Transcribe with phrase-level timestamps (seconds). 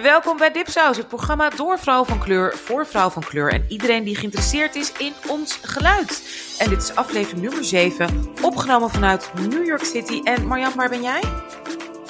[0.00, 4.04] Welkom bij Dipsaus, het programma door vrouw van kleur voor vrouw van kleur en iedereen
[4.04, 6.22] die geïnteresseerd is in ons geluid.
[6.58, 10.20] En dit is aflevering nummer 7, opgenomen vanuit New York City.
[10.24, 11.22] En Marjan, waar ben jij?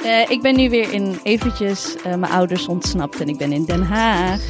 [0.04, 3.64] Uh, ik ben nu weer in eventjes uh, mijn ouders ontsnapt en ik ben in
[3.64, 4.40] Den Haag.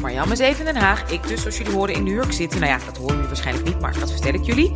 [0.00, 1.10] Marjam is even in Den Haag.
[1.10, 2.58] Ik dus, zoals jullie horen, in New York City.
[2.58, 4.72] Nou ja, dat horen jullie waarschijnlijk niet, maar dat vertel ik jullie.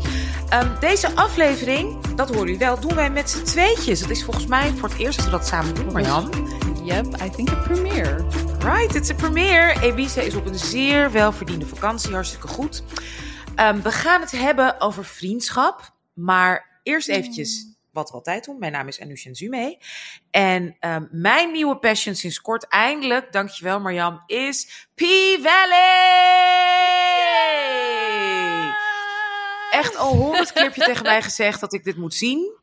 [0.55, 4.01] Um, deze aflevering, dat horen jullie wel, doen wij met z'n tweetjes.
[4.01, 6.31] Dat is volgens mij voor het eerst dat we dat samen doen, Marjam.
[6.89, 8.25] Yep, I think a premiere.
[8.61, 9.81] Right, it's a premiere.
[9.81, 12.83] Ebice is op een zeer welverdiende vakantie, hartstikke goed.
[13.57, 18.59] Um, we gaan het hebben over vriendschap, maar eerst eventjes wat we altijd doen.
[18.59, 19.79] Mijn naam is Anusha Zume.
[20.31, 25.87] En um, mijn nieuwe passion sinds kort, eindelijk, dankjewel Marjam, is P-Valley!
[29.71, 32.58] Echt al honderd keer heb je tegen mij gezegd dat ik dit moet zien.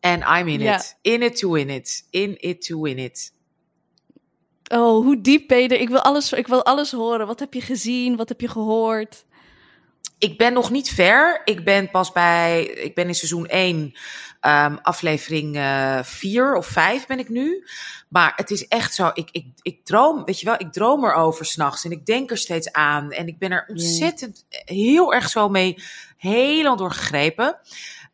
[0.00, 0.76] En I'm in Ja.
[0.76, 0.96] it.
[1.02, 2.06] In it to win it.
[2.10, 3.32] In it to win it.
[4.72, 5.80] Oh, hoe diep ben je er?
[5.80, 7.26] Ik wil alles, ik wil alles horen.
[7.26, 8.16] Wat heb je gezien?
[8.16, 9.24] Wat heb je gehoord?
[10.18, 11.40] Ik ben nog niet ver.
[11.44, 12.64] Ik ben pas bij.
[12.64, 13.76] Ik ben in seizoen 1,
[14.40, 15.54] um, aflevering
[16.02, 17.64] 4 uh, of 5 ben ik nu.
[18.08, 19.10] Maar het is echt zo.
[19.14, 21.84] Ik, ik, ik droom, weet je wel, ik droom erover s'nachts.
[21.84, 23.10] En ik denk er steeds aan.
[23.10, 25.82] En ik ben er ontzettend heel erg zo mee
[26.16, 27.58] helemaal door gegrepen.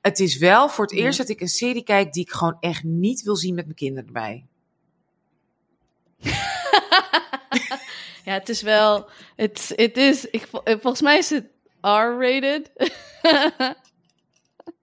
[0.07, 2.83] Het is wel voor het eerst dat ik een serie kijk die ik gewoon echt
[2.85, 4.47] niet wil zien met mijn kinderen erbij.
[8.25, 9.09] ja, het is wel.
[9.37, 10.25] Het, het is.
[10.31, 11.47] Ik, eh, volgens mij is het
[11.81, 12.71] R-rated.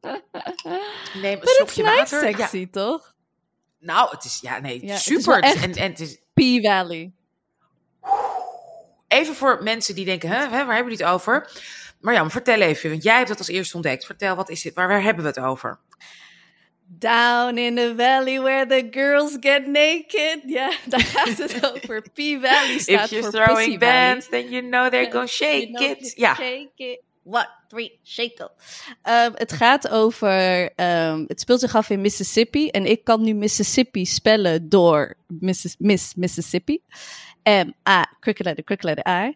[0.02, 1.82] Een Maar het is nice.
[1.82, 3.14] Ja, sexy, toch?
[3.80, 5.36] nou, het is ja, nee, Ja, super.
[5.36, 7.12] Het is- en, en het is P-Valley.
[9.08, 11.52] even voor mensen die denken, hè, hè, waar hebben we het over?
[12.04, 14.06] Maar ja, vertel even, want jij hebt het als eerste ontdekt.
[14.06, 14.74] Vertel, wat is dit?
[14.74, 15.80] Waar, waar hebben we het over?
[16.86, 20.40] Down in the valley where the girls get naked.
[20.46, 22.02] Ja, daar gaat het over.
[22.02, 25.90] P-Valley staat If you're voor throwing bands, then you know they're gonna shake You know,
[25.90, 26.14] it.
[26.16, 27.02] Ja, Shake it.
[27.24, 28.50] One, three, shake it.
[29.02, 30.72] Ehm, het gaat over.
[30.76, 32.70] ehm, het speelt zich af in Mississippi.
[32.70, 36.82] En ik kan nu Mississippi spellen door Missis, Miss Mississippi.
[37.44, 39.36] M-A, cricket letter, cricket letter I.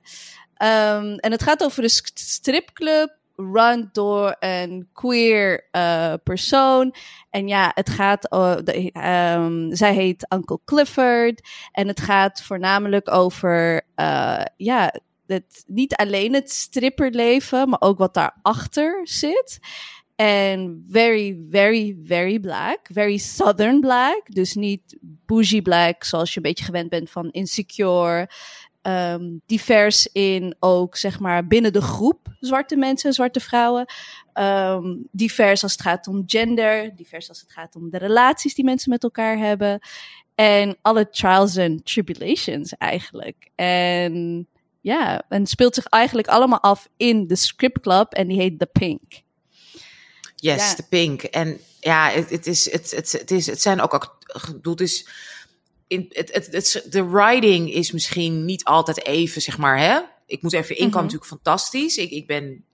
[0.58, 3.16] Ehm, en het gaat over een st- stripclub.
[3.36, 6.94] Run door een queer eh, persoon.
[7.30, 8.28] En ja, het gaat.
[8.30, 11.42] ehm, zij heet Uncle Clifford.
[11.72, 13.82] En het gaat voornamelijk over.
[13.96, 14.94] eh, ja,
[15.28, 19.60] het, niet alleen het stripperleven, maar ook wat daarachter zit.
[20.16, 22.80] En very, very, very black.
[22.94, 24.22] Very southern black.
[24.26, 28.30] Dus niet bougie black, zoals je een beetje gewend bent van Insecure.
[28.88, 33.86] Ehm, divers in ook, zeg maar, binnen de groep zwarte mensen, zwarte vrouwen.
[34.34, 36.96] Ehm, divers als het gaat om gender.
[36.96, 39.80] Divers als het gaat om de relaties die mensen met elkaar hebben.
[40.36, 43.50] En alle trials and tribulations eigenlijk.
[43.56, 44.48] En
[44.82, 48.66] ja, en speelt zich eigenlijk allemaal af in de script club en die heet The
[48.72, 49.02] Pink.
[50.36, 50.76] yes, Ja.
[50.76, 51.22] de pink.
[51.24, 54.74] En ja, het, het, is, het, het, het, is, het zijn ook, act- ik bedoel,
[54.74, 55.08] het is,
[55.88, 60.00] in, het, het, het, de writing is misschien niet altijd even, zeg maar, hè?
[60.26, 61.04] Ik moet even inkomen, Mhm.
[61.04, 61.98] natuurlijk fantastisch.
[61.98, 62.66] Ik, ik ben,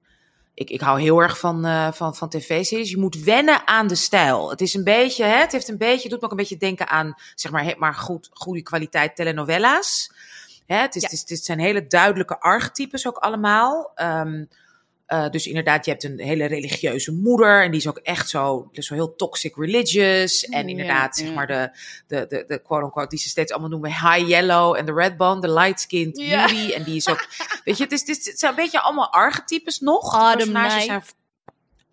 [0.54, 2.90] ik, ik hou heel erg van, eh, van, van tv-series.
[2.90, 4.50] Je moet wennen aan de stijl.
[4.50, 6.58] Het is een beetje, hè, het heeft een beetje, het doet me ook een beetje
[6.58, 10.12] denken aan, zeg maar, maar goed, goede kwaliteit telenovelas.
[10.66, 11.08] Hè, het, is, Ja.
[11.10, 13.92] het, is, het zijn hele duidelijke archetypes ook allemaal.
[13.96, 14.44] Ehm,
[15.06, 17.64] eh, dus inderdaad, je hebt een hele religieuze moeder.
[17.64, 20.44] En die is ook echt zo, dus zo heel toxic religious.
[20.46, 21.34] En Ja, inderdaad, zeg ja.
[21.34, 21.70] maar, de,
[22.08, 25.42] de, de, de quote-unquote, die ze steeds allemaal noemen, high yellow en de red bone,
[25.42, 26.46] de light-skinned Ja.
[26.46, 26.72] beauty.
[26.74, 27.28] En die is ook,
[27.66, 30.14] weet je, het, is, het, is- het zijn een beetje allemaal archetypes nog.
[30.14, 30.84] Autumn Night.
[30.84, 31.04] zijn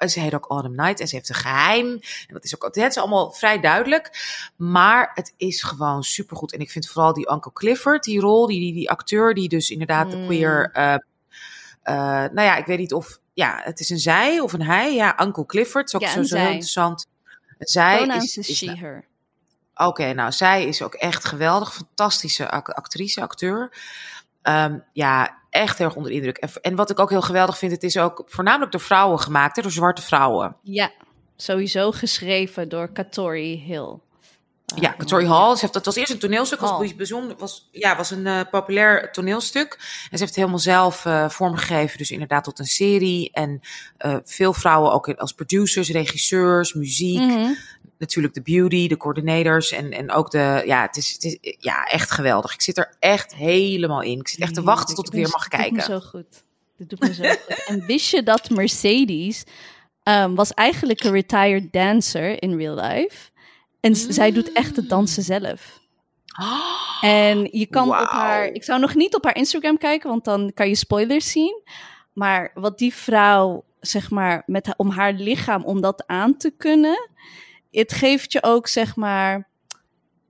[0.08, 1.86] ze heet ook Autumn Night en ze heeft een geheim.
[2.26, 4.10] En dat is ook, het is allemaal vrij duidelijk.
[4.56, 6.52] Maar het is gewoon supergoed.
[6.52, 9.70] En ik vind vooral die Uncle Clifford, die rol, die, die, die acteur, die dus
[9.70, 10.24] inderdaad de Mm.
[10.26, 10.70] queer.
[10.72, 10.94] eh,
[11.90, 11.96] eh,
[12.32, 13.18] nou ja, ik weet niet of.
[13.34, 14.94] Ja, het is een zij of een hij.
[14.94, 17.06] Ja, Uncle Clifford is ook Ja, zo, heel interessant.
[17.58, 18.36] Zij is.
[18.36, 19.04] is she, her.
[19.74, 21.74] Oké, nou, zij is ook echt geweldig.
[21.74, 23.72] Fantastische ac- actrice, acteur.
[24.42, 26.36] Ehm, ja, echt heel erg onder de indruk.
[26.36, 29.56] En, en wat ik ook heel geweldig vind, het is ook voornamelijk door vrouwen gemaakt,
[29.56, 30.56] hè, door zwarte vrouwen.
[30.62, 30.90] Ja,
[31.36, 33.98] sowieso geschreven door Katori Hill.
[34.76, 35.54] Ja, Katori Hall.
[35.54, 36.60] Ze heeft, dat was eerst een toneelstuk.
[36.60, 39.72] Was, bijzonder, was, ja, was een eh, populair toneelstuk.
[39.72, 41.98] En ze heeft het helemaal zelf eh, vormgegeven.
[41.98, 43.30] Dus inderdaad tot een serie.
[43.32, 43.60] En
[43.96, 47.20] eh, veel vrouwen ook als producers, regisseurs, muziek.
[47.20, 47.52] Mhm.
[47.98, 49.70] Natuurlijk de beauty, de coördinators.
[49.70, 50.62] En, en ook de...
[50.66, 52.54] Ja, het is, het is ja, echt geweldig.
[52.54, 54.18] Ik zit er echt helemaal in.
[54.18, 55.82] Ik zit echt te wachten tot ik weer mag Dit doet me kijken.
[55.82, 56.42] zo goed.
[56.76, 57.64] Dit doet me zo goed.
[57.66, 59.44] En wist je dat Mercedes
[60.02, 63.29] ehm, was eigenlijk een retired dancer in real life?
[63.80, 65.80] En zij doet echt het dansen zelf.
[67.00, 68.46] En je kan op haar.
[68.46, 71.62] Ik zou nog niet op haar Instagram kijken, want dan kan je spoilers zien.
[72.12, 77.10] Maar wat die vrouw, zeg maar, met, om haar lichaam, om dat aan te kunnen.
[77.70, 79.48] Het geeft je ook, zeg maar.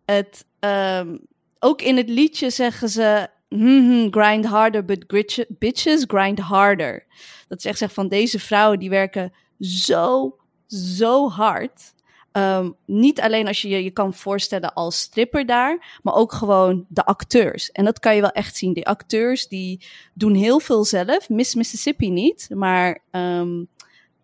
[0.04, 1.16] Het, ehm,
[1.58, 3.28] ook in het liedje zeggen ze.
[3.48, 5.06] "Mhm, grind harder, but
[5.48, 7.06] bitches grind harder.
[7.48, 10.36] Dat zegt zeg van deze vrouwen die werken zo,
[10.66, 11.94] zo hard.
[12.32, 16.84] Ehm, niet alleen als je je je kan voorstellen als stripper daar, maar ook gewoon
[16.88, 17.70] de acteurs.
[17.70, 18.72] En dat kan je wel echt zien.
[18.72, 21.28] Die acteurs die doen heel veel zelf.
[21.28, 23.64] Miss Mississippi niet, maar ehm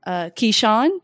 [0.00, 1.00] eh, Keyshawn.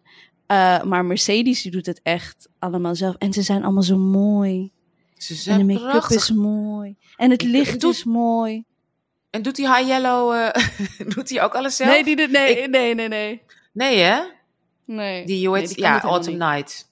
[0.46, 3.14] Eh, maar Mercedes die doet het echt allemaal zelf.
[3.18, 4.70] En ze zijn allemaal zo mooi.
[5.16, 6.96] Ze En zijn de make-up is mooi.
[7.16, 8.64] En het licht doe- is mooi.
[9.30, 10.68] En doet die High Yellow, eh,
[11.14, 11.90] doet die ook alles zelf?
[11.90, 13.42] Nee, die, nee, Ik- nee, nee, nee.
[13.72, 14.20] Nee, hè?
[14.84, 15.26] Nee.
[15.26, 16.36] Die, hoe heet, Nee, ja, Autumn.
[16.38, 16.90] Night.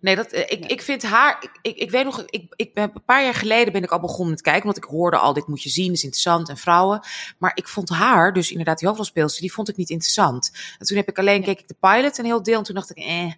[0.00, 1.50] Nee, dat, eh, ik, ik vind haar.
[1.62, 4.30] Ik, ik, weet nog, ik, ik ben een paar jaar geleden ben ik al begonnen
[4.30, 7.00] met kijken, omdat ik hoorde al dit moet je zien, is interessant en vrouwen.
[7.38, 10.50] Maar ik vond haar, dus inderdaad die hoofdrolspeelster, die vond ik niet interessant.
[10.78, 12.90] En toen heb ik alleen keek ik de pilot een heel deel en toen dacht
[12.90, 13.32] ik, eh.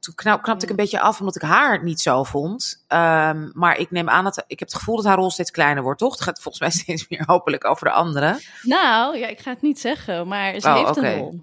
[0.00, 2.84] Toen knap, knapte ik een beetje af omdat ik haar niet zo vond.
[2.86, 5.82] Ehm, maar ik neem aan dat ik heb het gevoel dat haar rol steeds kleiner
[5.82, 6.12] wordt, toch?
[6.12, 8.40] Het gaat volgens mij steeds meer hopelijk over de andere.
[8.62, 11.40] Nou, ja, ik ga het niet zeggen, maar ze Oh, heeft een rol.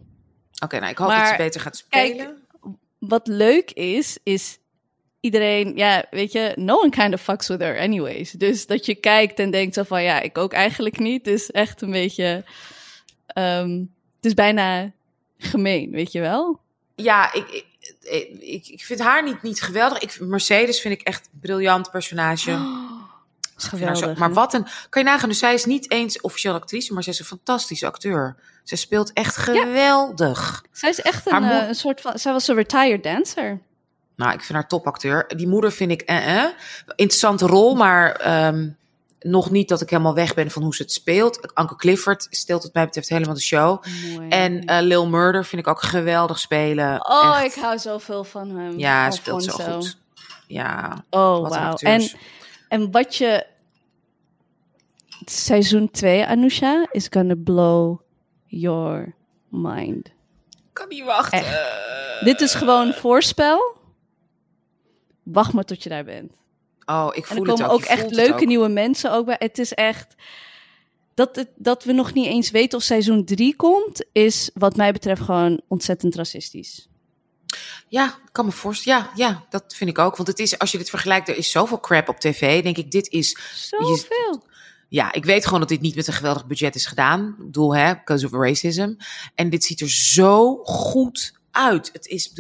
[0.64, 2.45] Oké, nou ik hoop dat ze beter gaat kijk, spelen.
[3.08, 4.58] Wat leuk is, is
[5.20, 8.32] iedereen, ja, weet je, no one kind of fucks with her anyways.
[8.32, 11.82] Dus dat je kijkt en denkt zo van, ja, ik ook eigenlijk niet, is echt
[11.82, 12.44] een beetje,
[13.28, 13.70] ehm,
[14.16, 14.92] het is bijna
[15.38, 16.60] gemeen, weet je wel?
[16.96, 17.66] Ja, ik, ik,
[18.40, 20.00] ik, ik vind haar niet, niet geweldig.
[20.00, 22.52] Ik, Mercedes vind ik echt een briljant personage.
[22.52, 24.18] Vind haar zo- Geweldig.
[24.18, 24.66] maar wat een...
[24.90, 27.86] Kan je nagaan, dus zij is niet eens officieel actrice, maar zij is een fantastische
[27.86, 28.36] acteur.
[28.66, 30.64] Zij speelt echt geweldig.
[30.72, 33.60] Zij is echt een, eh, een soort van, zij was een retired dancer.
[34.16, 35.28] Nou, ik vind haar topacteur.
[35.36, 36.50] Die moeder vind ik eh, eh.
[36.96, 38.70] interessante rol, maar ehm,
[39.20, 41.56] nog niet dat ik helemaal weg ben van hoe ze het speelt.
[41.56, 43.84] Anke Clifford steelt wat mij betreft helemaal de show.
[44.16, 44.30] Mooi.
[44.30, 47.10] En eh, Lil Murder vind ik ook geweldig spelen.
[47.10, 47.56] oh, Echt.
[47.56, 48.80] ik hou zoveel van hem.
[48.80, 49.98] Ja, hij speelt zo goed.
[50.48, 51.76] Ja, Oh, wauw.
[51.76, 52.10] En,
[52.68, 53.46] en wat je...
[55.26, 58.00] Seizoen 2, Anusha, is gonna blow
[58.62, 59.16] your
[59.50, 60.12] mind.
[60.74, 61.44] kan niet wachten.
[62.24, 63.78] Dit is gewoon voorspel.
[65.24, 66.32] Wacht maar tot je daar bent.
[66.86, 67.82] Oh, ik En voel er het komen ook.
[67.82, 68.46] echt leuke ook.
[68.46, 69.36] nieuwe mensen ook bij.
[69.40, 70.16] Het is echt...
[71.14, 74.92] Dat, het, dat we nog niet eens weten of seizoen 3 komt, is wat mij
[74.92, 76.88] betreft gewoon ontzettend racistisch.
[77.88, 79.00] Ja, ik kan me voorstellen.
[79.00, 80.16] Ja, ja, dat vind ik ook.
[80.16, 82.64] Want het is, als je dit vergelijkt, er is zoveel crap op tv.
[82.64, 83.38] Denk ik, dit is.
[83.70, 84.44] Zoveel.
[84.88, 87.28] Ja, ik weet gewoon dat dit niet met een geweldig budget is gedaan.
[87.28, 88.94] Ik bedoel, hè, because of racism.
[89.36, 91.90] En dit ziet er zo goed uit.
[91.94, 92.34] Het is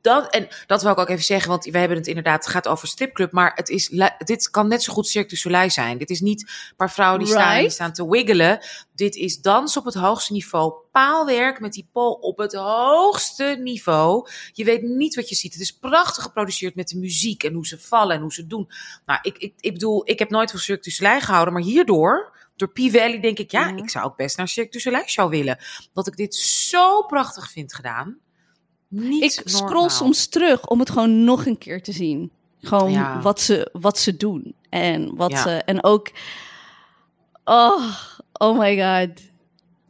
[0.00, 2.68] dat en dat wil ik ook even zeggen, want we hebben het inderdaad, het gaat
[2.68, 3.88] over stripclub, maar het is,
[4.18, 5.98] dit kan net zo goed Cirque du Soleil zijn.
[5.98, 8.58] Dit is niet een paar vrouwen die staan, die staan te wiggelen.
[8.94, 14.28] Dit is dans op het hoogste niveau, paalwerk met die pol op het hoogste niveau.
[14.52, 15.52] Je weet niet wat je ziet.
[15.52, 18.68] Het is prachtig geproduceerd met de muziek en hoe ze vallen en hoe ze doen.
[19.06, 22.36] Nou, ik, ik, ik bedoel, ik heb nooit van Cirque du Soleil gehouden, maar hierdoor,
[22.56, 23.76] door P-Valley, denk ik, ja, Ja.
[23.76, 25.58] ik zou ook best naar Cirque du Soleil show willen.
[25.92, 28.18] Dat ik dit zo prachtig vind gedaan.
[28.94, 29.90] Niet Ik scroll normaal.
[29.90, 32.30] soms terug om het gewoon nog een keer te zien.
[32.60, 33.20] Gewoon Ja.
[33.20, 34.54] wat, ze, wat ze doen.
[34.68, 35.42] En wat Ja.
[35.42, 35.50] ze.
[35.50, 36.10] En ook.
[37.44, 37.96] Oh,
[38.32, 39.30] oh my god.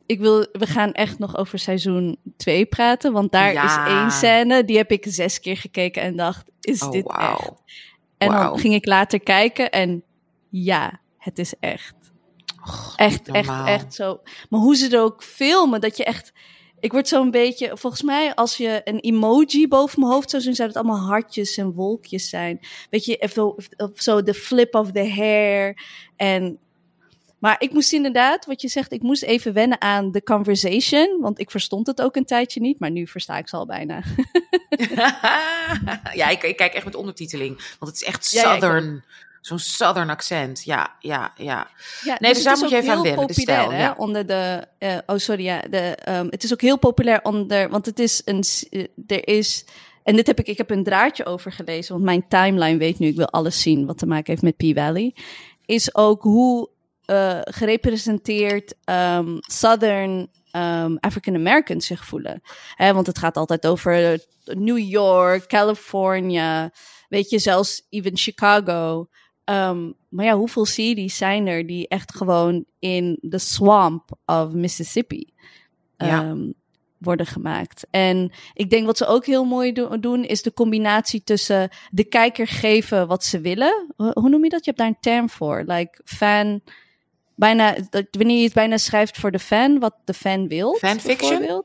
[0.07, 3.13] Ik wil, we gaan echt nog over seizoen 2 praten.
[3.13, 3.87] Want daar Ja.
[3.87, 4.65] is één scène.
[4.65, 7.51] Die heb ik zes keer gekeken en dacht: is Oh, dit echt?
[8.19, 10.03] En dan ging ik later kijken en
[10.49, 11.95] ja, het is echt.
[12.65, 14.21] Och, Echt, echt, echt zo.
[14.49, 16.33] Maar hoe ze er ook filmen, dat je echt...
[16.83, 17.77] Ik word zo'n beetje...
[17.77, 20.55] Volgens mij, als je een emoji boven mijn hoofd zou zien...
[20.55, 22.61] zou het allemaal hartjes en wolkjes zijn.
[22.91, 23.55] Weet je,
[23.95, 25.83] zo de flip of the hair.
[26.17, 26.59] En...
[27.39, 28.93] Maar ik moest inderdaad, wat je zegt...
[28.93, 31.19] Ik moest even wennen aan de conversation.
[31.21, 32.79] Want ik verstond het ook een tijdje niet.
[32.79, 34.03] Maar nu versta ik ze al bijna.
[36.21, 37.57] ja, ik, ik kijk echt met ondertiteling.
[37.79, 39.05] Want het is echt Ja, ja, ik southern.
[39.43, 40.65] Zo'n southern accent.
[40.65, 41.71] Ja, ja, ja.
[42.05, 43.95] Ja, Nee, dus daar het moet je even aan wennen, de populair, stijl, hè, ja.
[43.99, 44.67] onder de...
[44.79, 45.61] eh, oh, sorry, ja.
[45.71, 47.69] De, ehm, het is ook heel populair onder...
[47.69, 48.43] Want het is een...
[48.71, 49.65] eh, Er is...
[50.03, 50.47] En dit heb ik...
[50.47, 51.93] Ik heb een draadje over gelezen.
[51.93, 53.07] Want mijn timeline weet nu...
[53.07, 55.15] Ik wil alles zien wat te maken heeft met P-Valley.
[55.67, 56.69] Is ook hoe
[57.05, 62.43] eh, gerepresenteerd ehm, Southern ehm, African Americans zich voelen.
[62.77, 66.71] Want het gaat altijd over New York, California...
[67.09, 69.09] Weet je, zelfs even Chicago...
[69.45, 75.33] Ehm, maar ja, hoeveel series zijn er die echt gewoon in de swamp of Mississippi
[75.97, 76.23] Ja.
[76.23, 76.51] ehm,
[76.99, 77.87] worden gemaakt.
[77.91, 82.47] En ik denk wat ze ook heel mooi doen, is de combinatie tussen de kijker
[82.47, 83.95] geven wat ze willen.
[83.97, 84.65] Hoe noem je dat?
[84.65, 85.63] Je hebt daar een term voor.
[85.67, 86.61] Like fan.
[87.35, 87.77] Bijna,
[88.11, 90.75] wanneer je het bijna schrijft voor de fan, wat de fan wil.
[90.75, 91.63] Fanfiction?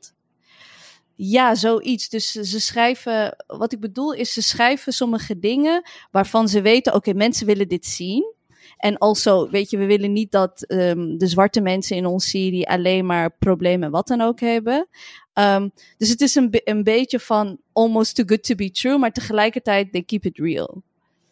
[1.20, 2.10] Ja, zoiets.
[2.10, 5.82] Dus ze schrijven, wat ik bedoel is, ze schrijven sommige dingen
[6.12, 8.36] waarvan ze weten, oké, mensen willen dit zien.
[8.78, 12.70] En also, weet je, we willen niet dat um, de zwarte mensen in onze serie
[12.70, 14.88] alleen maar problemen wat dan ook hebben.
[15.34, 19.12] Um, dus het is een, een beetje van almost too good to be true, maar
[19.12, 20.82] tegelijkertijd they keep it real.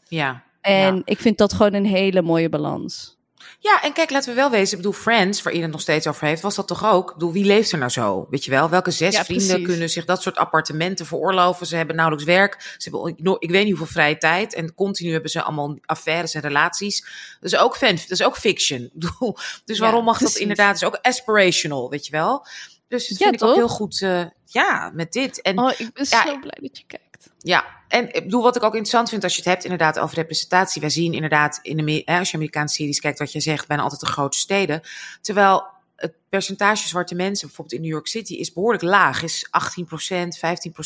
[0.07, 0.43] Ja.
[0.61, 3.14] En ik vind dat gewoon een hele mooie balans.
[3.59, 4.77] Ja, en kijk, laten we wel wezen.
[4.77, 7.07] Ik bedoel, Friends, waar iedereen het nog steeds over heeft, was dat toch ook?
[7.07, 8.27] Ik bedoel, wie leeft er nou zo?
[8.29, 8.69] Weet je wel?
[8.69, 11.67] Welke zes vrienden kunnen zich dat soort appartementen veroorloven?
[11.67, 12.75] Ze hebben nauwelijks werk.
[12.77, 14.53] Ze hebben, ik, ik weet niet hoeveel vrije tijd.
[14.53, 17.05] En continu hebben ze allemaal affaires en relaties.
[17.39, 18.81] Dat is ook fan, dat is ook fiction.
[18.81, 20.79] Ik bedoel, dus waarom mag dat inderdaad?
[20.79, 22.45] Dat is ook aspirational, weet je wel?
[22.87, 24.01] Dus dat vind ik ook heel goed.
[24.01, 25.41] Uh, ja, met dit.
[25.41, 27.29] En, oh, ik ben zo blij dat je kijkt.
[27.37, 30.15] Ja, en ik bedoel, wat ik ook interessant vind als je het hebt inderdaad over
[30.15, 30.81] representatie.
[30.81, 34.01] Wij zien inderdaad, in de, als je Amerikaanse series kijkt, wat je zegt, bijna altijd
[34.01, 34.81] de grote steden.
[35.21, 35.63] Terwijl
[35.95, 39.23] het percentage zwarte mensen, bijvoorbeeld in New York City, is behoorlijk laag.
[39.23, 39.51] Is 18%
[39.83, 40.29] 15%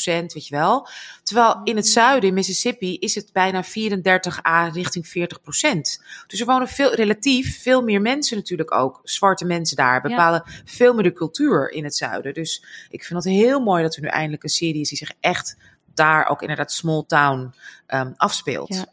[0.04, 0.88] weet je wel.
[1.22, 5.10] Terwijl in het zuiden, in Mississippi, is het bijna 34 a richting 40%
[6.26, 9.00] Dus er wonen veel, relatief veel meer mensen natuurlijk ook.
[9.04, 12.34] Zwarte mensen daar bepalen veel meer de cultuur in het zuiden.
[12.34, 15.12] Dus ik vind het heel mooi dat er nu eindelijk een serie is die zich
[15.20, 15.56] echt
[16.00, 17.54] daar ook inderdaad small town
[17.88, 18.74] um, afspeelt.
[18.74, 18.86] Ja.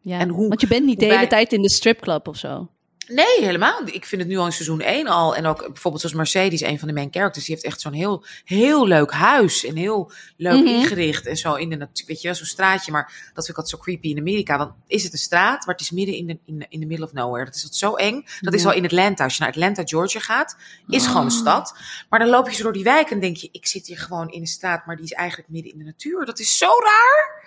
[0.00, 0.18] ja.
[0.18, 2.68] En hoe, Want je bent niet de hele tijd in de stripclub of zo.
[3.08, 3.80] Nee, helemaal.
[3.84, 5.36] Ik vind het nu al in seizoen 1 al.
[5.36, 7.44] En ook bijvoorbeeld zoals Mercedes, een van de main characters.
[7.44, 9.64] Die heeft echt zo'n heel, heel leuk huis.
[9.64, 10.66] En heel leuk mhm.
[10.66, 11.26] ingericht.
[11.26, 12.06] En zo in de natuur.
[12.06, 12.92] Weet je wel, zo'n straatje.
[12.92, 14.58] Maar dat vind ik altijd zo creepy in Amerika.
[14.58, 17.04] Want is het een straat, maar het is midden in de, in de, in middle
[17.06, 17.44] of nowhere.
[17.44, 18.24] Dat is wat zo eng.
[18.40, 19.24] Dat is al in Atlanta.
[19.24, 20.56] Als je naar Atlanta, Georgia gaat,
[20.88, 21.38] is gewoon een ah.
[21.38, 21.76] stad.
[22.08, 24.30] Maar dan loop je zo door die wijk en denk je, ik zit hier gewoon
[24.30, 24.86] in een straat.
[24.86, 26.24] Maar die is eigenlijk midden in de natuur.
[26.24, 27.42] Dat is zo raar.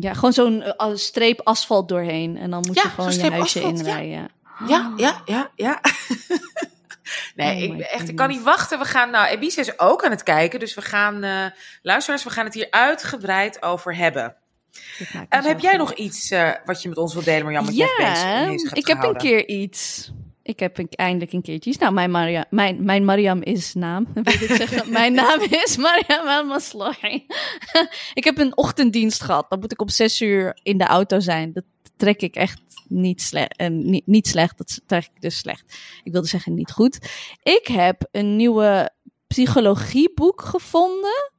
[0.00, 2.36] Ja, gewoon zo'n uh, streep asfalt doorheen.
[2.36, 4.10] En dan moet je gewoon je huisje inrijden.
[4.10, 4.28] Ja.
[4.66, 5.80] Ja, ja, ja, ja.
[7.36, 8.78] nee, oh ik, echt, ik kan niet wachten.
[8.78, 10.60] We gaan, nou, Ebise is ook aan het kijken.
[10.60, 11.46] Dus we gaan, uh,
[11.82, 14.36] luisteraars, we gaan het hier uitgebreid over hebben.
[15.00, 17.74] Um, heb jij nog iets uh, wat je met ons wilt delen, Marjan?
[17.74, 20.10] Ja, ik heb een keer iets.
[20.42, 24.06] Ik heb een, eindelijk een keertje Nou, mijn, Maria, mijn, mijn Mariam is naam.
[24.14, 24.92] Wil ik zeggen?
[25.00, 26.94] mijn naam is Mariam El
[28.14, 29.46] ik heb een ochtenddienst gehad.
[29.50, 31.52] Dan moet ik op zes uur in de auto zijn.
[31.52, 31.64] Dat
[31.96, 34.58] trek ik echt niet, slecht, uh, niet, niet slecht.
[34.58, 35.78] Dat trek ik dus slecht.
[36.02, 36.98] Ik wilde zeggen niet goed.
[37.42, 38.90] Ik heb een nieuwe
[39.26, 41.32] psychologieboek gevonden.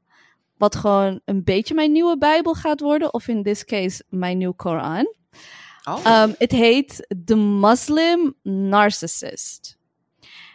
[0.57, 3.13] Wat gewoon een beetje mijn nieuwe Bijbel gaat worden.
[3.13, 5.15] Of in this case, mijn nieuwe Koran.
[5.83, 6.23] Oh.
[6.23, 9.79] Um, het heet The Muslim Narcissist.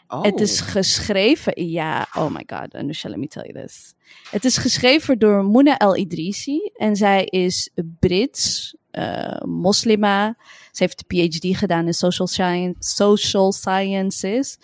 [0.08, 0.22] Oh.
[0.22, 3.94] Het is geschreven, ja, oh my god, Anusha, let me tell you this.
[4.30, 10.36] Het is geschreven door Muna El Idrisi en zij is Brits, uh, moslima.
[10.72, 14.58] Ze heeft een PhD gedaan in social, science, social sciences.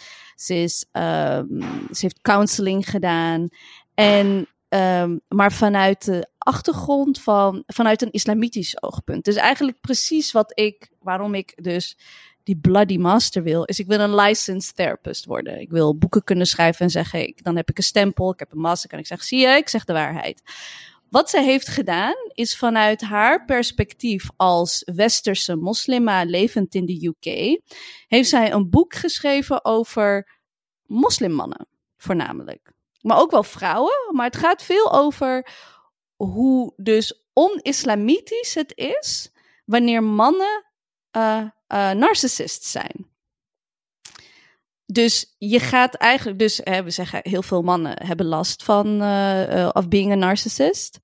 [0.48, 1.60] Um,
[1.90, 3.48] ze heeft counseling gedaan.
[3.94, 9.24] En, um, maar vanuit de achtergrond van, vanuit een islamitisch oogpunt.
[9.24, 11.96] Dus eigenlijk precies wat ik, waarom ik dus
[12.42, 15.60] die bloody master wil, is ik wil een licensed therapist worden.
[15.60, 18.52] Ik wil boeken kunnen schrijven en zeggen, ik, dan heb ik een stempel, ik heb
[18.52, 20.42] een master, kan ik zeggen, zie je, ik zeg de waarheid.
[21.12, 27.58] Wat ze heeft gedaan, is vanuit haar perspectief als westerse moslima levend in de UK,
[28.06, 30.38] heeft zij een boek geschreven over
[30.86, 32.72] moslimmannen, voornamelijk.
[33.00, 35.48] Maar ook wel vrouwen, maar het gaat veel over
[36.16, 39.32] hoe dus on-islamitisch het is
[39.64, 40.64] wanneer mannen
[41.16, 41.46] uh,
[42.60, 43.11] zijn.
[44.92, 49.68] Dus je gaat eigenlijk, dus hè, we zeggen heel veel mannen hebben last van uh,
[49.72, 51.00] of being a narcissist.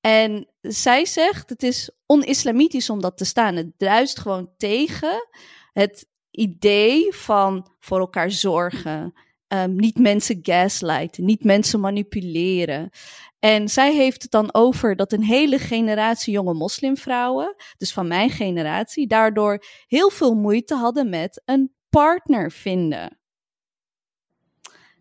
[0.00, 3.56] En zij zegt het is on-islamitisch om dat te staan.
[3.56, 5.28] Het druist gewoon tegen
[5.72, 9.12] het idee van voor elkaar zorgen.
[9.48, 12.90] Um, niet mensen gaslighten, niet mensen manipuleren.
[13.38, 18.30] En zij heeft het dan over dat een hele generatie jonge moslimvrouwen, dus van mijn
[18.30, 23.18] generatie, daardoor heel veel moeite hadden met een partner vinden.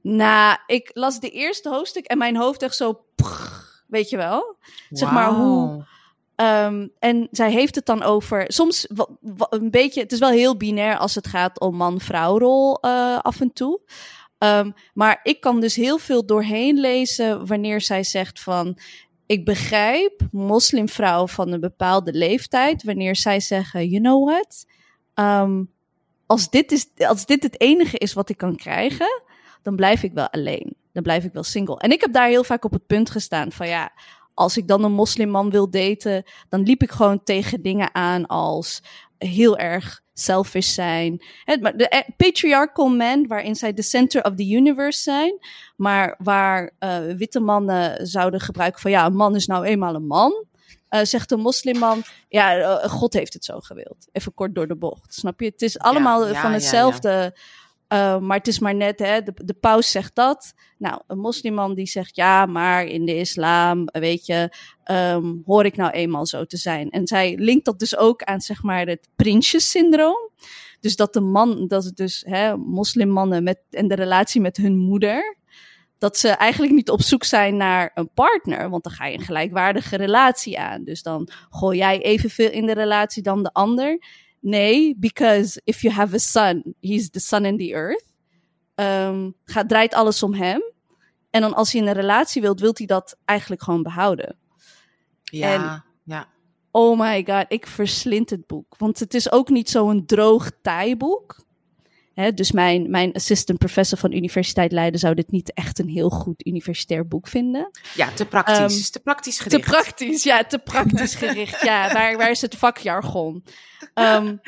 [0.01, 3.05] Nou, ik las de eerste hoofdstuk en mijn hoofd echt zo,
[3.87, 4.57] weet je wel?
[4.89, 5.85] Zeg maar hoe.
[6.35, 8.87] Um, en zij heeft het dan over, soms
[9.49, 13.41] een beetje, het is wel heel binair als het gaat om man-vrouw rol uh, af
[13.41, 13.81] en toe.
[14.37, 18.77] Um, maar ik kan dus heel veel doorheen lezen wanneer zij zegt van.
[19.25, 24.65] Ik begrijp moslimvrouwen van een bepaalde leeftijd wanneer zij zeggen: You know what?
[26.29, 29.21] Als, dit is, als dit het enige is wat ik kan krijgen,
[29.61, 30.75] dan blijf ik wel alleen.
[30.91, 31.79] dan blijf ik wel single.
[31.79, 33.91] En ik heb daar heel vaak op het punt gestaan van ja,
[34.33, 38.81] als ik dan een moslimman wil daten, dan liep ik gewoon tegen dingen aan als
[39.17, 41.21] heel erg selfish zijn.
[41.45, 45.37] De eh, patriarchal men, waarin zij de center of the universe zijn,
[45.75, 50.07] maar waar uh, witte mannen zouden gebruiken van ja, een man is nou eenmaal een
[50.07, 50.45] man.
[50.89, 54.07] Uh, zegt een moslimman, ja, uh, God heeft het zo gewild.
[54.11, 55.45] Even kort door de bocht, snap je?
[55.45, 57.09] Het is allemaal ja, ja, van hetzelfde.
[57.09, 60.53] Ja, uh, maar het is maar net, hè, de, de paus zegt dat.
[60.77, 64.55] Nou, een moslimman die zegt ja, maar in de islam, weet je,
[64.91, 66.89] um, hoor ik nou eenmaal zo te zijn.
[66.89, 70.29] En zij linkt dat dus ook aan, zeg maar, het prinsjessyndroom.
[70.79, 74.77] Dus dat de man, dat het dus hè, moslimmannen met, en de relatie met hun
[74.77, 75.37] moeder,
[75.99, 79.25] dat ze eigenlijk niet op zoek zijn naar een partner, want dan ga je een
[79.25, 80.83] gelijkwaardige relatie aan.
[80.83, 84.03] Dus dan gooi jij evenveel in de relatie dan de ander.
[84.39, 88.05] Nee, because if you have a son, he's the sun and the earth.
[88.75, 90.61] Um, gaat, draait alles om hem.
[91.29, 94.37] En dan als hij een relatie wilt, wilt hij dat eigenlijk gewoon behouden.
[95.23, 96.27] Ja, en, ja.
[96.71, 98.75] Oh my god, ik verslind het boek.
[98.77, 101.47] Want het is ook niet zo'n droog taaiboek.
[102.19, 106.09] Hè, dus mijn, mijn assistant professor van Universiteit Leiden zou dit niet echt een heel
[106.09, 107.71] goed universitair boek vinden.
[107.95, 108.85] Ja, te praktisch.
[108.85, 109.63] Um, te praktisch gericht.
[109.63, 111.61] Te praktisch, ja, te praktisch gericht.
[111.61, 113.43] ja, waar, waar is het vakjargon?
[113.93, 114.41] Um,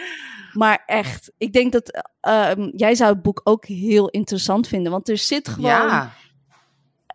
[0.53, 4.91] maar echt, ik denk dat um, jij zou het boek ook heel interessant vinden.
[4.91, 5.71] Want er zit gewoon.
[5.71, 6.13] Ja.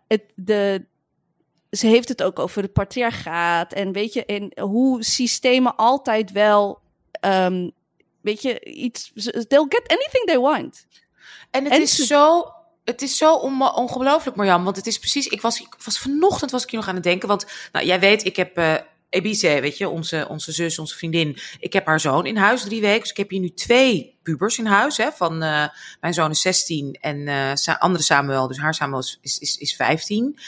[0.07, 0.85] Het, de,
[1.69, 3.73] ze heeft het ook over het patriarchaat.
[3.73, 6.79] En weet je, en hoe systemen altijd wel
[7.21, 7.71] um,
[8.21, 9.11] weet je, iets.
[9.13, 10.85] They'll get anything they want.
[11.51, 12.51] En het is zo.
[12.83, 14.63] Het is zo ongelooflijk, Marjan.
[14.63, 15.27] Want het is precies.
[15.27, 17.27] Ik was, ik was vanochtend was ik hier nog aan het denken.
[17.27, 18.57] Want nou, jij weet, ik heb.
[18.57, 18.75] Uh,
[19.09, 21.37] Ebice, weet je, onze, onze zus, onze vriendin.
[21.59, 23.01] Ik heb haar zoon in huis drie weken.
[23.01, 24.97] Dus ik heb hier nu twee pubers in huis.
[24.97, 25.67] Hè, van, uh,
[26.01, 30.39] mijn zoon is 16 en uh, andere Samuel, dus haar Samuel is, is, is 15.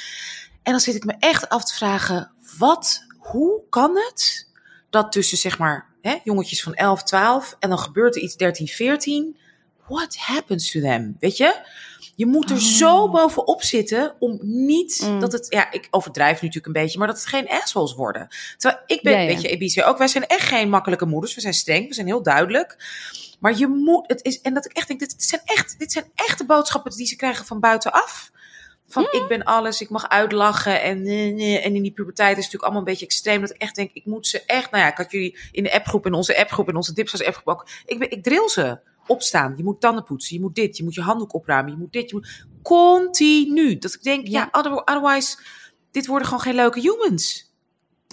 [0.63, 4.47] En dan zit ik me echt af te vragen, wat, hoe kan het
[4.89, 8.67] dat tussen zeg maar hè, jongetjes van 11, 12 en dan gebeurt er iets 13,
[8.67, 9.37] 14.
[9.87, 11.15] What happens to them?
[11.19, 11.55] Weet je?
[12.15, 12.61] Je moet er oh.
[12.61, 15.19] zo bovenop zitten om niet mm.
[15.19, 18.27] dat het, ja, ik overdrijf natuurlijk een beetje, maar dat het geen assholes worden.
[18.57, 19.27] Terwijl ik ben, ja, ja.
[19.27, 21.35] weet je, Ebice ook, wij zijn echt geen makkelijke moeders.
[21.35, 22.77] We zijn streng, we zijn heel duidelijk.
[23.39, 26.05] Maar je moet, het is, en dat ik echt denk, dit zijn echt, dit zijn
[26.15, 28.31] echte boodschappen die ze krijgen van buitenaf.
[28.89, 30.81] Van ik ben alles, ik mag uitlachen.
[30.81, 33.41] En, en in die puberteit is het natuurlijk allemaal een beetje extreem.
[33.41, 34.71] Dat ik echt denk, ik moet ze echt.
[34.71, 37.47] Nou ja, ik had jullie in de appgroep, in onze appgroep, in onze Dipsas appgroep
[37.47, 37.67] ook.
[37.85, 38.79] Ik, ben, ik drill ze.
[39.07, 39.53] Opstaan.
[39.57, 40.35] Je moet tanden poetsen.
[40.35, 40.77] Je moet dit.
[40.77, 41.71] Je moet je handdoek opruimen.
[41.71, 42.09] Je moet dit.
[42.09, 43.77] Je moet continu.
[43.77, 45.37] Dat ik denk, ja, ja otherwise,
[45.91, 47.49] dit worden gewoon geen leuke humans.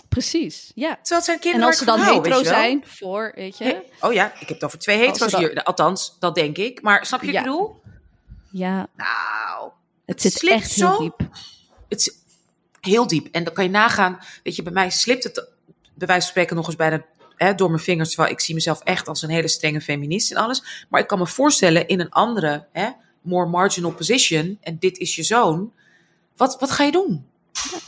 [0.09, 0.99] Precies, ja.
[1.03, 3.83] Terwijl zijn kinderen En als ze dan hetero zijn voor, weet je.
[4.01, 5.41] oh ja, ik heb het over twee hetero's dan...
[5.41, 5.63] hier.
[5.63, 6.83] Althans, dat denk ik.
[6.83, 7.81] Maar snap je wat ik bedoel?
[8.51, 8.89] Ja.
[8.97, 9.71] Nou,
[10.07, 11.19] het zit echt heel zo, diep.
[11.89, 12.13] Het is
[12.81, 13.29] heel diep.
[13.33, 15.49] En dan kan je nagaan, weet je, bij mij slipt het
[15.95, 17.05] bij wijze van spreken nog eens bijna
[17.37, 18.09] hè, door mijn vingers.
[18.09, 20.87] Terwijl ik zie mezelf echt als een hele strenge feminist en alles.
[20.89, 22.89] Maar ik kan me voorstellen in een andere, hè,
[23.21, 24.59] more marginal position.
[24.61, 25.73] En dit is je zoon.
[26.37, 27.27] Wat, wat ga je doen?
[27.53, 27.79] Ja,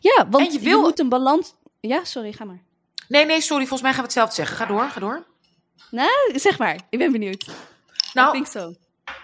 [0.00, 0.78] ja want je, wil...
[0.78, 1.54] je moet een balans...
[1.80, 2.62] Ja, sorry, ga maar.
[3.08, 3.66] Nee, nee, sorry.
[3.66, 4.56] Volgens mij gaan we hetzelfde zeggen.
[4.56, 5.26] Ga door, ga door.
[5.90, 6.80] Nou, zeg maar.
[6.90, 7.46] Ik ben benieuwd.
[8.12, 8.74] Nou, ik denk zo.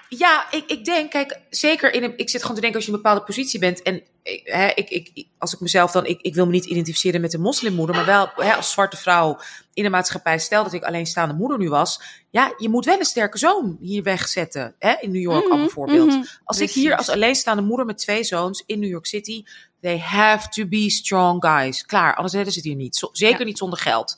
[0.08, 2.12] Ja, ik, ik denk, kijk, zeker in een.
[2.16, 3.82] Ik zit gewoon te denken als je in een bepaalde positie bent.
[3.82, 4.02] En
[4.44, 6.06] hè, ik, ik, als ik mezelf dan.
[6.06, 7.96] Ik, ik wil me niet identificeren met een moslimmoeder.
[7.96, 9.38] Maar wel hè, als zwarte vrouw
[9.74, 10.38] in de maatschappij.
[10.38, 12.02] Stel dat ik alleenstaande moeder nu was.
[12.30, 14.74] Ja, je moet wel een sterke zoon hier wegzetten.
[14.78, 16.06] Hè, in New York mm al bijvoorbeeld.
[16.06, 16.76] Mm -hmm, als precies.
[16.76, 19.44] ik hier als alleenstaande moeder met twee zoons in New York City.
[19.80, 21.86] They have to be strong guys.
[21.86, 23.08] Klaar, anders redden ze het hier niet.
[23.12, 23.44] Zeker ja.
[23.44, 24.16] niet zonder geld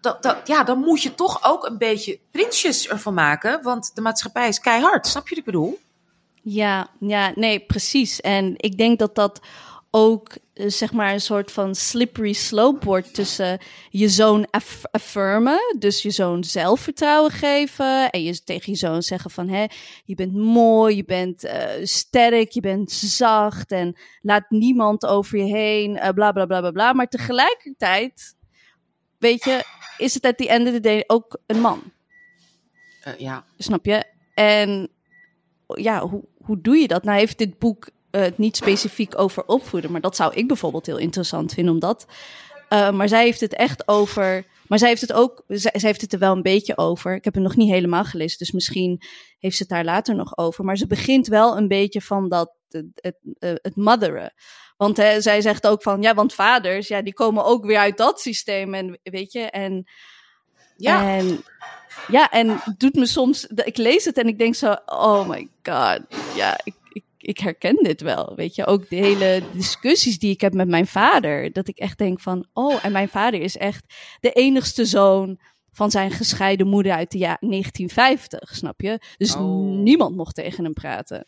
[0.00, 3.62] nou, ja, dan moet je toch ook een beetje prinsjes ervan maken.
[3.62, 5.06] Want de maatschappij is keihard.
[5.06, 5.78] Snap je wat ik bedoel?
[6.42, 8.20] Ja, ja, nee, precies.
[8.20, 9.40] En ik denk dat dat
[9.90, 16.02] ook zeg maar een soort van slippery slope wordt tussen je zoon aff affirmen, dus
[16.02, 19.64] je zoon zelfvertrouwen geven en je tegen je zoon zeggen van hé,
[20.04, 21.52] je bent mooi, je bent uh,
[21.82, 26.70] sterk, je bent zacht en laat niemand over je heen, uh, bla bla bla bla
[26.70, 26.92] bla.
[26.92, 28.34] Maar tegelijkertijd
[29.20, 29.64] weet je,
[29.98, 31.82] is het at the end of the day ook een man.
[33.08, 33.44] Uh, ja.
[33.58, 34.04] Snap je?
[34.34, 34.88] En
[35.66, 37.04] ja, hoe, hoe doe je dat?
[37.04, 40.86] Nou heeft dit boek uh, het niet specifiek over opvoeden, maar dat zou ik bijvoorbeeld
[40.86, 42.06] heel interessant vinden, omdat...
[42.72, 44.44] Uh, maar zij heeft het echt over.
[44.66, 45.44] Maar zij heeft het ook.
[45.46, 47.14] Zij, zij, heeft het er wel een beetje over.
[47.14, 49.02] Ik heb het nog niet helemaal gelezen, dus misschien
[49.38, 50.64] heeft ze het daar later nog over.
[50.64, 52.52] Maar ze begint wel een beetje van dat.
[52.68, 53.16] Het, het,
[53.62, 54.32] het motheren.
[54.80, 57.96] Want hè, zij zegt ook van, ja, want vaders, ja, die komen ook weer uit
[57.96, 58.74] dat systeem.
[58.74, 59.84] En weet je, en
[60.76, 61.16] ja.
[61.16, 61.44] En,
[62.08, 66.00] ja, en doet me soms, ik lees het en ik denk zo, oh my god,
[66.34, 68.32] ja, ik, ik ik herken dit wel.
[68.36, 71.52] Weet je, ook de hele discussies die ik heb met mijn vader.
[71.52, 75.38] Dat ik echt denk van, oh, en mijn vader is echt de enigste zoon
[75.72, 79.00] van zijn gescheiden moeder uit de jaren 1950, snap je?
[79.16, 79.42] Dus Oh.
[79.82, 81.24] niemand mocht tegen hem praten.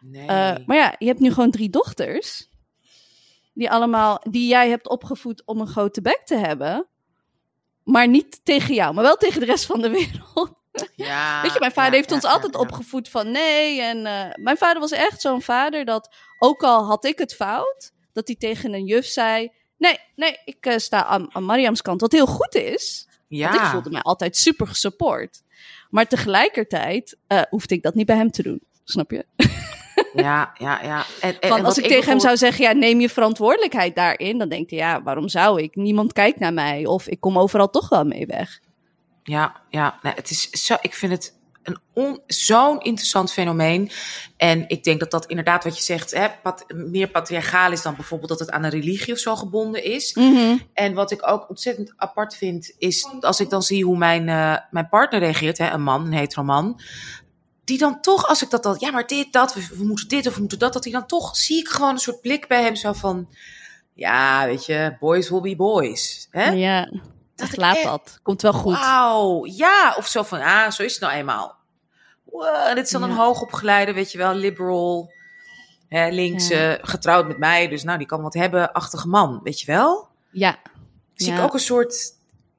[0.00, 0.26] Nee.
[0.26, 2.52] Eh, maar ja, je hebt nu gewoon drie dochters.
[3.54, 6.86] Die allemaal, die jij hebt opgevoed om een grote bek te hebben.
[7.82, 10.52] Maar niet tegen jou, maar wel tegen de rest van de wereld.
[10.94, 13.80] ja, Weet je, mijn vader ja, heeft ja, ons altijd opgevoed van nee.
[13.80, 17.92] En eh, mijn vader was echt zo'n vader dat, ook al had ik het fout,
[18.12, 22.00] dat hij tegen een juf zei: Nee, nee, ik eh, sta aan, aan Mariams kant.
[22.00, 23.48] Wat heel goed is, Ja.
[23.50, 25.42] want ik voelde mij altijd super gesupport.
[25.90, 28.62] Maar tegelijkertijd eh, hoefde ik dat niet bij hem te doen.
[28.84, 29.26] Snap je?
[30.14, 31.04] Ja, ja, ja.
[31.20, 34.38] En, en, Van, en als ik tegen hem zou zeggen, ja, neem je verantwoordelijkheid daarin,
[34.38, 35.76] dan denkt hij, ja, waarom zou ik?
[35.76, 38.60] Niemand kijkt naar mij of ik kom overal toch wel mee weg.
[39.22, 39.98] Ja, ja.
[40.02, 43.90] Nee, het is zo, ik vind het een on- zo'n interessant fenomeen.
[44.36, 47.94] En ik denk dat dat inderdaad wat je zegt, hè, pat- meer patriarchaal is dan
[47.94, 50.12] bijvoorbeeld dat het aan een religie of zo gebonden is.
[50.72, 54.56] En wat ik ook ontzettend apart vind, is als ik dan zie hoe mijn, eh,
[54.70, 56.80] mijn partner reageert, hè, een man, een hetero man.
[57.64, 60.26] Die dan toch, als ik dat dan, ja, maar dit, dat, we, we moeten dit
[60.26, 62.62] of we moeten dat, dat hij dan toch, zie ik gewoon een soort blik bij
[62.62, 63.28] hem zo van,
[63.94, 66.28] ja, weet je, boys will be boys.
[66.30, 66.50] Hè?
[66.50, 66.90] Ja,
[67.34, 68.18] Dat laat echt- dat.
[68.22, 68.78] Komt wel goed.
[68.78, 71.56] Wauw, ja, of zo van, ah, zo is het nou eenmaal.
[72.24, 73.06] Wow, dit is dan Ja.
[73.08, 75.12] een hoogopgeleide, weet je wel, liberal,
[75.88, 76.78] hè, links, Ja.
[76.82, 80.08] getrouwd met mij, dus nou, die kan wat hebben, achtige man, weet je wel?
[80.30, 80.56] Ja.
[81.14, 81.38] Zie Ja.
[81.38, 82.12] ik ook een soort,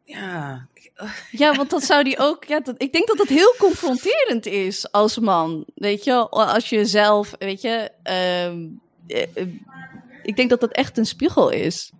[0.03, 0.67] ja,
[1.31, 2.43] Ja, want dat zou die ook.
[2.43, 5.65] Ja, dat, ik denk dat dat heel confronterend is als man.
[5.75, 7.91] Weet je, als je zelf, weet je.
[8.03, 8.65] ehm,
[9.07, 9.47] eh, eh,
[10.23, 11.91] ik denk dat dat echt een spiegel is.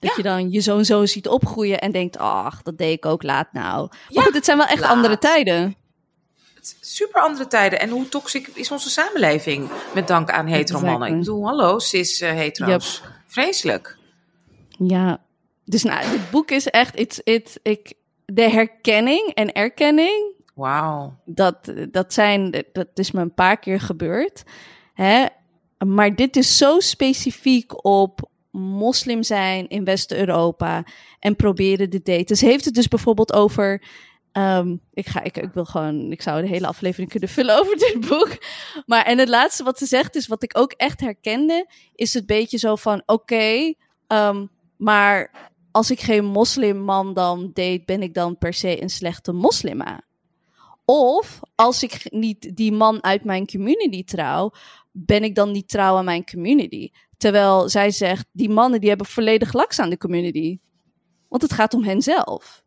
[0.00, 0.16] Dat Ja.
[0.16, 3.52] je dan je zoon zo ziet opgroeien en denkt: ach, dat deed ik ook laat
[3.52, 3.86] nou.
[3.88, 4.90] Maar Ja, goed, het zijn wel echt laat.
[4.90, 5.76] andere tijden.
[6.80, 7.80] super andere tijden.
[7.80, 10.94] En hoe toxic is onze samenleving met dank aan hetero mannen?
[11.08, 11.18] Exactly.
[11.18, 13.02] Ik bedoel, hallo, cis eh hetero's.
[13.26, 13.96] Vreselijk.
[14.78, 15.20] Ja.
[15.64, 16.98] Dus nou, dit boek is echt.
[16.98, 17.92] It's, it, ik,
[18.26, 21.16] de herkenning en erkenning Wauw.
[21.24, 24.42] dat, dat, zijn, dat is me een paar keer gebeurd.
[24.94, 25.26] Hè?
[25.86, 30.84] Maar dit is zo specifiek op moslim zijn in West-Europa
[31.18, 32.36] en proberen de daten.
[32.36, 33.82] Ze heeft het dus bijvoorbeeld over.
[34.32, 37.76] ehm, ik, ga, ik, ik wil gewoon, ik zou de hele aflevering kunnen vullen over
[37.76, 38.36] dit boek.
[38.86, 42.26] Maar en het laatste wat ze zegt is, wat ik ook echt herkende, is het
[42.26, 43.74] beetje zo van: oké,
[44.06, 45.30] ehm, maar
[45.76, 50.00] als ik geen moslimman dan date, ben ik dan per se een slechte moslima?
[50.84, 54.52] Of als ik niet die man uit mijn community trouw,
[54.92, 56.90] ben ik dan niet trouw aan mijn community?
[57.16, 60.58] Terwijl zij zegt, die mannen die hebben volledig laks aan de community.
[61.28, 62.62] Want het gaat om henzelf.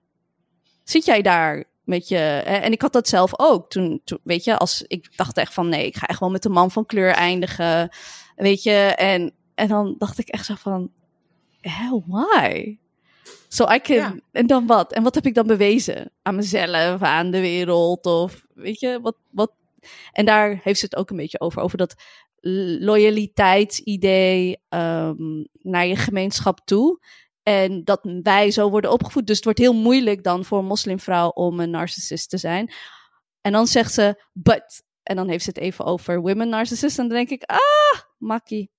[0.83, 2.15] Zit jij daar met je...
[2.15, 3.69] hè, En ik had dat zelf ook.
[3.69, 5.69] Toen, toen, weet je, als ik dacht echt van...
[5.69, 7.89] Nee, ik ga echt wel met een man van kleur eindigen.
[8.35, 10.91] Weet je, en, en dan dacht ik echt zo van...
[11.61, 12.77] Hell, why?
[13.51, 13.95] So I can...
[13.95, 14.15] Ja.
[14.31, 14.93] En dan wat?
[14.93, 16.12] En wat heb ik dan bewezen?
[16.21, 18.05] Aan mezelf, aan de wereld?
[18.05, 19.17] Of weet je, wat...
[19.29, 19.51] wat
[20.12, 21.62] en daar heeft ze het ook een beetje over.
[21.62, 21.95] Over dat
[22.79, 26.99] loyaliteitsidee ehm, naar je gemeenschap toe.
[27.43, 29.27] En dat wij zo worden opgevoed.
[29.27, 32.71] Dus het wordt heel moeilijk dan voor een moslimvrouw om een narcissist te zijn.
[33.41, 34.83] En dan zegt ze, but.
[35.03, 36.97] En dan heeft ze het even over women narcissists.
[36.97, 38.71] En dan denk ik, ah, makkie.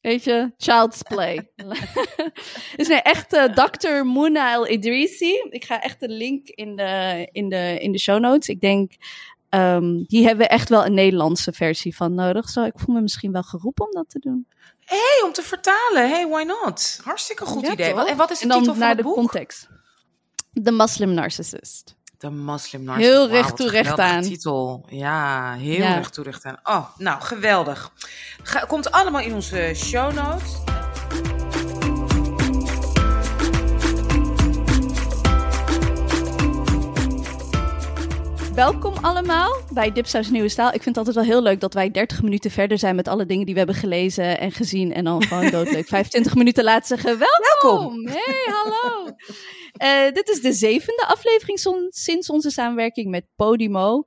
[0.00, 1.50] Weet je, child's play.
[2.76, 4.04] dus nee, echt eh, Dr.
[4.04, 5.46] Mouna El Idrisi.
[5.50, 8.48] Ik ga echt de link in de, in de, in de show notes.
[8.48, 8.92] Ik denk,
[9.48, 12.48] ehm, die hebben we echt wel een Nederlandse versie van nodig.
[12.48, 14.46] Zo, ik voel me misschien wel geroepen om dat te doen.
[14.84, 16.08] hey, om te vertalen.
[16.10, 17.00] Hey, why not?
[17.04, 17.86] Hartstikke goed Ja, idee.
[17.88, 17.96] toch?
[17.98, 19.14] Wat- En wat is de En dan titel van naar het de boek?
[19.14, 19.68] context.
[20.62, 21.96] The Muslim Narcissist.
[22.18, 22.88] De Muslim.
[22.90, 24.22] Heel recht toe, recht aan.
[24.22, 24.84] titel.
[24.88, 25.94] Ja, heel Ja.
[25.94, 26.56] recht toe, recht aan.
[26.64, 27.90] Oh, nou, geweldig.
[28.66, 30.56] Komt allemaal in onze show notes.
[38.54, 40.66] Welkom allemaal bij Dipsaus Nieuwe Staal.
[40.72, 43.26] Ik vind het altijd wel heel leuk dat wij 30 minuten verder zijn met alle
[43.26, 44.92] dingen die we hebben gelezen en gezien.
[44.94, 48.04] En dan gewoon doodleuk 25 minuten laten zeggen, welkom!
[48.04, 48.06] Welkom.
[48.06, 49.04] Hey, hallo!
[49.78, 54.04] Eh, dit is de zevende aflevering sinds onze samenwerking met Podimo.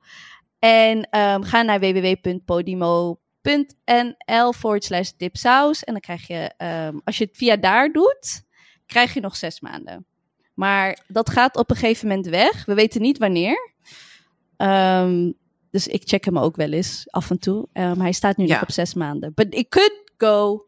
[0.60, 5.84] En ehm, ga naar www.podimo.nl forward slash dipsaus.
[5.84, 8.44] En dan krijg je, ehm, als je het via daar doet,
[8.86, 10.06] krijg je nog zes maanden.
[10.54, 12.66] Maar dat gaat op een gegeven moment weg.
[12.66, 13.72] We weten niet wanneer.
[14.58, 15.32] Ehm,
[15.72, 17.68] dus ik check hem ook wel eens af en toe.
[17.74, 18.54] Hij staat nu Ja.
[18.54, 19.34] nog op zes maanden.
[19.34, 20.66] But it could go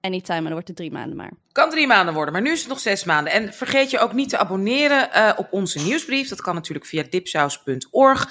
[0.00, 1.32] anytime en dan wordt het drie maanden maar.
[1.52, 3.32] Kan drie maanden worden, maar nu is het nog zes maanden.
[3.32, 6.28] En vergeet je ook niet te abonneren eh, op onze nieuwsbrief.
[6.28, 8.28] Dat kan natuurlijk via dipsaus.org.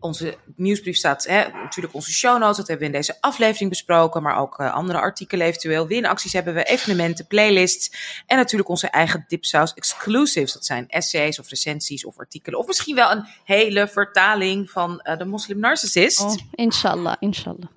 [0.00, 2.56] onze nieuwsbrief staat hè, natuurlijk onze show notes.
[2.56, 4.22] Dat hebben we in deze aflevering besproken.
[4.22, 5.86] Maar ook uh, andere artikelen eventueel.
[5.86, 8.22] Winacties hebben we, evenementen, playlists.
[8.26, 10.52] En natuurlijk onze eigen Dipsaus exclusives.
[10.52, 12.58] Dat zijn essays of recensies of artikelen.
[12.58, 16.20] Of misschien wel een hele vertaling van uh, de Moslim Narcissist.
[16.20, 17.75] Oh, inshallah, inshallah.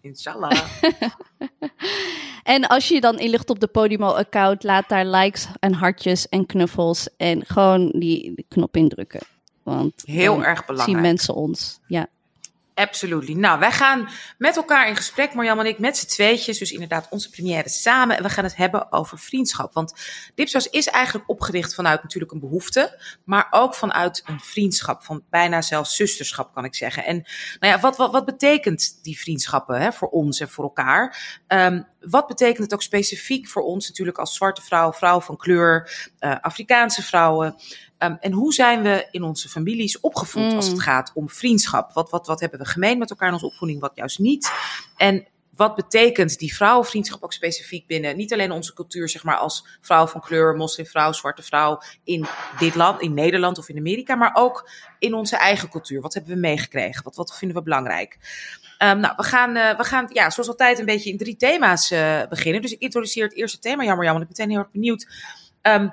[0.00, 0.52] Inshallah.
[2.42, 7.08] en als je dan inlicht op de Podimo-account, laat daar likes en hartjes en knuffels
[7.16, 9.20] en gewoon die knop indrukken.
[9.62, 10.98] Want heel erg belangrijk.
[10.98, 11.80] Zien mensen ons.
[11.86, 12.06] Ja.
[12.80, 13.34] Absolutely.
[13.34, 16.58] Nou, wij gaan met elkaar in gesprek, Marjam en ik, met z'n tweetjes.
[16.58, 18.16] Dus inderdaad onze première samen.
[18.16, 19.72] En we gaan het hebben over vriendschap.
[19.72, 19.94] Want
[20.34, 23.00] Dipsaus is eigenlijk opgericht vanuit natuurlijk een behoefte.
[23.24, 25.02] Maar ook vanuit een vriendschap.
[25.02, 27.04] Van bijna zelfs zusterschap, kan ik zeggen.
[27.04, 27.16] En
[27.58, 31.38] nou ja, wat, wat, wat betekent die vriendschappen hè, voor ons en voor elkaar?
[31.48, 35.90] Um, wat betekent het ook specifiek voor ons natuurlijk als zwarte vrouw, vrouw van kleur,
[36.20, 37.56] uh, Afrikaanse vrouwen?
[38.02, 40.80] Um, en hoe zijn we in onze families opgevoed als het mm.
[40.80, 41.92] gaat om vriendschap?
[41.92, 44.52] Wat, wat, wat hebben we gemeen met elkaar in onze opvoeding, wat juist niet?
[44.96, 49.66] En wat betekent die vrouwenvriendschap ook specifiek binnen niet alleen onze cultuur, zeg maar als
[49.80, 52.26] vrouw van kleur, moslimvrouw, zwarte vrouw in
[52.58, 56.00] dit land, in Nederland of in Amerika, maar ook in onze eigen cultuur.
[56.00, 57.04] Wat hebben we meegekregen?
[57.04, 58.18] Wat, wat vinden we belangrijk?
[58.78, 61.90] Um, nou, we gaan, uh, we gaan ja, zoals altijd een beetje in drie thema's
[61.90, 62.62] uh, beginnen.
[62.62, 64.22] Dus ik introduceer het eerste thema, jammer, jammer.
[64.22, 65.06] Ik ben meteen heel erg benieuwd.
[65.62, 65.92] Um,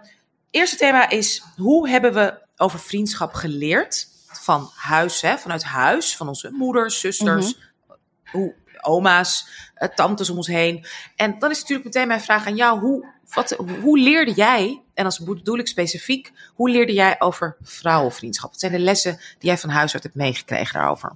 [0.51, 4.07] eerste thema is, hoe hebben we over vriendschap geleerd?
[4.27, 7.97] Van huis, hè, vanuit huis, van onze moeders, zusters, mm -hmm.
[8.31, 10.86] hoe, oma's, uh, tantes om ons heen.
[11.15, 15.05] En dan is natuurlijk meteen mijn vraag aan jou, hoe, wat, hoe leerde jij, en
[15.05, 18.49] als bedoel ik specifiek, hoe leerde jij over vrouwenvriendschap?
[18.51, 21.15] Wat zijn de lessen die jij van huis uit hebt meegekregen daarover?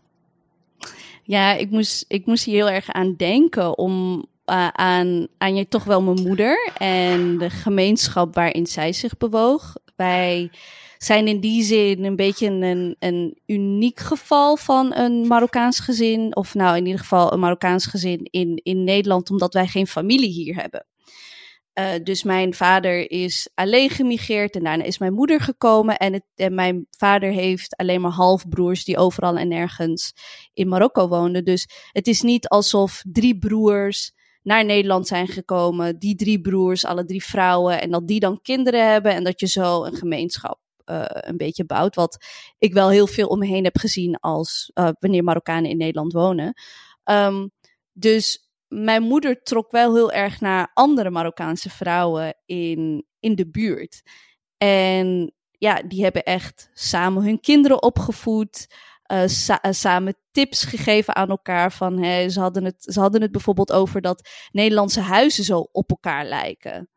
[1.24, 5.84] Ja, ik moest, ik moest hier heel erg aan denken om aan, aan je toch
[5.84, 9.74] wel mijn moeder en de gemeenschap waarin zij zich bewoog.
[9.96, 10.52] Wij
[10.98, 16.36] zijn in die zin een beetje een, een uniek geval van een Marokkaans gezin.
[16.36, 20.30] Of nou, in ieder geval een Marokkaans gezin in, in Nederland, omdat wij geen familie
[20.30, 20.86] hier hebben.
[21.80, 25.98] Uh, dus mijn vader is alleen gemigreerd en daarna is mijn moeder gekomen.
[25.98, 30.14] En, het, en mijn vader heeft alleen maar halfbroers die overal en nergens
[30.54, 31.46] in Marokko woonden.
[31.46, 34.12] Dus het is niet alsof drie broers
[34.42, 36.00] naar Nederland zijn gekomen.
[36.00, 37.82] Die drie broers, alle drie vrouwen.
[37.82, 39.14] En dat die dan kinderen hebben.
[39.14, 41.96] En dat je zo een gemeenschap uh, een beetje bouwt.
[41.96, 42.26] Wat
[42.58, 46.14] ik wel heel veel om me heen heb gezien als uh, wanneer Marokkanen in Nederland
[46.14, 46.54] wonen.
[47.04, 47.52] Um,
[47.94, 54.02] dus mijn moeder trok wel heel erg naar andere Marokkaanse vrouwen in, in de buurt.
[54.58, 58.68] En ja, die hebben echt samen hun kinderen opgevoed.
[59.12, 61.72] Uh, sa samen tips gegeven aan elkaar.
[61.72, 65.90] Van, hè, ze, hadden het, ze hadden het bijvoorbeeld over dat Nederlandse huizen zo op
[65.90, 66.90] elkaar lijken.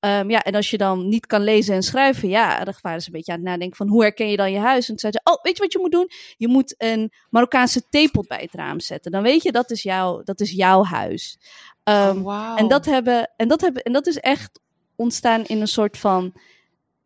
[0.00, 3.06] Um, ja, en als je dan niet kan lezen en schrijven, ja, dan waren ze
[3.06, 4.80] een beetje aan het nadenken van hoe herken je dan je huis?
[4.80, 6.10] En toen zeiden ze, oh, weet je wat je moet doen?
[6.36, 9.12] Je moet een Marokkaanse theepot bij het raam zetten.
[9.12, 11.38] Dan weet je, dat is, jouw, dat is jouw huis.
[11.84, 12.58] Um, oh, wow.
[12.58, 14.60] en, dat hebben, en, dat hebben, en dat is echt
[14.96, 16.32] ontstaan in een soort van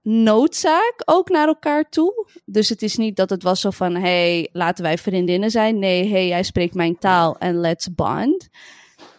[0.02, 2.26] noodzaak ook naar elkaar toe.
[2.44, 5.78] Dus het is niet dat het was zo van, hey, laten wij vriendinnen zijn.
[5.78, 8.48] Nee, hey, jij spreekt mijn taal en let's bond.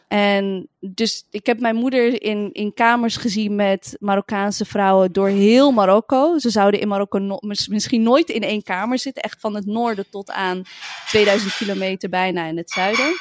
[0.08, 5.72] En dus ik heb mijn moeder in, in kamers gezien met Marokkaanse vrouwen door heel
[5.72, 6.38] Marokko.
[6.38, 7.38] Ze zouden in Marokko
[7.70, 9.24] misschien nooit in één kamer zitten.
[9.24, 10.62] Echt van het noorden tot aan
[11.08, 13.18] 2000 kilometer bijna in het zuiden.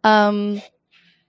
[0.00, 0.60] Um,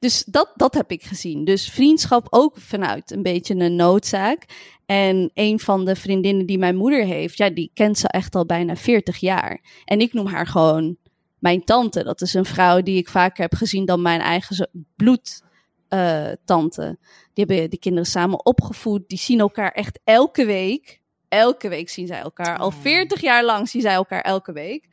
[0.05, 1.45] dus dat, dat heb ik gezien.
[1.45, 4.45] Dus vriendschap ook vanuit een beetje een noodzaak.
[4.85, 8.45] En een van de vriendinnen die mijn moeder heeft, ja, die kent ze echt al
[8.45, 9.61] bijna 40 jaar.
[9.85, 10.97] En ik noem haar gewoon
[11.39, 12.03] mijn tante.
[12.03, 16.81] Dat is een vrouw die ik vaker heb gezien dan mijn eigen bloedtante.
[16.81, 19.07] Uh, die hebben de kinderen samen opgevoed.
[19.07, 21.01] Die zien elkaar echt elke week.
[21.27, 22.57] Elke week zien zij elkaar.
[22.57, 24.87] Al 40 jaar lang zien zij elkaar elke week.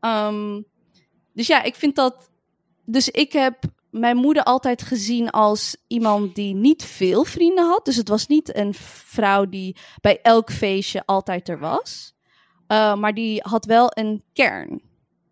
[0.00, 0.64] Um,
[1.32, 2.30] dus ja, ik vind dat.
[2.84, 7.84] Dus ik heb mijn moeder altijd gezien als iemand die niet veel vrienden had.
[7.84, 12.14] Dus het was niet een vrouw die bij elk feestje altijd er was.
[12.68, 14.82] Uh, maar die had wel een kern.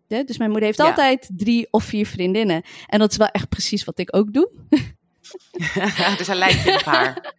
[0.07, 0.85] Dus mijn moeder heeft ja.
[0.85, 2.63] altijd drie of vier vriendinnen.
[2.87, 4.49] En dat is wel echt precies wat ik ook doe.
[6.17, 7.35] dus hij lijkt op haar.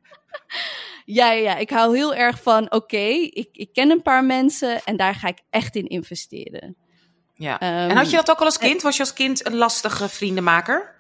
[1.05, 4.85] Ja, ja, ik hou heel erg van, oké, okay, ik, ik ken een paar mensen
[4.85, 6.77] en daar ga ik echt in investeren.
[7.35, 7.83] Ja.
[7.85, 8.83] Um, en had je dat ook al als kind?
[8.83, 10.98] Was je als kind een lastige vriendenmaker?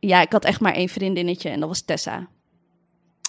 [0.00, 2.28] Ja, ik had echt maar één vriendinnetje en dat was Tessa.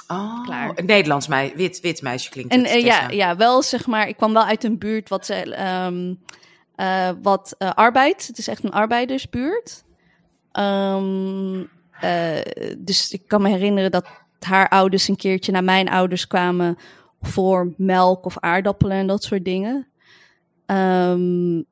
[0.08, 0.71] Oh, Klaar.
[0.75, 4.17] een Nederlands meisje, wit, wit meisje klinkt en, uh, ja, ja, wel zeg maar, ik
[4.17, 6.19] kwam wel uit een buurt wat ze, um,
[6.75, 8.27] uh, wat uh, arbeid.
[8.27, 9.84] Het is echt een arbeidersbuurt.
[10.53, 11.69] Um,
[12.03, 12.41] uh,
[12.77, 14.08] dus ik kan me herinneren dat
[14.39, 16.77] haar ouders een keertje naar mijn ouders kwamen
[17.21, 19.88] voor melk of aardappelen en dat soort dingen.
[20.65, 21.65] Um,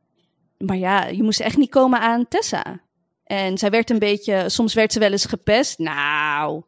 [0.57, 2.79] maar ja, je moest echt niet komen aan Tessa.
[3.27, 5.79] En zij werd een beetje, soms werd ze wel eens gepest.
[5.79, 6.63] Nou,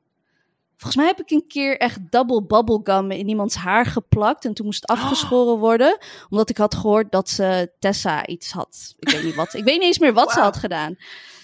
[0.77, 4.45] volgens mij heb ik een keer echt double bubblegum in iemands haar geplakt.
[4.45, 5.97] En toen moest het afgeschoren worden.
[6.29, 8.95] Omdat ik had gehoord dat ze Tessa iets had.
[8.99, 9.53] Ik weet niet wat.
[9.53, 10.97] Ik weet niet eens meer wat ze had gedaan.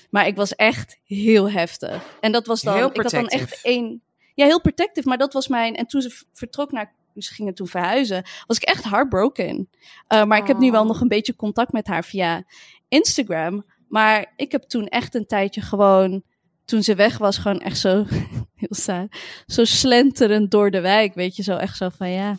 [0.10, 2.17] Maar ik was echt heel heftig.
[2.19, 4.01] En dat was dan, Heel ik had dan echt één,
[4.34, 5.08] ja, heel protective.
[5.08, 8.63] Maar dat was mijn, en toen ze vertrok naar, ze gingen toen verhuizen, was ik
[8.63, 9.69] echt heartbroken.
[10.13, 10.88] Uh, maar ik heb nu wel Oh.
[10.88, 12.43] nog een beetje contact met haar via
[12.88, 13.65] Instagram.
[13.88, 16.24] Maar ik heb toen echt een tijdje gewoon,
[16.65, 18.06] toen ze weg was, gewoon echt zo,
[18.63, 19.08] heel saai,
[19.45, 21.13] zo slenterend door de wijk.
[21.13, 22.32] Weet je, zo echt zo van ja,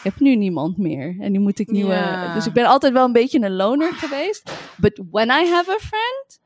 [0.00, 1.16] ik heb nu niemand meer.
[1.20, 1.92] En nu moet ik nieuwe.
[1.92, 2.34] Ja.
[2.34, 4.52] Dus ik ben altijd wel een beetje een loner geweest.
[4.76, 6.40] But when I have a friend,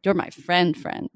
[0.00, 1.08] you're my friend, friend.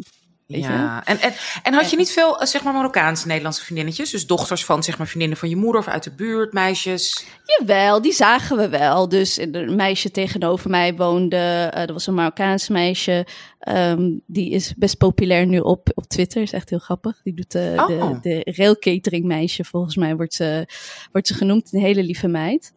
[0.47, 0.69] Weet je?
[0.71, 4.11] Ja, en, en, en had je niet veel, eh, zeg maar, Marokkaanse Nederlandse vriendinnetjes?
[4.11, 7.25] Dus dochters van, zeg maar, vriendinnen van je moeder of uit de buurt, meisjes?
[7.59, 9.09] Jawel, die zagen we wel.
[9.09, 11.37] Dus een meisje tegenover mij woonde.
[11.37, 13.27] eh, er was een Marokkaans meisje.
[13.59, 16.43] ehm, die is best populair nu op, op Twitter.
[16.43, 17.21] Is echt heel grappig.
[17.23, 18.11] Die doet de, Oh.
[18.11, 19.65] de, de railcatering meisje.
[19.65, 20.67] Volgens mij wordt ze,
[21.13, 21.73] wordt ze genoemd.
[21.73, 22.73] Een hele lieve meid.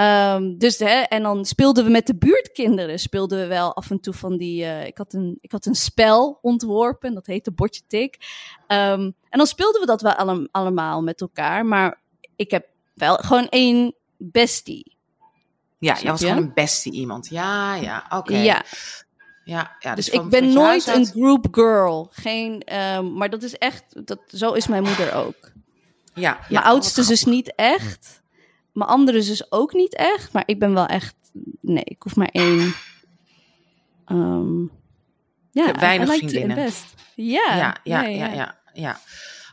[0.00, 2.98] Ehm, dus hè, en dan speelden we met de buurtkinderen.
[2.98, 4.64] Speelden we wel af en toe van die.
[4.64, 7.14] eh, ik, had een, ik had een spel ontworpen.
[7.14, 8.16] Dat heette Bordje Tik.
[8.66, 11.66] Ehm, en dan speelden we dat wel alle- allemaal met elkaar.
[11.66, 12.00] Maar
[12.36, 14.96] ik heb wel gewoon één bestie.
[15.78, 16.26] Ja, jij was je?
[16.26, 17.28] gewoon een bestie iemand.
[17.28, 18.36] Ja, ja, oké.
[18.36, 18.64] Ja,
[19.44, 22.08] ja, ja, dus van- ik ben nooit een group girl.
[22.10, 25.52] Geen, ehm, maar dat is echt, dat, zo is mijn moeder ook.
[26.14, 28.19] Ja, ja, mijn oudste zus niet echt.
[28.72, 30.32] Mijn andere zus ook niet echt.
[30.32, 31.14] Maar ik ben wel echt,
[31.60, 32.74] nee, ik hoef maar één.
[34.06, 34.60] Ehm,
[35.50, 36.56] ja, Ik heb weinig I like vriendinnen.
[36.56, 36.84] invest.
[37.14, 38.98] Ja, Ja, ja, nee, ja, ja, ja.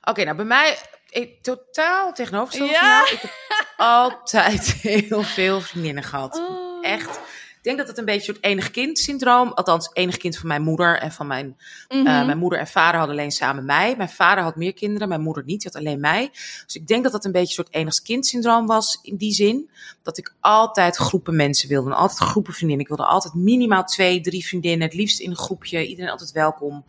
[0.02, 0.78] Oké, nou bij mij
[1.10, 3.02] ik, totaal tegenovergesteld Ja.
[3.12, 3.32] Ik heb
[3.78, 6.38] altijd heel veel vriendinnen gehad.
[6.50, 6.86] Oh.
[6.86, 7.20] Echt.
[7.58, 9.52] Ik denk dat het een beetje een soort enig kind syndroom.
[9.52, 12.08] Althans, enig kind van mijn moeder en van mijn Mhm.
[12.08, 13.94] Uh, mijn moeder en vader hadden alleen samen mij.
[13.98, 15.62] Mijn vader had meer kinderen, mijn moeder niet.
[15.62, 16.30] Die had alleen mij.
[16.66, 19.00] Dus ik denk dat dat een beetje een soort enigst kind syndroom was.
[19.02, 19.70] In die zin
[20.04, 21.90] dat ik altijd groepen mensen wilde.
[21.90, 22.86] En altijd groepen vriendinnen.
[22.86, 24.88] Ik wilde altijd minimaal twee, drie vriendinnen.
[24.88, 25.88] Het liefst in een groepje.
[25.88, 26.86] Iedereen altijd welkom.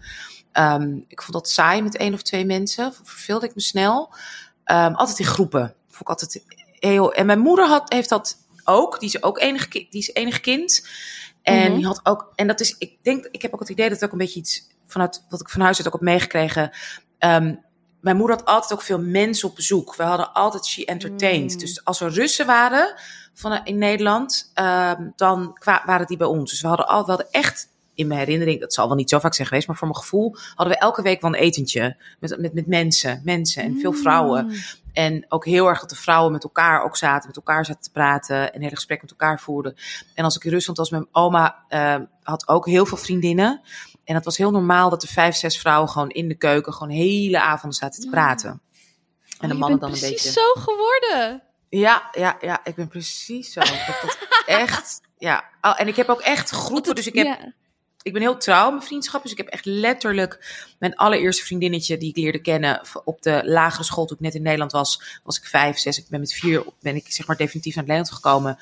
[0.52, 2.92] Um, ik vond dat saai met één of twee mensen.
[3.02, 4.14] Verveelde ik me snel.
[4.64, 5.74] Um, altijd in groepen.
[5.88, 6.44] Vond ik altijd
[6.78, 7.12] heel...
[7.12, 8.36] En mijn moeder had, heeft dat
[8.68, 9.00] ook.
[9.00, 10.86] Die is ook enig, die is enig kind.
[11.42, 11.74] En Mhm.
[11.76, 14.04] die had ook, en dat is, ik denk, ik heb ook het idee dat het
[14.04, 16.70] ook een beetje iets vanuit wat ik van huis uit ook heb meegekregen.
[17.18, 17.54] Ehm,
[18.00, 19.96] mijn moeder had altijd ook veel mensen op bezoek.
[19.96, 21.52] We hadden altijd she entertained.
[21.52, 21.58] Mm.
[21.58, 22.94] Dus als er Russen waren
[23.34, 26.50] van, in Nederland, ehm, dan kwa- waren die bij ons.
[26.50, 29.18] Dus we hadden, al, we hadden echt, in mijn herinnering, dat zal wel niet zo
[29.18, 32.38] vaak zijn geweest, maar voor mijn gevoel hadden we elke week wel een etentje met,
[32.40, 34.52] met, met mensen, mensen en veel vrouwen.
[34.98, 37.90] En ook heel erg dat de vrouwen met elkaar ook zaten, met elkaar zaten te
[37.90, 39.76] praten en hele gesprek met elkaar voerden.
[40.14, 43.60] En als ik in Rusland was, mijn oma uh, had ook heel veel vriendinnen.
[44.04, 46.92] En het was heel normaal dat de vijf, zes vrouwen gewoon in de keuken gewoon
[46.92, 48.62] hele avonden zaten te praten.
[49.40, 50.40] En de Oh, mannen je dan een precies beetje.
[50.40, 51.42] zo geworden.
[51.68, 53.60] Ja, ja, ja, ik ben precies zo.
[53.60, 53.68] Dat,
[54.02, 55.44] dat echt, ja.
[55.60, 57.52] Oh, en ik heb ook echt groepen, dus ik heb Ja.
[58.08, 59.22] Ik ben heel trouw in mijn vriendschap.
[59.22, 63.84] Dus ik heb echt letterlijk mijn allereerste vriendinnetje die ik leerde kennen op de lagere
[63.84, 65.20] school toen ik net in Nederland was.
[65.24, 65.98] Was ik vijf, zes.
[65.98, 68.58] Ik ben met vier, ben ik zeg maar definitief naar Nederland gekomen.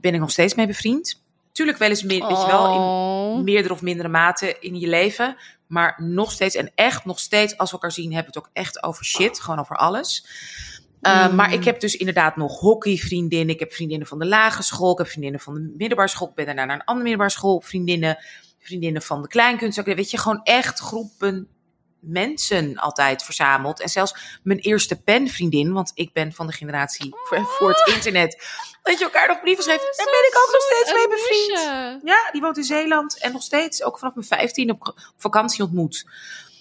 [0.00, 1.20] Ben ik nog steeds mee bevriend.
[1.52, 3.42] Tuurlijk wel eens, meer, weet je wel, in Oh.
[3.42, 5.36] meerdere of mindere mate in je leven.
[5.66, 8.54] Maar nog steeds, en echt nog steeds, als we elkaar zien, hebben we het ook
[8.54, 9.40] echt over shit.
[9.40, 10.26] Gewoon over alles.
[11.02, 11.34] Uh, Mm.
[11.34, 13.54] Maar ik heb dus inderdaad nog hockeyvriendinnen.
[13.54, 14.92] Ik heb vriendinnen van de lagere school.
[14.92, 16.28] Ik heb vriendinnen van de middelbare school.
[16.28, 17.60] Ik ben daarna naar een andere middelbare school.
[17.60, 18.18] Vriendinnen,
[18.66, 19.82] vriendinnen van de kleinkunst.
[19.82, 21.48] Weet je, gewoon echt groepen
[22.00, 23.80] mensen altijd verzameld.
[23.80, 28.46] En zelfs mijn eerste penvriendin, want ik ben van de generatie voor, voor het internet.
[28.82, 29.80] Dat je elkaar nog brieven schreef.
[29.80, 32.02] Daar ben ik ook nog steeds mee bevriend.
[32.04, 33.18] Ja, die woont in Zeeland.
[33.18, 36.06] En nog steeds, ook vanaf mijn 15 op, op vakantie ontmoet.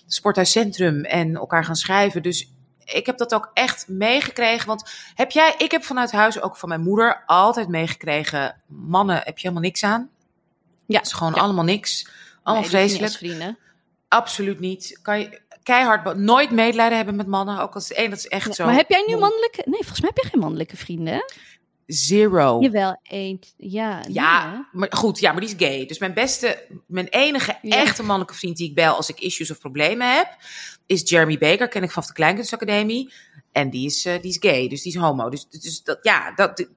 [0.08, 2.24] Sporthuiscentrum en elkaar gaan schrijven.
[2.24, 2.50] Dus
[2.86, 4.68] ik heb dat ook echt meegekregen.
[4.68, 8.62] Want heb jij, ik heb vanuit huis ook van mijn moeder altijd meegekregen.
[8.68, 10.10] Mannen heb je helemaal niks aan.
[10.88, 10.98] Ja.
[10.98, 11.42] Het is gewoon ja.
[11.42, 12.08] allemaal niks.
[12.44, 13.14] Allemaal nee, vreselijk.
[13.14, 13.58] vrienden.
[14.08, 15.00] Absoluut niet.
[15.02, 17.60] Kan je keihard nooit medelijden hebben met mannen.
[17.60, 18.66] Ook als één, dat is echt Ja, zo.
[18.66, 19.62] Maar heb jij nu mannelijke...
[19.66, 21.24] Nee, volgens mij heb je geen mannelijke vrienden.
[21.88, 22.62] Zero.
[22.62, 23.40] Jawel, één.
[23.58, 25.86] Ja, Ja, nee, maar goed, ja, maar die is gay.
[25.86, 27.76] Dus mijn beste, mijn enige Ja.
[27.76, 30.38] echte mannelijke vriend die ik bel als ik issues of problemen heb,
[30.86, 31.68] is Jeremy Baker.
[31.68, 33.14] Ken ik vanaf de Kleinkunstacademie.
[33.52, 35.30] En die is, uh, die is gay, dus die is homo.
[35.30, 36.68] Dus, dus dat, ja, dat,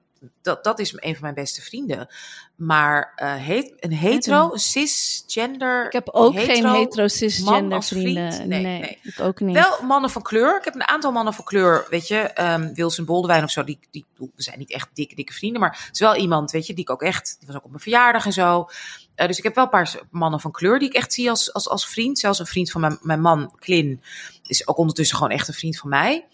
[0.41, 2.07] dat, dat is een van mijn beste vrienden.
[2.55, 5.85] Maar uh, heet, een hetero, cisgender.
[5.85, 8.03] Ik heb ook hetero geen hetero cisgender vriend?
[8.03, 8.47] vrienden.
[8.47, 8.99] Nee, Nee, nee.
[9.01, 9.55] ik ook niet.
[9.55, 10.57] Wel mannen van kleur.
[10.57, 13.63] Ik heb een aantal mannen van kleur, weet je, ehm Wilson Boldewijn of zo.
[13.63, 16.67] Die, die, we zijn niet echt dikke, dikke vrienden, maar het is wel iemand, weet
[16.67, 18.67] je, die ik ook echt, die was ook op mijn verjaardag en zo.
[19.15, 21.53] Eh, dus ik heb wel een paar mannen van kleur die ik echt zie als,
[21.53, 22.19] als, als vriend.
[22.19, 24.01] Zelfs een vriend van mijn, mijn man, Clin,
[24.43, 26.27] is ook ondertussen gewoon echt een vriend van mij.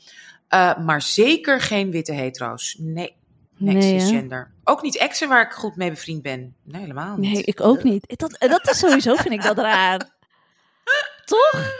[0.48, 2.76] Eh, maar zeker geen witte hetero's.
[2.80, 3.16] Nee,
[3.58, 4.42] nee, Nee, hè?
[4.64, 6.56] Ook niet exen waar ik goed mee bevriend ben.
[6.64, 7.32] Nee, helemaal niet.
[7.34, 8.14] Nee, ik ook niet.
[8.18, 10.00] Dat, dat is sowieso, vind ik dat raar.
[11.26, 11.74] Toch?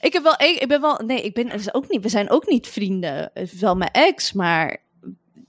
[0.00, 2.46] Ik heb wel, ik, ben wel, nee, ik ben is ook niet, we zijn ook
[2.46, 3.30] niet vrienden.
[3.34, 4.78] Is Wel mijn ex, maar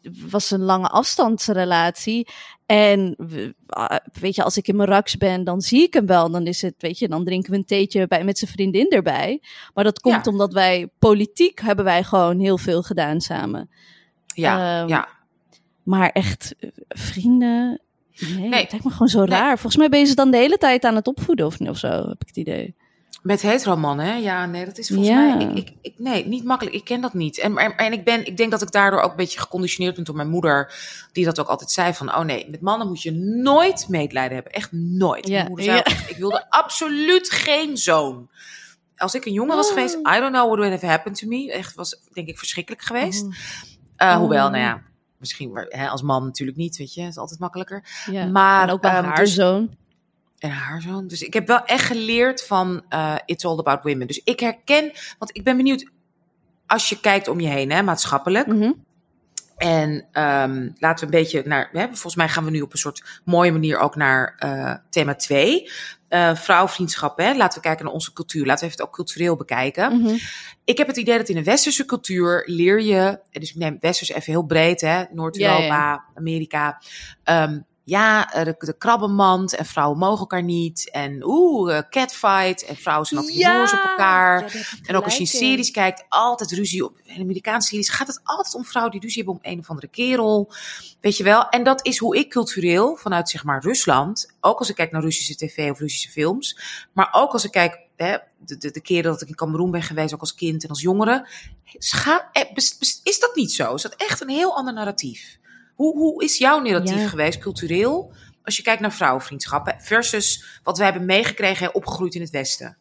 [0.01, 2.27] het was een lange afstandsrelatie.
[2.65, 3.15] En
[3.67, 6.31] ah, weet je, als ik in mijn raks ben, dan zie ik hem wel.
[6.31, 9.41] Dan is het, weet je, dan drinken we een theetje bij, met zijn vriendin erbij.
[9.73, 10.31] Maar dat komt Ja.
[10.31, 13.69] omdat wij, politiek hebben wij gewoon heel veel gedaan samen.
[14.25, 15.07] Ja, Ehm, ja.
[15.85, 17.81] Maar echt, eh, vrienden,
[18.19, 18.61] nee, Nee.
[18.61, 19.27] het lijkt me gewoon zo Nee.
[19.39, 19.53] raar.
[19.53, 21.87] Volgens mij ben je ze dan de hele tijd aan het opvoeden of, of zo,
[21.87, 22.75] heb ik het idee.
[23.21, 24.13] Met hetero mannen, hè?
[24.15, 25.35] Ja, nee, dat is volgens Ja.
[25.35, 25.45] mij...
[25.45, 26.75] Ik, ik, ik, nee, niet makkelijk.
[26.75, 27.39] Ik ken dat niet.
[27.39, 30.03] En, en, en ik, ben, ik denk dat ik daardoor ook een beetje geconditioneerd ben
[30.03, 30.73] door mijn moeder...
[31.11, 32.15] die dat ook altijd zei van...
[32.15, 33.11] oh nee, met mannen moet je
[33.43, 34.51] nooit medelijden hebben.
[34.53, 35.27] Echt nooit.
[35.27, 35.85] Ja, Mijn moeder zei ja.
[36.07, 38.29] ik wilde absoluut geen zoon.
[38.97, 39.73] Als ik een jongen was Oh.
[39.73, 39.95] geweest...
[39.95, 41.51] I don't know what would have happened to me.
[41.51, 43.23] Echt was, denk ik, verschrikkelijk geweest.
[43.23, 43.33] Oh,
[43.95, 44.15] Eh, Oh.
[44.17, 44.81] Hoewel, nou ja...
[45.25, 47.01] Misschien maar, hè, als man natuurlijk niet, weet je.
[47.01, 47.83] Is altijd makkelijker.
[48.11, 48.25] ja.
[48.25, 49.75] Maar, en ook wel ehm, haar dus- zoon.
[50.39, 51.07] En haar zoon.
[51.07, 54.07] Dus ik heb wel echt geleerd van eh, It's All About Women.
[54.07, 55.89] Dus ik herken, want ik ben benieuwd,
[56.67, 58.47] als je kijkt om je heen, hè, maatschappelijk.
[58.47, 58.71] Mhm.
[59.57, 62.77] En ehm, laten we een beetje naar, hè, volgens mij gaan we nu op een
[62.77, 65.69] soort mooie manier ook naar eh, thema 2.
[66.07, 67.33] Eh vrouwvriendschap, hè.
[67.35, 68.45] laten we kijken naar onze cultuur.
[68.45, 69.97] Laten we even het ook cultureel bekijken.
[70.01, 70.15] Mhm.
[70.63, 74.09] Ik heb het idee dat in een westerse cultuur leer je, dus ik neem westers
[74.09, 76.81] even heel breed, hè, Noord-Europa, Amerika.
[77.23, 80.89] ehm, ja, eh, de, de krabbenmand en vrouwen mogen elkaar niet.
[80.91, 83.37] En oeh, eh, catfight en vrouwen zijn altijd
[83.73, 84.41] op elkaar.
[84.85, 88.19] En ook als je in series kijkt, altijd ruzie op in Amerikaanse series, gaat het
[88.23, 90.53] altijd om vrouwen die ruzie hebben om een of andere kerel.
[91.01, 91.49] Weet je wel?
[91.49, 95.01] En dat is hoe ik cultureel vanuit zeg maar Rusland, ook als ik kijk naar
[95.01, 96.59] Russische tv of Russische films,
[96.93, 99.81] maar ook als ik kijk, hè, de, de, de keren dat ik in Cameroen ben
[99.83, 101.27] geweest, ook als kind en als jongere,
[101.77, 102.55] scha- eh,
[103.03, 103.73] is dat niet zo?
[103.73, 105.37] Is dat echt een heel ander narratief?
[105.75, 107.07] Hoe, hoe is jouw narratief Ja.
[107.07, 108.13] geweest, cultureel,
[108.43, 112.77] als je kijkt naar vrouwenvriendschappen versus wat we hebben meegekregen en opgegroeid in het Westen?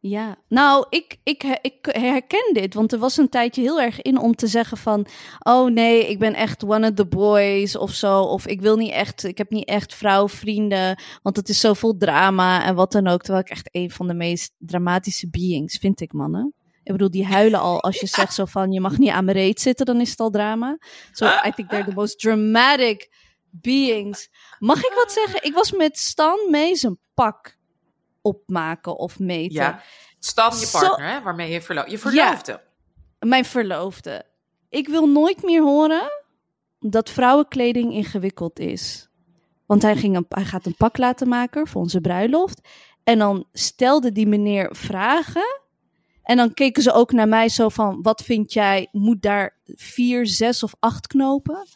[0.00, 4.18] Ja, nou, ik, ik, ik herken dit, want er was een tijdje heel erg in
[4.18, 5.06] om te zeggen van,
[5.38, 8.90] oh nee, ik ben echt one of the boys of zo, of ik wil niet
[8.92, 13.22] echt, ik heb niet echt vrouwvrienden, want het is zoveel drama en wat dan ook,
[13.22, 16.54] terwijl ik echt een van de meest dramatische beings vind ik, mannen.
[16.84, 19.36] Ik bedoel, die huilen al als je zegt zo van, je mag niet aan mijn
[19.36, 20.78] reet zitten, dan is het al drama.
[21.12, 23.10] So I think they're the most dramatic
[23.50, 24.30] beings.
[24.58, 25.42] Mag ik wat zeggen?
[25.42, 27.56] Ik was met Stan mee zijn pak
[28.22, 29.54] opmaken of meten.
[29.54, 29.82] Ja.
[30.18, 32.60] Stan, je partner, hè, waarmee je verlo je verloofde.
[33.18, 34.24] Mijn verloofde.
[34.68, 36.22] Ik wil nooit meer horen
[36.80, 39.08] dat vrouwenkleding ingewikkeld is.
[39.66, 42.68] Want hij, ging een, hij gaat een pak laten maken voor onze bruiloft.
[43.04, 45.62] En dan stelde die meneer vragen.
[46.24, 50.26] En dan keken ze ook naar mij zo van, wat vind jij, moet daar vier,
[50.26, 51.66] zes of acht knopen?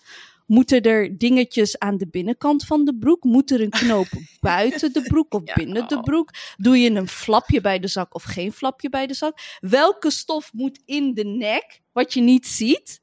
[0.46, 3.24] Moeten er dingetjes aan de binnenkant van de broek?
[3.24, 4.06] Moet er een knoop
[4.40, 5.54] buiten de broek of Ja.
[5.54, 6.30] binnen de broek?
[6.56, 9.38] Doe je een flapje bij de zak of geen flapje bij de zak?
[9.60, 13.00] Welke stof moet in de nek, wat je niet ziet?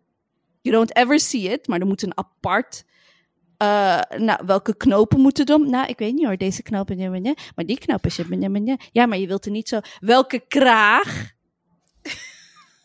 [0.62, 2.84] You don't ever see it, maar er moet een apart...
[3.58, 5.70] eh, nou, welke knopen moeten dan?
[5.70, 6.98] Nou, ik weet niet hoor, deze knopen,
[7.56, 8.78] maar die knopen zitten, ja.
[8.92, 9.80] ja, maar je wilt er niet zo.
[10.00, 11.34] Welke kraag?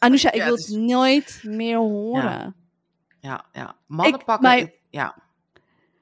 [0.00, 2.54] Anusha, ik wil het nooit meer horen.
[3.20, 3.76] Ja, ja.
[3.86, 4.48] Mannen Ik- pakken...
[4.48, 5.16] mijn- Ja.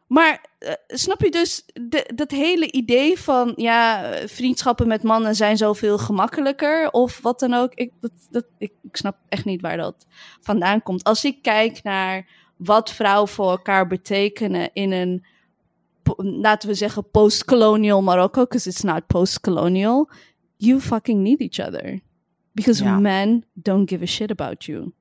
[0.06, 5.56] Maar eh, snap je dus de, dat hele idee van ja, vriendschappen met mannen zijn
[5.56, 7.74] zoveel gemakkelijker of wat dan ook?
[7.74, 10.06] Ik, dat, dat, ik, ik snap echt niet waar dat
[10.40, 11.04] vandaan komt.
[11.04, 12.26] Als ik kijk naar
[12.56, 15.24] wat vrouwen voor elkaar betekenen in een,
[16.16, 20.10] laten we zeggen, post-colonial Marokko, because it's not post-colonial,
[20.56, 22.00] you fucking need each other.
[22.58, 24.92] Because men don't give a shit about you.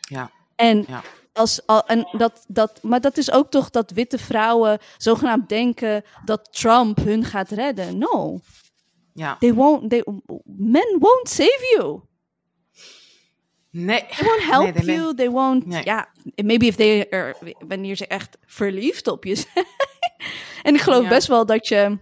[0.00, 0.30] Ja.
[0.56, 1.02] En Ja.
[1.32, 6.04] als, al, en dat, dat, maar dat is ook toch dat witte vrouwen zogenaamd denken
[6.24, 7.98] dat Trump hun gaat redden.
[7.98, 8.40] No,
[9.14, 9.36] Ja.
[9.38, 9.90] they won't.
[9.90, 10.04] They,
[10.44, 12.00] men won't save you.
[13.70, 14.04] Nee.
[14.16, 15.14] They won't help Nee, you.
[15.14, 15.66] They won't.
[15.66, 15.84] Nee.
[15.84, 17.36] Ja, maybe if they er,
[17.68, 19.66] wanneer ze echt verliefd op je zijn.
[20.62, 21.08] en ik geloof Ja.
[21.08, 21.98] best wel dat je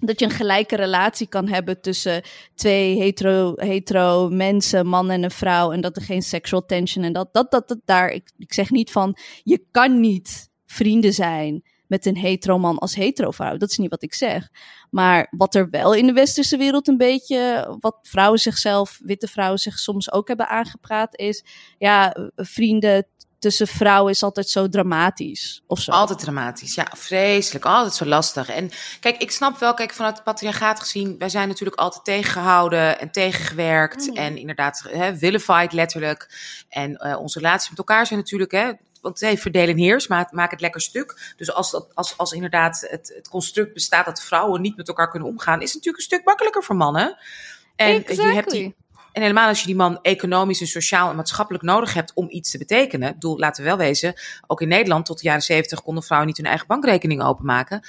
[0.00, 2.22] dat je een gelijke relatie kan hebben tussen
[2.54, 5.72] twee hetero, hetero mensen, man en een vrouw.
[5.72, 8.10] En dat er geen sexual tension en dat, dat, dat, dat daar.
[8.10, 12.94] Ik, ik zeg niet van je kan niet vrienden zijn met een hetero man als
[12.94, 13.56] hetero vrouw.
[13.56, 14.48] Dat is niet wat ik zeg.
[14.90, 19.58] Maar wat er wel in de westerse wereld een beetje, wat vrouwen zichzelf, witte vrouwen
[19.58, 21.44] zich soms ook hebben aangepraat, is
[21.78, 23.06] ja, vrienden
[23.40, 25.62] tussen vrouwen is altijd zo dramatisch.
[25.66, 25.90] Of zo.
[25.90, 28.48] Altijd dramatisch, ja, vreselijk, altijd zo lastig.
[28.48, 28.70] En
[29.00, 33.10] kijk, ik snap wel, kijk, vanuit het patriarchaat gezien, wij zijn natuurlijk altijd tegengehouden en
[33.10, 34.06] tegengewerkt.
[34.06, 34.16] Mm.
[34.16, 36.28] En inderdaad, hè, vilified letterlijk.
[36.68, 40.32] En uh, onze relaties met elkaar zijn natuurlijk, hè, want hey, verdeel en heers, maak,
[40.32, 41.34] maak het lekker stuk.
[41.36, 45.10] Dus als, dat, als, als inderdaad het, het construct bestaat dat vrouwen niet met elkaar
[45.10, 47.18] kunnen omgaan, is het natuurlijk een stuk makkelijker voor mannen.
[47.76, 48.26] En exactly.
[48.26, 48.74] je hebt die,
[49.12, 52.50] en helemaal als je die man economisch en sociaal en maatschappelijk nodig hebt om iets
[52.50, 53.08] te betekenen.
[53.08, 54.14] Ik bedoel, laten we wel wezen,
[54.46, 57.84] ook in Nederland tot de jaren zeventig konden vrouwen niet hun eigen bankrekening openmaken,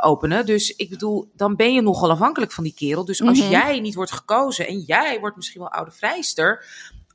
[0.00, 0.46] openen.
[0.46, 3.04] Dus ik bedoel, dan ben je nogal afhankelijk van die kerel.
[3.04, 3.50] Dus als Mhm.
[3.50, 6.64] jij niet wordt gekozen en jij wordt misschien wel oude vrijster,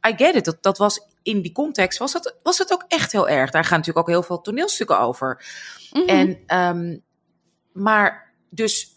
[0.08, 0.46] I get it.
[0.46, 3.52] Dat, dat was in die context, was dat, was het ook echt heel erg.
[3.52, 5.46] Daar gaan natuurlijk ook heel veel toneelstukken over.
[5.92, 6.08] Mhm.
[6.08, 7.04] En, um,
[7.74, 8.96] maar dus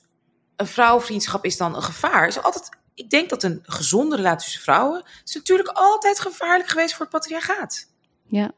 [0.57, 2.27] een vrouwenvriendschap is dan een gevaar.
[2.27, 6.95] Is altijd, ik denk dat een gezonde relatie tussen vrouwen is natuurlijk altijd gevaarlijk geweest
[6.95, 7.87] voor het patriarchaat.
[8.27, 8.53] Ja.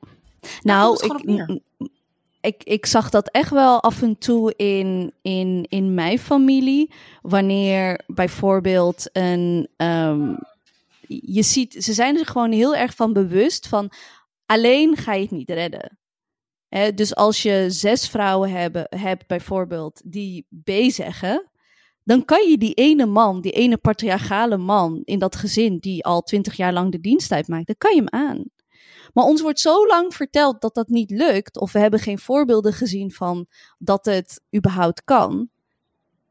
[0.63, 1.61] Nou, ik,
[2.41, 6.93] ik, ik zag dat echt wel af en toe in, in, in mijn familie.
[7.23, 9.69] Wanneer bijvoorbeeld een.
[9.77, 10.35] ehm,
[11.09, 13.91] je ziet, ze zijn er gewoon heel erg van bewust van.
[14.47, 15.99] Alleen ga je het niet redden.
[16.95, 21.51] Dus als je zes vrouwen hebben, hebt, bijvoorbeeld, die B zeggen.
[22.07, 26.23] Dan kan je die ene man, die ene patriarchale man in dat gezin, die al
[26.23, 28.45] twintig jaar lang de dienst uitmaakt, dan kan je hem aan.
[29.13, 32.73] Maar ons wordt zo lang verteld dat dat niet lukt, of we hebben geen voorbeelden
[32.73, 33.47] gezien van
[33.79, 35.49] dat het überhaupt kan,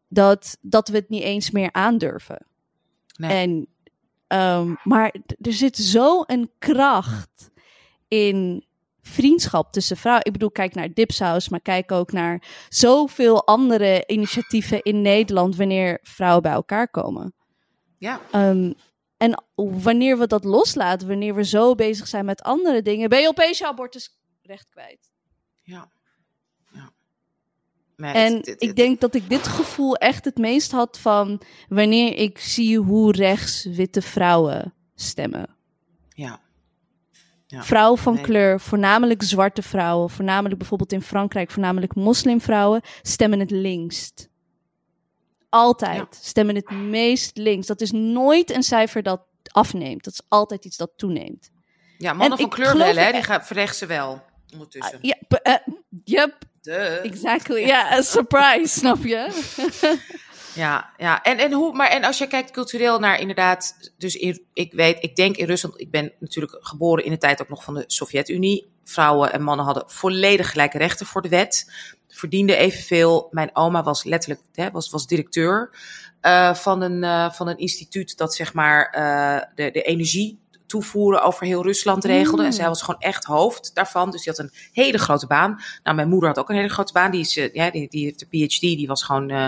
[0.08, 2.46] dat, dat we het niet eens meer aandurven.
[3.18, 3.32] Nee.
[3.32, 3.68] En,
[4.28, 7.52] ehm, maar er zit zo een kracht
[8.08, 8.66] in
[9.08, 10.26] vriendschap tussen vrouwen.
[10.26, 16.00] Ik bedoel, kijk naar Dipsaus, maar kijk ook naar zoveel andere initiatieven in Nederland wanneer
[16.04, 17.34] vrouwen bij elkaar komen.
[17.98, 18.74] Ja, Ehm,
[19.18, 23.28] en wanneer we dat loslaten, wanneer we zo bezig zijn met andere dingen, ben je
[23.28, 25.12] opeens je abortusrecht kwijt.
[25.64, 25.94] ja.
[27.98, 32.18] En het- het- ik denk dat ik dit gevoel echt het meest had van wanneer
[32.18, 35.56] ik zie hoe rechts witte vrouwen stemmen.
[36.10, 36.42] Ja.
[37.56, 37.64] Ja.
[37.64, 38.24] Vrouwen van Nee.
[38.24, 44.30] kleur, voornamelijk zwarte vrouwen, voornamelijk bijvoorbeeld in Frankrijk, voornamelijk moslimvrouwen, stemmen het linkst.
[45.50, 46.08] Altijd Ja.
[46.22, 47.68] stemmen het meest links.
[47.68, 50.04] Dat is nooit een cijfer dat afneemt.
[50.04, 51.52] Dat is altijd iets dat toeneemt.
[51.98, 52.94] Ja, mannen En van kleur wel, hè?
[52.94, 53.26] Die echt.
[53.26, 55.00] gaan verrechten wel ondertussen.
[55.02, 55.54] Ja, p- eh,
[56.04, 57.04] yep, Duh.
[57.06, 57.66] exactly.
[57.66, 59.44] Ja, a surprise, snap je?
[60.56, 61.24] Ja, ja.
[61.24, 64.98] En, en, hoe, maar, en als je kijkt cultureel naar inderdaad, dus in, ik weet,
[65.04, 67.84] ik denk in Rusland, ik ben natuurlijk geboren in de tijd ook nog van de
[67.88, 68.74] Sovjet-Unie.
[68.84, 71.72] Vrouwen en mannen hadden volledig gelijke rechten voor de wet,
[72.08, 73.28] verdienden evenveel.
[73.32, 75.70] Mijn oma was letterlijk, hè, was, was directeur
[76.22, 81.24] uh, van, een, uh, van een instituut dat zeg maar uh, de, de energie toevoeren
[81.24, 82.42] over heel Rusland regelde.
[82.42, 82.48] Mm.
[82.48, 84.12] En zij was gewoon echt hoofd daarvan.
[84.12, 85.62] Dus die had een hele grote baan.
[85.84, 87.12] Nou, mijn moeder had ook een hele grote baan.
[87.12, 88.60] Die, is, ja, die, die heeft de PhD.
[88.60, 89.48] Die was gewoon uh,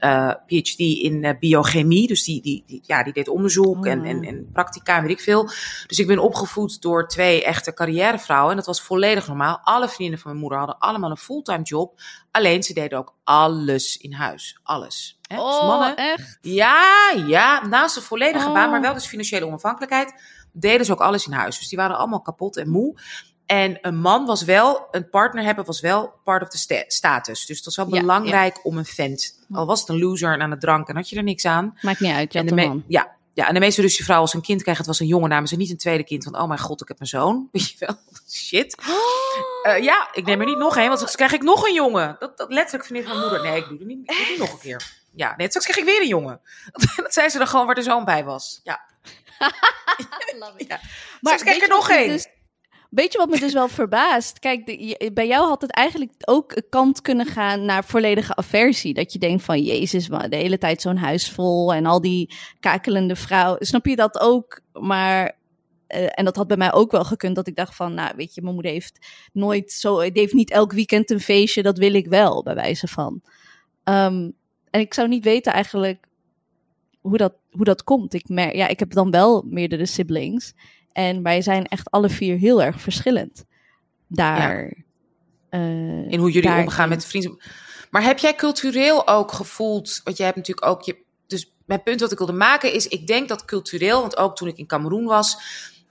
[0.00, 2.06] uh, PhD in uh, biochemie.
[2.06, 3.88] Dus die, die, die, ja, die deed onderzoek Oh.
[3.88, 5.44] en, en, en practica en weet ik veel.
[5.86, 8.50] Dus ik ben opgevoed door twee echte carrièrevrouwen.
[8.50, 9.60] En dat was volledig normaal.
[9.62, 12.00] Alle vrienden van mijn moeder hadden allemaal een fulltime job.
[12.30, 14.58] Alleen ze deden ook alles in huis.
[14.62, 15.18] Alles.
[15.22, 15.40] Hè?
[15.40, 16.38] Oh, dus mannen, echt?
[16.40, 17.66] Ja, ja.
[17.66, 18.52] Naast een volledige Oh.
[18.52, 20.22] baan, maar wel dus financiële onafhankelijkheid
[20.52, 21.58] deden ze ook alles in huis.
[21.58, 23.00] Dus die waren allemaal kapot en moe.
[23.48, 27.46] En een man was wel, een partner hebben was wel part of the sta status.
[27.46, 29.38] Dus het was wel Ja, belangrijk om een vent.
[29.52, 31.78] Al was het een loser en aan het drank en had je er niks aan.
[31.80, 32.84] Maakt niet uit, je en had de een man.
[32.88, 35.28] Ja, ja, en de meeste Russische vrouwen als een kind krijgen, het was een jongen,
[35.28, 36.24] namen ze niet een tweede kind.
[36.24, 37.48] Want oh mijn god, ik heb een zoon.
[37.52, 37.96] Weet je wel,
[38.30, 38.76] shit.
[39.62, 42.16] Uh, ja, ik neem er niet nog een, want straks krijg ik nog een jongen.
[42.18, 43.42] Dat, dat letterlijk van mijn moeder.
[43.42, 44.82] Nee, ik doe het niet, ik doe het niet nog een keer.
[45.14, 46.40] Ja, nee, straks krijg ik weer een jongen.
[46.96, 48.60] dat zei ze dan gewoon waar de zoon bij was.
[48.62, 48.80] Ja.
[50.68, 50.80] ja.
[51.20, 52.08] Maar krijg ik er nog één.
[52.08, 52.26] Dus,
[52.88, 54.38] weet je wat me dus wel verbaast?
[54.38, 54.64] Kijk,
[55.14, 58.94] bij jou had het eigenlijk ook kant kunnen gaan naar volledige aversie.
[58.94, 63.16] Dat je denkt van, jezus, de hele tijd zo'n huis vol en al die kakelende
[63.16, 63.66] vrouwen.
[63.66, 64.60] Snap je dat ook?
[64.72, 65.36] Maar
[65.88, 68.34] uh, en dat had bij mij ook wel gekund, dat ik dacht van, nou weet
[68.34, 72.06] je, mijn moeder heeft nooit zo, heeft niet elk weekend een feestje, dat wil ik
[72.06, 73.22] wel, bij wijze van.
[73.84, 74.32] Um,
[74.70, 76.06] en ik zou niet weten eigenlijk
[77.00, 78.14] hoe dat, hoe dat komt.
[78.14, 80.54] Ik, ja, ik heb dan wel meerdere siblings.
[80.98, 83.44] En wij zijn echt alle vier heel erg verschillend.
[84.06, 84.76] Daar.
[85.50, 85.60] Ja.
[85.60, 87.40] Uh, in hoe jullie omgaan met vrienden.
[87.90, 90.96] Maar heb jij cultureel ook gevoeld, want jij hebt natuurlijk ook je.
[91.26, 94.48] Dus mijn punt wat ik wilde maken is, ik denk dat cultureel, want ook toen
[94.48, 95.36] ik in Cameroen was,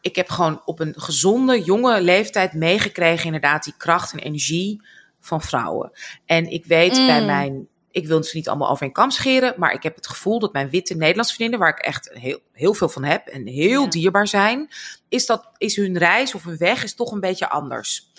[0.01, 4.81] ik heb gewoon op een gezonde, jonge leeftijd meegekregen, inderdaad, die kracht en energie
[5.19, 5.91] van vrouwen.
[6.25, 7.25] En ik weet bij Mm.
[7.25, 7.67] mijn,
[7.97, 10.53] ik wil ze niet allemaal over een kam scheren, maar ik heb het gevoel dat
[10.53, 13.89] mijn witte Nederlandse vriendinnen, waar ik echt heel, heel veel van heb en heel Ja.
[13.89, 14.69] dierbaar zijn,
[15.09, 18.11] is, dat, is hun reis of hun weg is toch een beetje anders.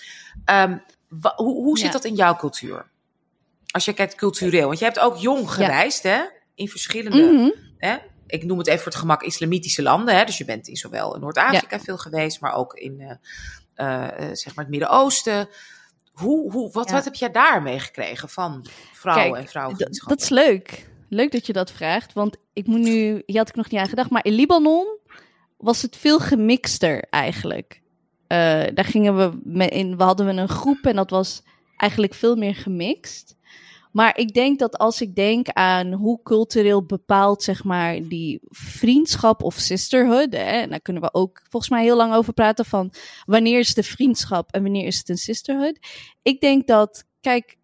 [0.45, 0.79] Ehm,
[1.37, 1.93] hoe hoe zit Ja.
[1.93, 2.87] dat in jouw cultuur?
[3.70, 6.20] Als je kijkt cultureel, want je hebt ook jong gereisd, hè?
[6.55, 7.51] In verschillende, Mhm.
[7.79, 7.97] hè?
[8.26, 10.16] ik noem het even voor het gemak, islamitische landen.
[10.16, 10.24] Hè?
[10.24, 13.16] Dus je bent in zowel Noord-Afrika veel geweest, maar ook in eh,
[13.74, 15.49] eh, zeg maar het Midden-Oosten.
[16.19, 16.95] Hoe, hoe, wat, Ja.
[16.95, 19.79] wat heb jij daar meegekregen van vrouwen Kijk, en vrouwen?
[20.07, 20.87] Dat is leuk.
[21.09, 23.89] Leuk dat je dat vraagt, want ik moet nu, hier had ik nog niet aan
[23.89, 24.99] gedacht, maar in Libanon
[25.57, 27.81] was het veel gemixter eigenlijk.
[28.27, 31.43] Eh, daar gingen we in, we hadden we een groep en dat was
[31.77, 33.37] eigenlijk veel meer gemixt.
[33.93, 39.43] Maar ik denk dat als ik denk aan hoe cultureel bepaald, zeg maar, die vriendschap
[39.43, 42.93] of sisterhood, hè, en daar kunnen we ook volgens mij heel lang over praten van
[43.26, 45.78] wanneer is een vriendschap en wanneer is het een sisterhood.
[46.22, 47.57] Ik denk dat, kijk,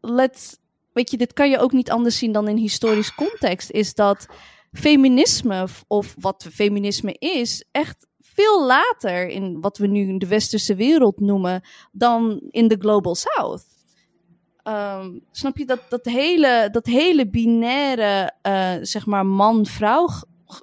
[0.00, 0.56] let's,
[0.92, 4.26] weet je, dit kan je ook niet anders zien dan in historisch context, is dat
[4.72, 11.20] feminisme, of wat feminisme is, echt veel later in wat we nu de westerse wereld
[11.20, 11.62] noemen,
[11.92, 13.75] dan in de Global South.
[14.66, 20.08] Ehm, snap je dat, dat, hele, dat hele binaire, eh, zeg maar, man-vrouw,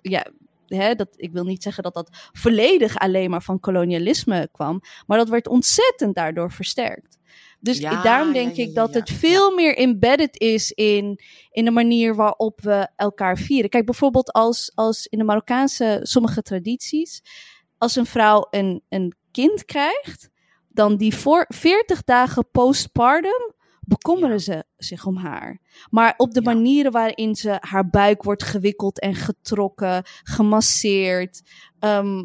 [0.02, 0.26] ja,
[0.68, 5.18] hè, dat, ik wil niet zeggen dat dat volledig alleen maar van kolonialisme kwam, maar
[5.18, 7.20] dat werd ontzettend daardoor versterkt.
[7.60, 11.20] Dus Ja, daarom denk ja, ik dat het veel meer embedded is in,
[11.52, 13.70] in de manier waarop we elkaar vieren.
[13.70, 17.22] Kijk, bijvoorbeeld als, als in de Marokkaanse sommige tradities,
[17.78, 20.30] als een vrouw een, een kind krijgt,
[20.68, 23.54] dan die voor 40 dagen postpartum
[23.86, 25.60] bekommeren ze zich om haar.
[25.90, 26.54] Maar op de Ja.
[26.54, 31.42] manieren waarin ze haar buik wordt gewikkeld en getrokken, gemasseerd.
[31.80, 32.24] ehm,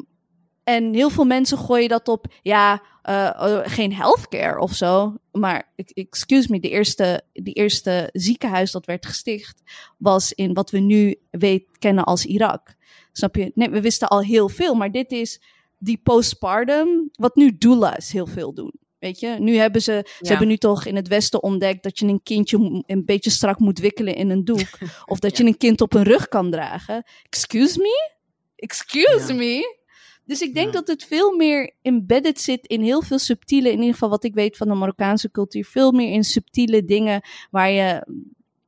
[0.65, 5.15] en heel veel mensen gooien dat op, ja, eh, geen healthcare of zo.
[5.33, 9.63] Maar, ex- excuse me, de eerste, de eerste ziekenhuis dat werd gesticht
[9.99, 12.75] was in wat we nu weet, kennen als Irak.
[13.13, 13.51] Snap je?
[13.55, 15.41] Nee, we wisten al heel veel, maar dit is
[15.79, 18.73] die postpartum, wat nu doulas heel veel doen.
[18.99, 22.07] Weet je, nu hebben ze, ze hebben nu toch in het Westen ontdekt dat je
[22.07, 24.69] een kindje een beetje strak moet wikkelen in een doek.
[25.07, 27.05] Of dat je een kind op een rug kan dragen.
[27.23, 28.13] Excuse me?
[28.57, 29.35] Excuse Ja.
[29.35, 29.77] me?
[30.25, 33.93] Dus ik denk dat het veel meer embedded zit in heel veel subtiele, in ieder
[33.93, 37.21] geval wat ik weet van de Marokkaanse cultuur, veel meer in subtiele dingen
[37.51, 38.07] waar je,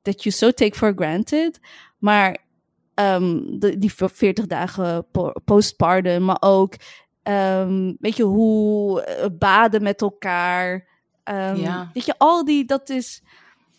[0.03, 1.59] that you so take for granted.
[1.99, 2.39] Maar
[2.95, 6.75] ehm, de, die 40 dagen po- postpartum, maar ook,
[7.23, 10.89] ehm, weet je, hoe eh, baden met elkaar.
[11.25, 11.91] Ehm, Ja.
[11.95, 13.23] Weet je, al die, dat is.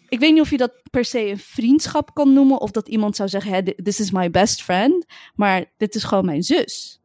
[0.09, 3.15] Ik weet niet of je dat per se een vriendschap kan noemen, of dat iemand
[3.15, 6.99] zou zeggen: hè, this is my best friend, maar dit is gewoon mijn zus.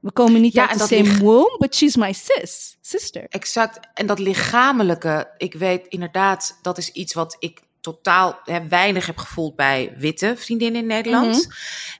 [0.00, 3.24] We komen niet Ja, uit de same ligt- womb, but she's my sis, sister.
[3.28, 3.80] Exact.
[3.94, 9.16] En dat lichamelijke, ik weet inderdaad, dat is iets wat ik totaal hè, weinig heb
[9.16, 11.36] gevoeld bij witte vriendinnen in Nederland.
[11.36, 11.50] Mhm.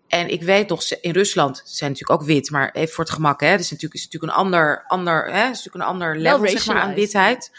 [0.09, 3.41] En ik weet nog, in Rusland zijn natuurlijk ook wit, maar even voor het gemak,
[3.41, 6.67] hè, dus natuurlijk is natuurlijk een ander, ander, hè, is natuurlijk een ander level zeg
[6.67, 7.51] maar, aan witheid.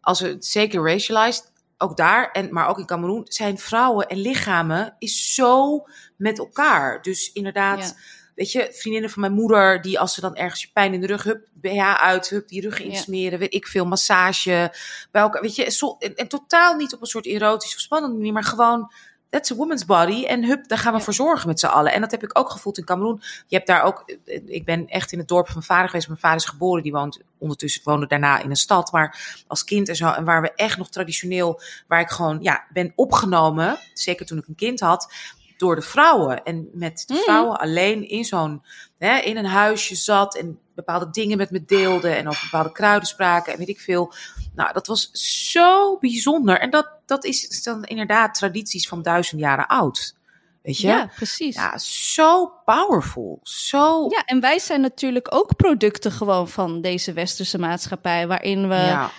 [0.00, 4.94] Als we zeker racialized, ook daar, en, maar ook in Cameroen, zijn vrouwen en lichamen
[4.98, 5.84] is zo
[6.16, 7.02] met elkaar.
[7.02, 7.92] Dus inderdaad, Ja.
[8.38, 11.22] Weet je, vriendinnen van mijn moeder, die als ze dan ergens pijn in de rug,
[11.22, 12.84] hup, BH uit, hup, die rug Ja.
[12.84, 14.72] insmeren, weet ik veel, massage,
[15.10, 18.16] bij elkaar, weet je, zo, en, en totaal niet op een soort erotisch of spannende
[18.16, 18.92] manier, maar gewoon,
[19.30, 21.04] that's a woman's body, en hup, daar gaan we Ja.
[21.04, 21.92] voor zorgen met z'n allen.
[21.92, 23.22] En dat heb ik ook gevoeld in Cameroen.
[23.46, 24.16] Je hebt daar ook,
[24.46, 26.92] ik ben echt in het dorp van mijn vader geweest, mijn vader is geboren, die
[26.92, 30.52] woont ondertussen, woonde daarna in een stad, maar als kind en zo, en waar we
[30.54, 35.12] echt nog traditioneel, waar ik gewoon, ja, ben opgenomen, zeker toen ik een kind had,
[35.58, 36.42] door de vrouwen.
[36.42, 37.22] En met de Mhm.
[37.22, 38.62] vrouwen alleen in zo'n,
[38.98, 43.52] in een huisje zat en bepaalde dingen met me deelde en over bepaalde kruiden spraken
[43.52, 44.12] en weet ik veel.
[44.54, 45.10] Nou, dat was
[45.50, 46.60] zo bijzonder.
[46.60, 50.16] En dat, dat is dan inderdaad tradities van duizend jaren oud.
[50.62, 50.86] Weet je?
[50.86, 51.54] Ja, precies.
[51.54, 53.40] Ja, zo powerful.
[53.42, 54.06] Zo.
[54.08, 59.10] Ja, en wij zijn natuurlijk ook producten gewoon van deze westerse maatschappij, waarin we, ja.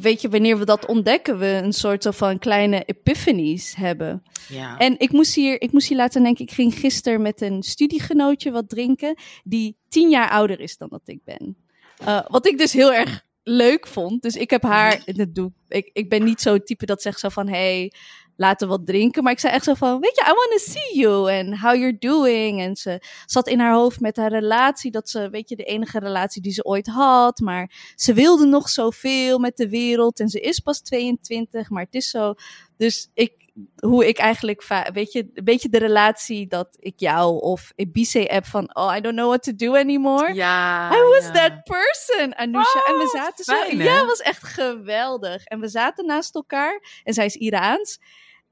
[0.00, 4.22] Weet je, wanneer we dat ontdekken, we een soort van kleine epiphanies hebben.
[4.48, 4.78] ja.
[4.78, 8.50] En ik moest hier, ik moest hier laten denken, ik ging gisteren met een studiegenootje
[8.50, 11.56] wat drinken, die tien jaar ouder is dan dat ik ben.
[11.98, 14.22] Eh, wat ik dus heel erg leuk vond.
[14.22, 17.28] Dus ik heb haar, dat doe ik, ik ben niet zo'n type dat zegt zo
[17.28, 17.92] van, hey,
[18.36, 19.22] laten wat drinken.
[19.22, 21.74] Maar ik zei echt zo van, weet je, I want to see you and how
[21.74, 22.60] you're doing.
[22.60, 25.98] En ze zat in haar hoofd met haar relatie, dat ze, weet je, de enige
[25.98, 27.38] relatie die ze ooit had.
[27.38, 31.94] Maar ze wilde nog zoveel met de wereld en ze is pas 22, maar het
[31.94, 32.34] is zo.
[32.76, 33.44] Dus ik,
[33.76, 38.46] hoe ik eigenlijk, weet je, een beetje de relatie dat ik jou of Ibiza heb
[38.46, 40.34] van, oh, I don't know what to do anymore.
[40.34, 40.90] Ja.
[40.96, 41.32] I was ja.
[41.32, 42.84] that person, Anousha.
[42.84, 43.84] en we zaten zo, hè?
[43.84, 45.44] ja, was echt geweldig.
[45.44, 47.98] En we zaten naast elkaar en zij is Iraans.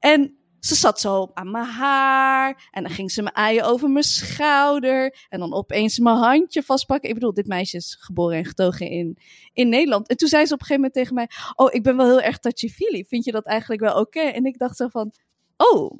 [0.03, 2.67] En ze zat zo aan mijn haar.
[2.71, 5.25] En dan ging ze me aaien over mijn schouder.
[5.29, 7.09] En dan opeens mijn handje vastpakken.
[7.09, 9.17] Ik bedoel, dit meisje is geboren en getogen in,
[9.53, 10.07] in Nederland.
[10.07, 11.29] En toen zei ze op een gegeven moment tegen mij...
[11.55, 13.05] Oh, ik ben wel heel erg touchy-feely.
[13.07, 14.19] Vind je dat eigenlijk wel oké?
[14.19, 15.11] En ik dacht zo van...
[15.57, 15.91] Oh,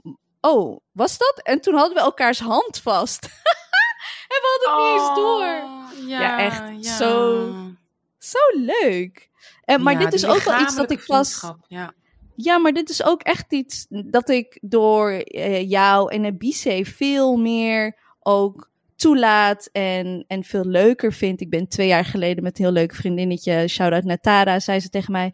[0.42, 1.40] oh, was dat?
[1.44, 3.24] En toen hadden we elkaars hand vast.
[4.34, 5.70] en we hadden het niet eens door.
[6.04, 6.96] Oh, Ja, Ja, echt ja.
[6.98, 7.54] zo-
[8.18, 9.30] Zo leuk.
[9.66, 11.28] En, maar Ja, dit is ook wel iets dat ik pas...
[11.28, 11.94] vriendschap, Ja.
[12.44, 17.38] Ja, maar dit is ook echt iets dat ik door eh, jou en Ebice veel
[17.38, 21.42] meer ook toelaat en, en veel leuker vind.
[21.42, 24.90] Ik ben twee jaar geleden met een heel leuk vriendinnetje, shout-out naar Tara, zei ze
[24.90, 25.34] tegen mij...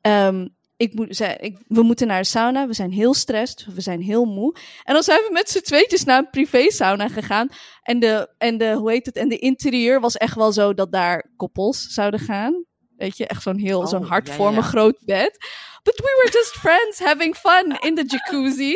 [0.00, 3.80] ehm, ik moet, zei, ik, we moeten naar de sauna, we zijn heel stressed, we
[3.80, 4.56] zijn heel moe.
[4.84, 7.48] En dan zijn we met z'n tweetjes naar een privé sauna gegaan.
[7.82, 10.92] En de, en de, hoe heet het, en de interieur was echt wel zo dat
[10.92, 12.64] daar koppels zouden gaan.
[12.96, 14.70] Weet je, echt zo'n heel, Oh, zo'n ja, hartvormig ja.
[14.70, 15.38] groot bed.
[15.82, 18.74] But we were just friends having fun in the jacuzzi.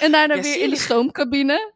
[0.00, 1.72] En daarna Ja, weer in de stoomcabine.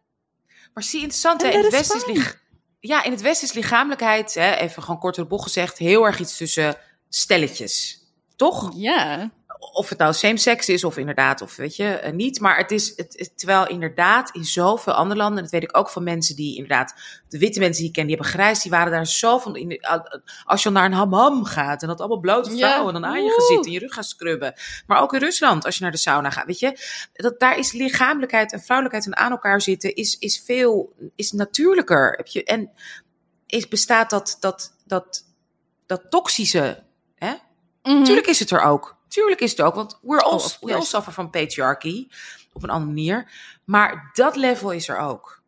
[0.74, 1.48] Maar zie, interessant, hè?
[1.48, 2.36] In het Westen is,
[2.80, 6.06] ja, in het Westen is lichamelijkheid, hè, even gewoon kort door de bocht gezegd, heel
[6.06, 6.76] erg iets tussen
[7.08, 7.98] stelletjes.
[8.36, 8.72] Toch?
[8.74, 9.30] Ja.
[9.72, 12.40] Of het nou same-sex is of inderdaad, of weet je, eh, niet.
[12.40, 15.76] Maar het is, het, het- terwijl inderdaad in zoveel andere landen, en dat weet ik
[15.76, 16.94] ook van mensen die inderdaad,
[17.28, 19.68] de witte mensen die ik ken, die hebben grijs, die waren daar zo van, in
[19.68, 20.10] de-
[20.44, 23.66] als je naar een hammam gaat en dat allemaal blote vrouwen dan aan je zitten
[23.66, 24.54] en je rug gaan scrubben.
[24.86, 26.78] Maar ook in Rusland, als je naar de sauna gaat, weet je,
[27.12, 32.12] dat, daar is lichamelijkheid en vrouwelijkheid en aan elkaar zitten, is, is veel, is natuurlijker.
[32.16, 32.70] Heb je, en
[33.46, 35.24] is, bestaat dat, dat, dat,
[35.86, 36.82] dat toxische,
[37.14, 37.32] hè?
[37.82, 38.04] Mhm.
[38.04, 39.00] Tuurlijk is het er ook.
[39.12, 42.08] Tuurlijk is het ook, want we're all, Oh, we all suffer from patriarchy.
[42.52, 43.30] Op een andere manier.
[43.64, 45.40] Maar dat level is er ook.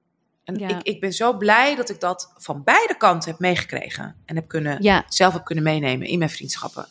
[0.45, 0.69] En Ja.
[0.69, 4.17] ik, ik ben zo blij dat ik dat van beide kanten heb meegekregen.
[4.25, 6.87] En heb kunnen, Ja, zelf heb kunnen meenemen in mijn vriendschappen.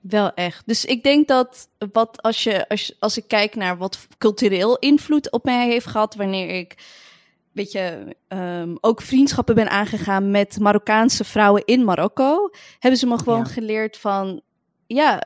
[0.00, 0.62] wel echt.
[0.66, 5.30] Dus ik denk dat wat als, je, als, als ik kijk naar wat cultureel invloed
[5.32, 6.74] op mij heeft gehad, wanneer ik
[7.52, 13.18] weet je, ehm, ook vriendschappen ben aangegaan met Marokkaanse vrouwen in Marokko, hebben ze me
[13.18, 13.44] gewoon Ja.
[13.44, 14.40] geleerd van,
[14.86, 15.22] ja,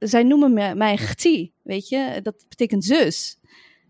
[0.00, 3.38] zij noemen me, mij Gti, weet je, dat betekent zus.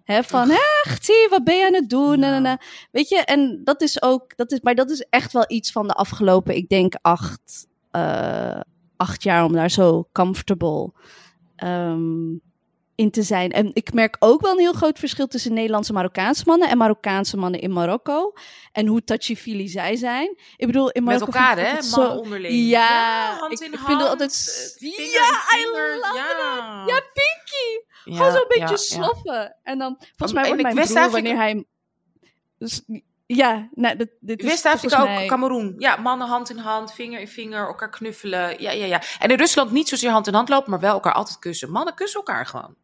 [0.05, 2.21] Hè, van, hé, Gti, wat ben je aan het doen?
[2.21, 2.59] Ja.
[2.91, 5.87] Weet je, en dat is ook, dat is, maar dat is echt wel iets van
[5.87, 8.61] de afgelopen, ik denk, acht, eh,
[8.97, 10.93] acht jaar om daar zo comfortable
[11.57, 12.33] ehm,
[13.01, 13.51] in te zijn.
[13.53, 17.37] En ik merk ook wel een heel groot verschil tussen Nederlandse Marokkaanse mannen en Marokkaanse
[17.37, 18.33] mannen in Marokko.
[18.73, 20.37] En hoe touchy-feely zij zijn.
[20.57, 21.89] Ik bedoel, in Met Marokko elkaar, vind ik hè?
[21.97, 22.69] Mannen zo- onderling.
[22.69, 23.87] Ja, hand ik- in ik hand.
[23.89, 26.85] vind het altijd- eh, Ja, I love ja.
[26.87, 27.89] Ja, pinky!
[28.05, 29.57] Ja, Gewoon zo'n beetje ja, sloffen.
[29.63, 31.65] En dan, volgens mij wordt mijn broer, West-Afrika- wanneer hij...
[32.59, 32.83] Dus,
[33.27, 35.75] ja, nou, dit, dit is West-Afrika ook, Cameroen.
[35.79, 38.63] Ja, mannen hand in hand, vinger in vinger, elkaar knuffelen.
[38.63, 39.03] Ja, ja, ja.
[39.19, 41.71] En in Rusland niet zozeer hand in hand lopen, maar wel elkaar altijd kussen.
[41.71, 42.75] Mannen kussen elkaar gewoon.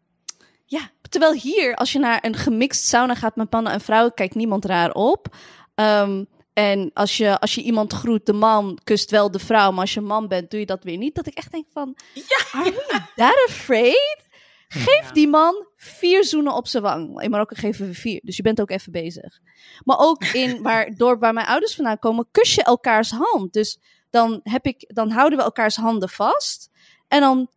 [0.67, 4.35] Ja, terwijl hier, als je naar een gemixt sauna gaat met mannen en vrouwen, kijkt
[4.35, 5.37] niemand raar op.
[5.75, 9.81] Ehm, en als je, als je iemand groet, de man kust wel de vrouw, maar
[9.81, 11.15] als je man bent, doe je dat weer niet.
[11.15, 11.97] Dat ik echt denk van,
[12.53, 14.25] are we that afraid?
[14.69, 15.13] Geef Ja.
[15.13, 17.21] die man vier zoenen op zijn wang.
[17.23, 19.39] In Marokko geven we vier, dus je bent ook even bezig.
[19.85, 23.53] Maar ook in waar, het dorp waar mijn ouders vandaan komen, kus je elkaars hand.
[23.53, 23.79] Dus
[24.11, 26.71] dan, heb ik, dan houden we elkaars handen vast.
[27.09, 27.49] En dan,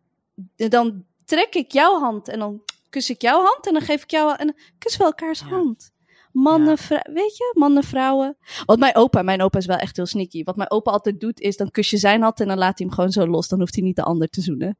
[0.56, 4.10] dan trek ik jouw hand en dan kus ik jouw hand en dan geef ik
[4.10, 5.46] jou en dan kussen we elkaars Ja.
[5.46, 5.90] hand.
[6.32, 7.06] Mannen, Ja.
[7.12, 8.36] weet je, mannen, vrouwen.
[8.66, 10.42] Wat mijn opa, mijn opa is wel echt heel sneaky.
[10.44, 12.86] Wat mijn opa altijd doet is, dan kus je zijn hand en dan laat hij
[12.86, 13.48] hem gewoon zo los.
[13.48, 14.78] Dan hoeft hij niet de ander te zoenen.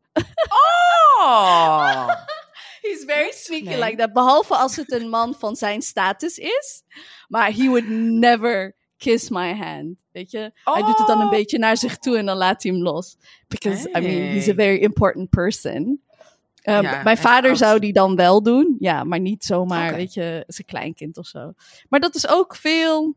[1.18, 2.08] Oh!
[2.82, 3.78] He's very sneaky Nee.
[3.78, 4.12] like that.
[4.12, 6.82] Behalve als het een man van zijn status is.
[7.28, 9.96] Maar he would never kiss my hand.
[10.12, 10.50] Weet je?
[10.64, 11.30] Hij doet het dan een Oh.
[11.30, 13.16] beetje naar zich toe en dan laat hij hem los.
[13.48, 16.02] Because, I mean, he's a very important person.
[16.62, 18.76] Ja, mijn vader zou die dan wel doen.
[18.78, 21.52] Ja, maar niet zomaar, weet je, zijn kleinkind of zo.
[21.88, 23.14] Maar dat is ook veel,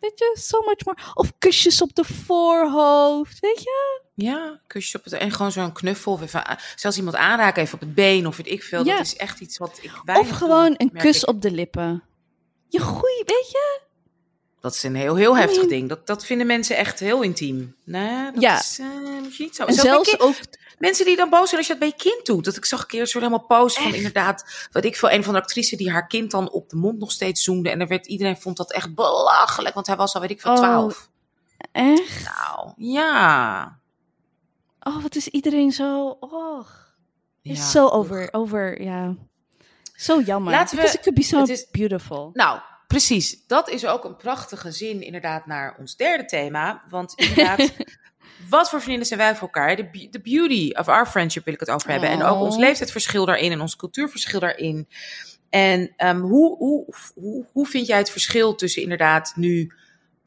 [0.00, 0.98] weet je, so much more.
[1.14, 4.02] Of kusjes op de voorhoofd, weet je?
[4.14, 6.12] Ja, kusjes op het en gewoon zo'n knuffel.
[6.12, 8.84] Of even, zelfs iemand aanraken, even op het been of weet ik veel.
[8.84, 8.96] Ja.
[8.96, 11.28] Dat is echt iets wat ik Of gewoon doe, een kus ik.
[11.28, 12.02] op de lippen.
[12.68, 13.80] Je goeie, weet je?
[14.60, 15.88] Dat is een heel, heel heftig ding.
[15.88, 17.76] Dat, dat vinden mensen echt heel intiem.
[17.84, 18.58] Nee, dat Ja.
[18.58, 18.86] is eh,
[19.22, 19.64] moet je niet zo.
[19.64, 20.34] En Zelfs kind- ook
[20.78, 22.44] mensen die dan boos zijn als je dat bij je kind doet.
[22.44, 23.94] Dat ik zag een keer zo helemaal post van Echt?
[23.96, 26.98] inderdaad, wat ik veel, een van de actrices die haar kind dan op de mond
[26.98, 27.70] nog steeds zoende.
[27.70, 30.50] En er werd, iedereen vond dat echt belachelijk, want hij was al, weet ik veel,
[30.50, 31.08] Oh, twaalf.
[31.72, 32.24] echt.
[32.24, 33.78] Nou, ja.
[34.80, 36.16] Oh, wat is iedereen zo.
[36.20, 36.66] Oh,
[37.42, 37.64] is Ja.
[37.66, 39.14] zo over, over, ja.
[39.96, 40.52] Zo jammer.
[40.52, 42.30] Laten we- Because it could be so het is- beautiful.
[42.32, 42.60] Nou,
[42.90, 43.46] precies.
[43.46, 46.82] Dat is ook een prachtige zin inderdaad naar ons derde thema.
[46.88, 47.72] Want inderdaad,
[48.48, 49.76] wat voor vriendinnen zijn wij voor elkaar?
[49.76, 52.08] De, beauty of our friendship wil ik het over hebben.
[52.08, 52.40] En ook Oh.
[52.40, 54.88] ons leeftijdsverschil daarin en ons cultuurverschil daarin.
[55.50, 59.72] En ehm, hoe, hoe, hoe, hoe vind jij het verschil tussen inderdaad nu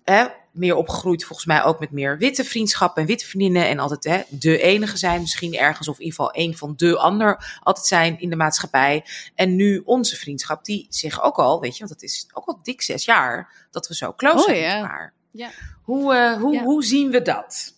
[0.04, 4.04] hè, meer opgegroeid, volgens mij ook met meer witte vriendschappen en witte vriendinnen en altijd
[4.04, 7.86] hè, de enige zijn misschien ergens of in ieder geval een van de ander altijd
[7.86, 9.06] zijn in de maatschappij.
[9.36, 12.60] En nu onze vriendschap, die zich ook al, weet je, want het is ook al
[12.64, 14.74] dik zes jaar dat we zo close Oh, zijn ja.
[14.74, 15.14] met elkaar.
[15.32, 15.50] Ja.
[15.84, 16.64] Hoe, eh, hoe, Ja.
[16.64, 17.74] hoe zien we dat?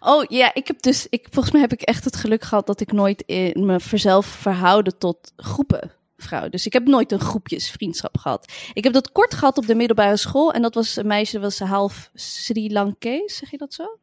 [0.00, 2.80] Oh ja, ik heb dus, ik, volgens mij heb ik echt het geluk gehad dat
[2.80, 6.50] ik nooit in me verzelf verhouden tot groepen vrouwen.
[6.50, 8.52] Dus ik heb nooit een groepjesvriendschap gehad.
[8.72, 11.42] Ik heb dat kort gehad op de middelbare school en dat was een meisje, dat
[11.42, 13.98] was half Sri Lankees, zeg je dat zo?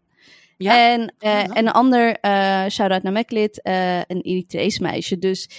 [0.57, 0.91] Ja?
[0.91, 1.43] En, eh, Ja.
[1.43, 5.20] en een ander, eh shout-out naar Meklit, eh een Eritrees meisje.
[5.20, 5.49] Dus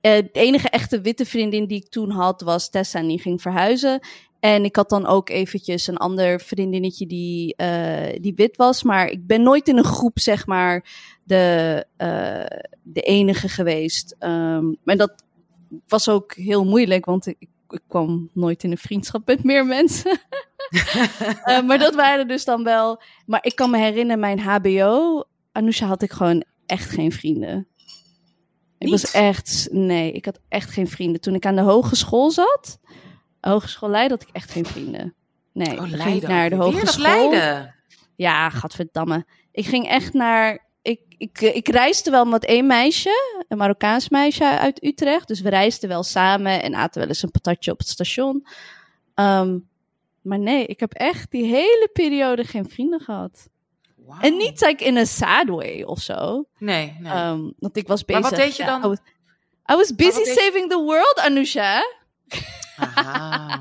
[0.00, 4.00] de enige echte witte vriendin die ik toen had was Tessa en die ging verhuizen.
[4.40, 7.56] En ik had dan ook eventjes een ander vriendinnetje die,
[8.20, 8.82] die wit was.
[8.82, 10.84] Maar ik ben nooit in een groep, zeg maar,
[11.24, 11.86] de,
[12.82, 14.16] de enige geweest.
[14.18, 15.24] Ehm maar dat
[15.88, 17.36] was ook heel moeilijk, want ik,
[17.68, 20.18] ik kwam nooit in een vriendschap met meer mensen.
[21.44, 23.02] Eh, maar dat waren dus dan wel.
[23.26, 27.68] Maar ik kan me herinneren, mijn HBO, Anousha, had ik gewoon echt geen vrienden.
[28.78, 31.20] Ik was echt, nee, ik had echt geen vrienden.
[31.20, 32.78] Toen ik aan de hogeschool zat,
[33.40, 35.14] hogeschool Leiden, had ik echt geen vrienden.
[35.52, 37.30] Nee, Oh, dan ging ik naar de hogeschool.
[37.30, 37.74] Leiden.
[38.16, 39.26] Ja, gadverdamme.
[39.52, 40.64] Ik ging echt naar.
[40.84, 45.28] Ik, ik, ik reisde wel met één meisje, een Marokkaans meisje uit Utrecht.
[45.28, 48.46] Dus we reisden wel samen en aten wel eens een patatje op het station.
[49.14, 49.58] Ehm,
[50.22, 53.48] maar nee, ik heb echt die hele periode geen vrienden gehad.
[54.20, 56.44] En niet like in een sad way of zo.
[56.58, 57.12] Nee, nee.
[57.12, 58.30] Ehm, want ik was Maar bezig.
[58.36, 58.84] wat deed je ja, dan?
[58.84, 58.98] I was,
[59.72, 61.82] I was busy je- saving the world, Anousha.
[62.76, 63.60] Aha.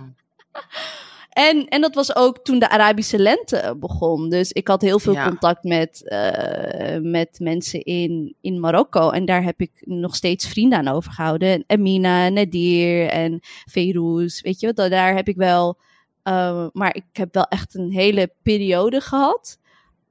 [1.34, 4.29] En, en dat was ook toen de Arabische lente begon.
[4.29, 5.27] Dus ik had heel veel Ja.
[5.27, 9.09] contact met, eh, met mensen in, in Marokko.
[9.09, 11.63] En daar heb ik nog steeds vrienden aan overgehouden.
[11.67, 14.41] Amina, Nadir en Feyrouz.
[14.41, 15.77] Weet je, wat, daar heb ik wel.
[16.23, 19.59] eh, maar ik heb wel echt een hele periode gehad.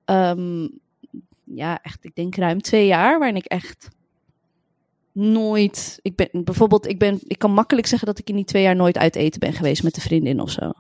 [0.05, 0.69] Ehm,
[1.45, 3.19] ja, echt, ik denk ruim twee jaar.
[3.19, 3.89] Waarin ik echt
[5.13, 5.99] nooit.
[6.03, 8.77] Ik ben bijvoorbeeld, ik, ben, ik kan makkelijk zeggen dat ik in die twee jaar
[8.77, 10.73] nooit uit eten ben geweest met een vriendin of zo.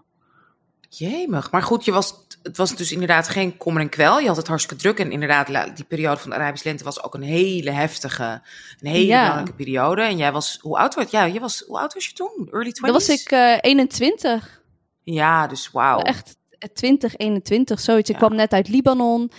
[0.96, 1.50] Jemig.
[1.50, 4.20] Maar goed, je was, het was dus inderdaad geen kommer en kwel.
[4.20, 4.98] Je had het hartstikke druk.
[4.98, 8.42] En inderdaad, die periode van de Arabische lente was ook een hele heftige,
[8.80, 9.20] een hele Ja.
[9.22, 10.02] belangrijke periode.
[10.02, 11.40] En jij was, hoe oud was ja, je?
[11.40, 12.48] Was, hoe oud was je toen?
[12.52, 12.80] Early 20s?
[12.80, 14.62] Dat was ik eh 21.
[15.02, 15.98] Ja, dus wauw.
[15.98, 18.10] Echt eh, 20, 21, zoiets.
[18.10, 19.30] Ik kwam net uit Libanon.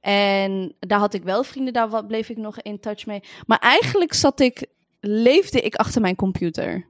[0.00, 3.22] En daar had ik wel vrienden, daar bleef ik nog in touch mee.
[3.46, 4.66] Maar eigenlijk zat ik,
[5.00, 6.86] leefde ik achter mijn computer.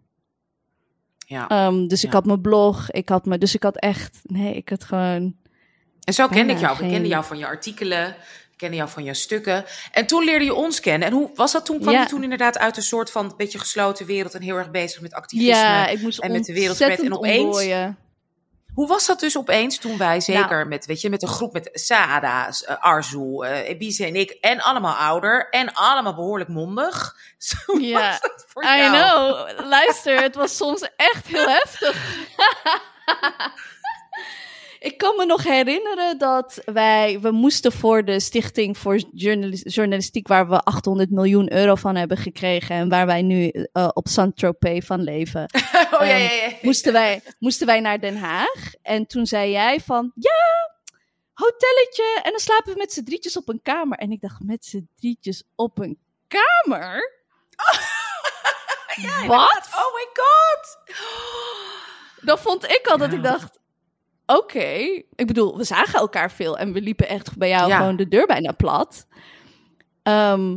[1.31, 1.49] Ja.
[1.49, 4.69] Ehm, dus ik had mijn blog, ik had me, dus ik had echt, nee, ik
[4.69, 5.35] had gewoon.
[6.05, 6.73] En zo kende ik jou.
[6.73, 8.09] Ik geen- kende jou van je artikelen.
[8.53, 9.65] Ik kende jou van je stukken.
[9.93, 11.09] En toen leerde je ons kennen.
[11.09, 11.81] En hoe was dat toen?
[11.81, 12.01] Kwam Ja.
[12.01, 15.13] je toen inderdaad uit een soort van beetje gesloten wereld en heel erg bezig met
[15.15, 15.51] activisme?
[15.51, 17.97] Ja, ik moest en met de wereld en ontzettend opeens- ontdooien.
[18.81, 20.67] Hoe was dat dus opeens toen wij, zeker Nou.
[20.69, 24.61] met, weet je, met een groep met Saada, uh, Arzu, eh Ebize en ik, en
[24.61, 27.17] allemaal ouder en allemaal behoorlijk mondig.
[27.39, 28.91] Zo Ja, voor I jou.
[28.93, 29.67] know.
[29.69, 31.97] Luister, het was soms echt heel heftig.
[34.81, 40.29] Ik kan me nog herinneren dat wij, we moesten voor de Stichting voor Journalis- Journalistiek,
[40.29, 44.87] waar we 800 miljoen euro van hebben gekregen en waar wij nu eh, op Saint-Tropez
[44.87, 46.53] van leven, Oh ja, Ehm, ja, ja.
[46.63, 48.73] moesten wij, moesten wij naar Den Haag.
[48.83, 50.71] En toen zei jij van, ja,
[51.33, 53.99] hotelletje, en dan slapen we met z'n drietjes op een kamer.
[53.99, 57.03] En ik dacht, met z'n drietjes op een kamer?
[58.97, 59.69] Ja, Wat?
[59.73, 60.79] Oh my god.
[62.21, 63.59] Dan vond ik al dat ik dacht,
[64.37, 64.69] oké.
[65.15, 67.77] Ik bedoel, we zagen elkaar veel en we liepen echt bij jou Ja.
[67.79, 69.07] gewoon de deur bijna plat.
[70.03, 70.57] Ehm,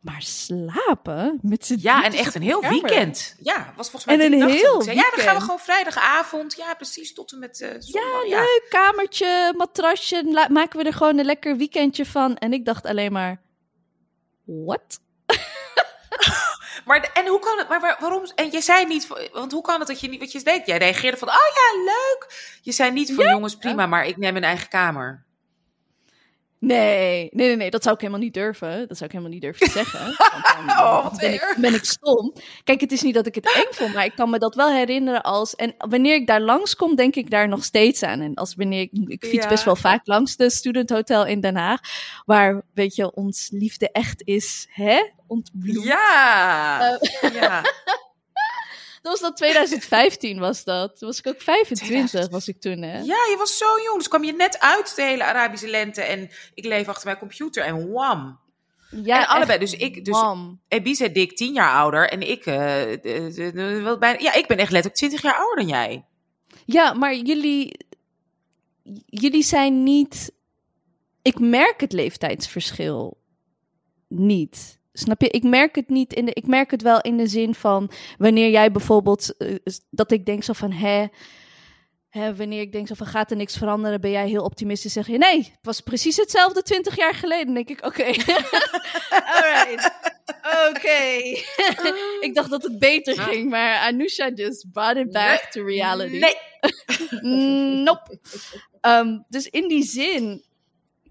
[0.00, 2.80] maar slapen met z'n Ja, en echt een heel kamer.
[2.80, 3.36] weekend.
[3.42, 5.42] Ja, was volgens mij En een heel zei, Ja, dan gaan we weekend.
[5.42, 6.54] gewoon vrijdagavond.
[6.56, 8.26] Ja, precies, tot en met eh zondag.
[8.26, 12.36] Ja, leuk, kamertje, matrasje, maken we er gewoon een lekker weekendje van.
[12.36, 13.40] En ik dacht alleen maar,
[14.44, 15.00] what?
[16.84, 17.68] Maar en hoe kan het?
[17.68, 18.24] Maar waar- waarom?
[18.34, 20.66] En je zei niet, want hoe kan het dat je niet wat je deed?
[20.66, 22.50] Jij reageerde van, oh ja, leuk.
[22.62, 25.22] Je zei niet van, jongens, prima, maar ik neem mijn eigen kamer.
[26.64, 28.88] Nee, nee, nee, nee, dat zou ik helemaal niet durven.
[28.88, 30.00] Dat zou ik helemaal niet durven te zeggen.
[30.32, 32.32] Want dan Oh, wat ben, ik, ben ik stom.
[32.64, 34.70] Kijk, het is niet dat ik het eng vond, maar ik kan me dat wel
[34.72, 35.54] herinneren als...
[35.54, 38.20] En wanneer ik daar langskom, denk ik daar nog steeds aan.
[38.20, 39.48] En als wanneer ik, ik fiets Ja.
[39.48, 41.80] best wel vaak langs de Student Hotel in Den Haag.
[42.24, 45.02] Waar, weet je, ons liefde echt is, hè?
[45.26, 45.84] Ontbloemd.
[45.86, 46.98] Ja.
[47.32, 47.62] ja.
[49.02, 50.98] Dat was dat 2015 was dat.
[50.98, 52.98] Toen was ik ook 25 was ik toen, hè?
[52.98, 53.98] Ja, je was zo jong.
[53.98, 57.64] Dus kwam je net uit de hele Arabische lente en ik leef achter mijn computer
[57.64, 58.40] en wham.
[58.90, 59.58] Ja, en allebei.
[59.58, 60.60] Dus ik, dus wam.
[60.68, 62.54] Is dik tien jaar ouder en ik, eh,
[63.02, 66.04] de- wel bijna, ja, ik ben echt letterlijk twintig jaar ouder dan jij.
[66.64, 67.86] Ja, maar jullie,
[69.06, 70.32] jullie zijn niet.
[71.22, 73.16] Ik merk het leeftijdsverschil
[74.08, 74.80] niet.
[74.92, 75.28] Snap je?
[75.28, 76.32] Ik merk het niet in de.
[76.34, 79.54] Ik merk het wel in de zin van wanneer jij bijvoorbeeld eh,
[79.90, 81.06] dat ik denk zo van hè.
[82.08, 84.92] Hè, wanneer ik denk zo van gaat er niks veranderen, ben jij heel optimistisch.
[84.92, 87.54] Zeg je nee, het was precies hetzelfde twintig jaar geleden.
[87.54, 88.04] Denk ik oké,
[89.34, 89.92] alright,
[90.68, 91.02] oké.
[92.26, 95.50] ik dacht dat het beter ging, maar Anusha just brought it back Nee.
[95.50, 96.18] to reality.
[96.18, 96.34] Nee.
[97.84, 98.18] Nope.
[98.80, 100.44] Ehm, dus in die zin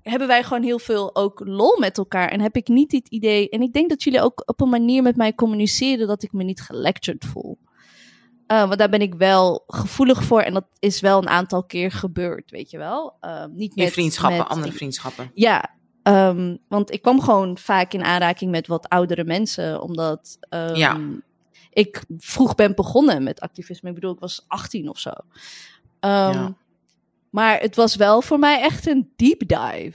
[0.04, 2.30] hebben wij gewoon heel veel ook lol met elkaar.
[2.30, 3.50] En heb ik niet het idee.
[3.50, 6.44] En ik denk dat jullie ook op een manier met mij communiceren dat ik me
[6.44, 7.58] niet gelectured voel.
[8.48, 10.42] Eh, want daar ben ik wel gevoelig voor.
[10.42, 13.14] En dat is wel een aantal keer gebeurd, weet je wel.
[13.20, 15.32] Ehm, niet In met, vriendschappen, met- andere vriendschappen.
[15.34, 15.70] Ja,
[16.04, 19.82] ehm, want ik kwam gewoon vaak in aanraking met wat oudere mensen.
[19.82, 21.00] Omdat ehm, Ja.
[21.70, 23.90] ik vroeg ben begonnen met activisme.
[23.90, 25.12] Ik bedoel, ik was 18 of zo.
[26.00, 26.56] Ja.
[27.32, 29.94] Maar het was wel voor mij echt een deep dive.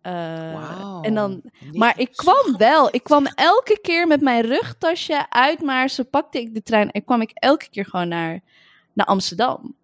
[0.00, 0.98] Eh.
[1.02, 1.42] En dan,
[1.72, 2.88] maar ik kwam wel.
[2.90, 7.20] Ik kwam elke keer met mijn rugtasje uit Maarsen, pakte ik de trein en kwam
[7.20, 8.40] ik elke keer gewoon naar,
[8.92, 9.74] naar Amsterdam.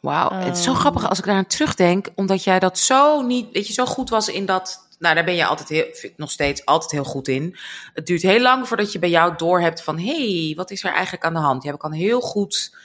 [0.00, 0.80] Wauw, het is zo Ehm.
[0.80, 4.10] grappig als ik daar aan terugdenk, omdat jij dat zo niet, weet je, zo goed
[4.10, 4.88] was in dat.
[4.98, 7.56] Nou, daar ben je altijd heel, nog steeds altijd heel goed in.
[7.94, 10.92] Het duurt heel lang voordat je bij jou doorhebt van, hé, hey, wat is er
[10.92, 11.62] eigenlijk aan de hand?
[11.62, 12.76] Jij kan heel goed,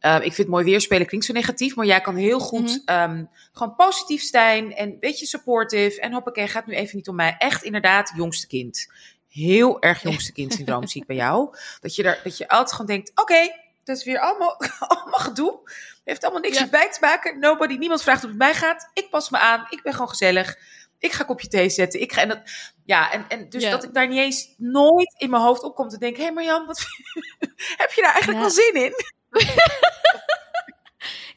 [0.00, 2.78] eh, ik vind het mooi weerspelen klinkt zo negatief, maar jij kan heel goed Mhm.
[2.84, 6.00] ehm, gewoon positief zijn en een beetje supportive.
[6.00, 7.34] En hoppakee, gaat nu even niet om mij.
[7.38, 8.92] Echt inderdaad, jongste kind.
[9.28, 11.56] Heel erg jongste kind syndroom zie ik bij jou.
[11.80, 13.52] Dat je, daar, dat je altijd gewoon denkt, oké,
[13.84, 15.70] dat is weer allemaal, allemaal gedoe.
[16.04, 16.66] Heeft allemaal niks Ja.
[16.68, 17.38] bij te maken.
[17.38, 18.90] Nobody, niemand vraagt hoe het mij gaat.
[18.92, 19.66] Ik pas me aan.
[19.70, 20.58] Ik ben gewoon gezellig.
[20.98, 22.00] Ik ga een kopje thee zetten.
[22.00, 22.40] Ik ga, en dat,
[22.84, 23.70] ja, en, en dus Ja.
[23.70, 26.18] dat ik daar niet eens nooit in mijn hoofd opkom te denken...
[26.18, 26.78] Hé hey Marjan, wat,
[27.82, 28.38] heb je daar eigenlijk Ja.
[28.40, 28.92] wel zin in?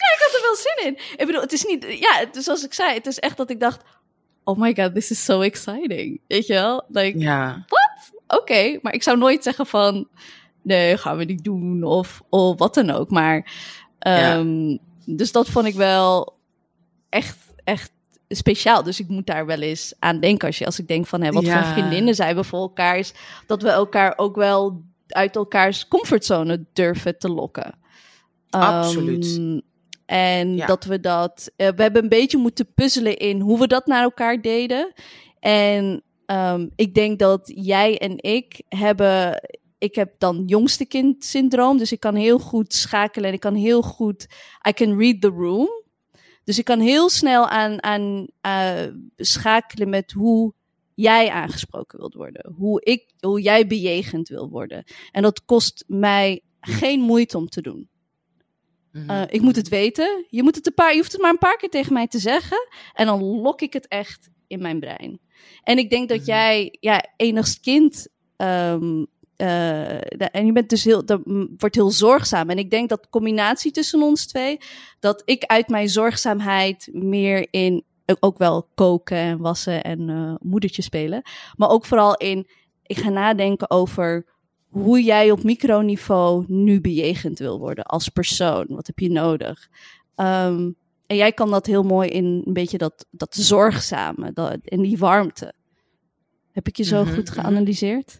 [0.02, 1.18] Ik had er wel zin in.
[1.18, 1.84] Ik bedoel, het is niet.
[2.00, 3.82] Ja, het is zoals ik zei, het is echt dat ik dacht.
[4.44, 6.22] Oh my god, this is so exciting.
[6.28, 6.84] Weet je wel?
[6.88, 7.66] Like, Ja,
[8.28, 10.08] oké, maar ik zou nooit zeggen van.
[10.64, 11.84] Nee, gaan we niet doen.
[11.84, 13.10] Of, of wat dan ook.
[13.10, 13.52] Maar.
[14.00, 16.38] ehm, Dus dat vond ik wel
[17.10, 17.92] echt, echt
[18.30, 18.84] speciaal.
[18.84, 20.48] Dus ik moet daar wel eens aan denken.
[20.48, 21.64] Als, je, als ik denk van hè, wat Ja.
[21.64, 22.98] voor vriendinnen zijn we voor elkaar.
[22.98, 23.14] Is
[23.48, 27.80] dat we elkaar ook wel uit elkaars comfortzone durven te lokken.
[28.60, 29.26] Absoluut.
[29.38, 29.60] Ehm,
[30.06, 30.66] en Ja.
[30.66, 31.52] dat we dat.
[31.56, 34.94] eh, we hebben een beetje moeten puzzelen in hoe we dat naar elkaar deden.
[35.40, 39.42] En ehm, ik denk dat jij en ik hebben.
[39.78, 41.78] Ik heb dan jongste kind syndroom.
[41.78, 43.28] Dus ik kan heel goed schakelen.
[43.28, 44.28] En ik kan heel goed.
[44.70, 45.70] I can read the room.
[46.44, 50.54] Dus ik kan heel snel aan, aan eh, schakelen met hoe
[50.94, 52.54] jij aangesproken wilt worden.
[52.58, 54.84] Hoe, ik, hoe jij bejegend wil worden.
[55.12, 57.90] En dat kost mij geen moeite om te doen.
[58.92, 59.12] Mhm.
[59.12, 60.26] Uh, ik moet het weten.
[60.30, 62.20] Je, moet het een paar, je hoeft het maar een paar keer tegen mij te
[62.20, 62.68] zeggen.
[62.94, 65.20] En dan lok ik het echt in mijn brein.
[65.64, 66.28] En ik denk dat Mhm.
[66.28, 68.08] jij, ja, enigst kind.
[68.38, 71.22] ehm, eh, en je bent dus heel, dat
[71.58, 72.50] wordt heel zorgzaam.
[72.50, 74.58] En ik denk dat de combinatie tussen ons twee.
[75.00, 77.84] Dat ik uit mijn zorgzaamheid meer in.
[78.06, 81.22] eh, Ook wel koken en wassen en eh moedertje spelen.
[81.56, 82.48] Maar ook vooral in.
[82.84, 84.26] Ik ga nadenken over
[84.72, 88.66] hoe jij op microniveau nu bejegend wil worden als persoon.
[88.70, 89.70] Wat heb je nodig?
[90.16, 90.72] Ehm,
[91.08, 94.98] en jij kan dat heel mooi in een beetje dat, dat zorgzame, dat, in die
[94.98, 95.54] warmte.
[96.52, 97.34] Heb ik je zo Mhm, goed mhm.
[97.34, 98.20] geanalyseerd?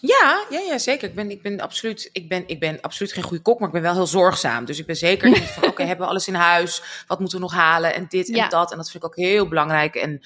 [0.00, 1.08] Ja, ja, ja, zeker.
[1.08, 3.74] Ik ben, ik, ben absoluut, ik, ben, ik ben absoluut geen goede kok, maar ik
[3.74, 4.64] ben wel heel zorgzaam.
[4.64, 6.82] Dus ik ben zeker niet van, oké, hebben we alles in huis?
[7.06, 7.94] Wat moeten we nog halen?
[7.94, 8.48] En dit en Ja.
[8.48, 8.70] dat.
[8.70, 9.94] En dat vind ik ook heel belangrijk.
[9.94, 10.20] En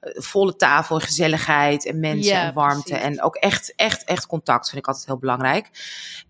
[0.00, 2.82] eh, volle tafel, gezelligheid en mensen Ja, en warmte.
[2.88, 3.04] precies.
[3.04, 5.68] En ook echt, echt, echt contact vind ik altijd heel belangrijk.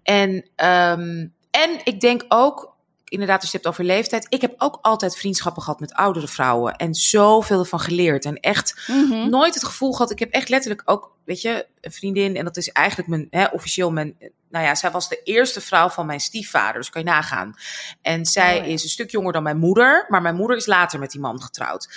[0.03, 2.74] En, ehm, en ik denk ook,
[3.05, 4.27] inderdaad, als je het hebt over leeftijd.
[4.29, 6.77] Ik heb ook altijd vriendschappen gehad met oudere vrouwen.
[6.77, 8.25] En zoveel ervan geleerd.
[8.25, 9.29] En echt Mhm.
[9.31, 10.11] nooit het gevoel gehad.
[10.11, 12.37] Ik heb echt letterlijk ook, weet je, een vriendin.
[12.37, 14.17] En dat is eigenlijk mijn, hè, officieel mijn.
[14.51, 16.75] Nou ja, zij was de eerste vrouw van mijn stiefvader.
[16.81, 17.55] Dus kan je nagaan.
[18.03, 18.73] En zij Oh ja.
[18.73, 20.07] is een stuk jonger dan mijn moeder.
[20.09, 21.89] Maar mijn moeder is later met die man getrouwd.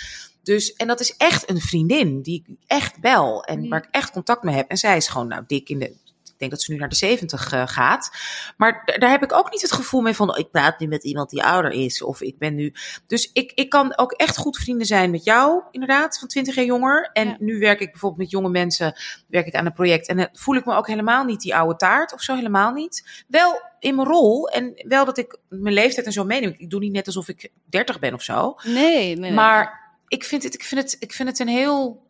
[0.42, 3.44] Dus, en dat is echt een vriendin die ik echt bel.
[3.44, 4.70] En waar ik echt contact mee heb.
[4.70, 5.94] En zij is gewoon, nou, dik in de.
[6.38, 8.10] Ik denk dat ze nu naar de 70 eh, gaat.
[8.56, 10.36] Maar daar heb ik ook niet het gevoel mee van.
[10.36, 12.02] ik praat nu met iemand die ouder is.
[12.02, 12.72] Of ik ben nu.
[13.06, 16.64] Dus ik, ik kan ook echt goed vrienden zijn met jou, inderdaad, van 20 jaar
[16.64, 17.10] jonger.
[17.12, 17.36] En Ja.
[17.38, 18.94] nu werk ik bijvoorbeeld met jonge mensen.
[19.28, 20.08] Werk ik aan een project.
[20.08, 22.34] En dan voel ik me ook helemaal niet die oude taart of zo.
[22.34, 23.24] Helemaal niet.
[23.28, 24.48] Wel in mijn rol.
[24.48, 26.54] En wel dat ik mijn leeftijd en zo meeneem.
[26.58, 28.54] Ik doe niet net alsof ik 30 ben of zo.
[28.62, 29.32] Nee, nee.
[29.32, 32.06] Maar ik vind het, ik vind het, ik vind het een heel,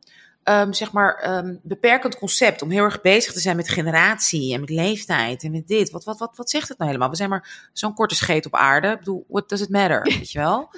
[0.49, 2.63] ehm, zeg maar, ehm, beperkend concept.
[2.63, 5.91] Om heel erg bezig te zijn met generatie en met leeftijd en met dit.
[5.91, 7.11] Wat, wat, wat, wat zegt het nou helemaal?
[7.11, 8.89] We zijn maar zo'n korte scheet op aarde.
[8.89, 10.03] Ik bedoel, what does it matter?
[10.03, 10.69] Weet je wel?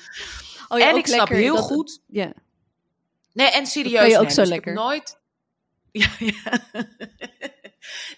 [0.73, 2.01] Oh ja, en ik snap heel goed.
[2.07, 2.33] Ja.
[3.33, 4.07] Nee, en serieus.
[4.07, 4.31] je ook nemen.
[4.31, 4.73] zo Dus lekker.
[4.73, 5.19] nooit.
[5.93, 6.65] Ja, ja.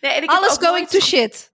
[0.01, 1.53] Nee, en ik Alles going nooit to shit.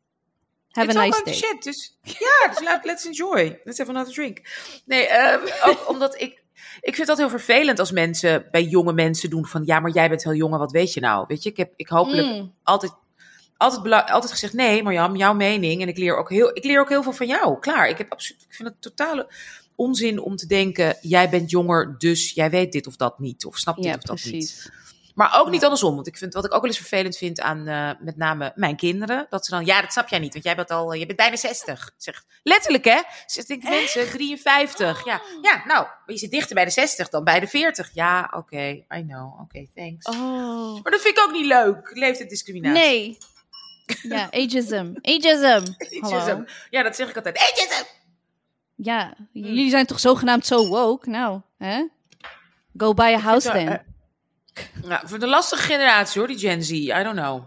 [0.68, 1.34] Have It's a nice day.
[1.34, 1.62] shit.
[1.62, 3.60] Dus ja, dus let's enjoy.
[3.64, 4.40] Let's have another drink.
[4.84, 6.42] Nee, ehm, ook omdat ik...
[6.80, 9.62] Ik vind dat heel vervelend als mensen bij jonge mensen doen van...
[9.64, 11.24] Ja, maar jij bent heel jong wat weet je nou?
[11.28, 12.52] Weet je, ik heb ik hopelijk Mm.
[12.62, 12.92] altijd,
[13.56, 14.52] altijd, altijd gezegd...
[14.52, 15.82] Nee, Marjam, jouw mening.
[15.82, 17.58] En ik leer, ook heel, ik leer ook heel veel van jou.
[17.58, 19.32] Klaar, ik, heb absoluut, ik vind het totale
[19.74, 20.96] onzin om te denken...
[21.00, 23.44] Jij bent jonger, dus jij weet dit of dat niet.
[23.44, 24.70] Of snapt dit Ja, of dat niet.
[25.18, 25.94] Maar ook niet andersom.
[25.94, 28.76] Want ik vind wat ik ook wel eens vervelend vind aan eh, met name mijn
[28.76, 29.26] kinderen.
[29.30, 30.32] Dat ze dan, ja, dat snap jij niet.
[30.32, 31.86] Want jij bent al, eh, je bent bijna 60.
[31.86, 33.00] Ik Zeg, letterlijk hè.
[33.26, 35.04] Ze denken mensen, 53.
[35.04, 37.90] Ja, ja, nou, je zit dichter bij de 60 dan bij de 40.
[37.94, 39.40] Ja, oké, I know.
[39.40, 40.06] Oké, thanks.
[40.06, 40.82] Oh.
[40.82, 41.90] Maar dat vind ik ook niet leuk.
[41.92, 42.82] Leeftijdsdiscriminatie.
[42.82, 43.18] Nee.
[44.02, 44.92] Ja, ageism.
[45.02, 45.72] Ageism.
[46.00, 46.16] Hallo.
[46.16, 46.42] Ageism.
[46.70, 47.38] Ja, dat zeg ik altijd.
[47.38, 47.84] Ageism!
[48.74, 51.10] Ja, jullie zijn toch zogenaamd zo woke?
[51.10, 51.84] Nou, hè?
[52.76, 53.87] Go buy a house then.
[54.88, 56.70] Ja, voor de lastige generatie hoor, die Gen Z.
[56.70, 57.42] I don't know.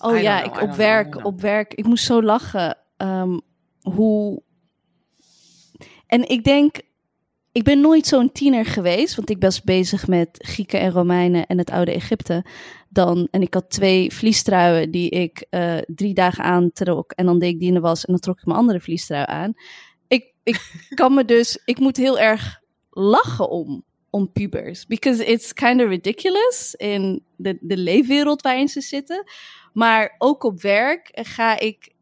[0.00, 1.74] Oh I ja, know, ik op werk, know, op werk.
[1.74, 2.76] Ik moest zo lachen.
[2.96, 3.38] ehm,
[3.80, 4.42] hoe.
[6.06, 6.80] En ik denk,
[7.52, 11.58] ik ben nooit zo'n tiener geweest, want ik was bezig met Grieken en Romeinen en
[11.58, 12.44] het oude Egypte.
[12.88, 17.12] Dan, en ik had twee vliestruien die ik eh, drie dagen aantrok.
[17.12, 19.24] En dan deed ik die in de was en dan trok ik mijn andere vliestrui
[19.26, 19.54] aan.
[20.08, 20.60] Ik, ik
[20.94, 23.84] kan me dus, ik moet heel erg lachen om,
[24.26, 24.86] pubers.
[24.86, 29.24] Because it's kind of ridiculous in de, de leefwereld waarin ze zitten.
[29.72, 31.94] Maar ook op werk ga ik,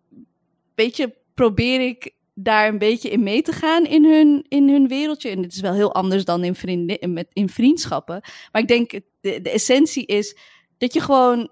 [0.74, 4.88] weet je, probeer ik daar een beetje in mee te gaan in hun, in hun
[4.88, 5.30] wereldje.
[5.30, 8.20] En dit is wel heel anders dan in, vrienden, met, in vriendschappen.
[8.52, 8.90] Maar ik denk,
[9.20, 10.36] de, de essentie is
[10.78, 11.50] dat je gewoon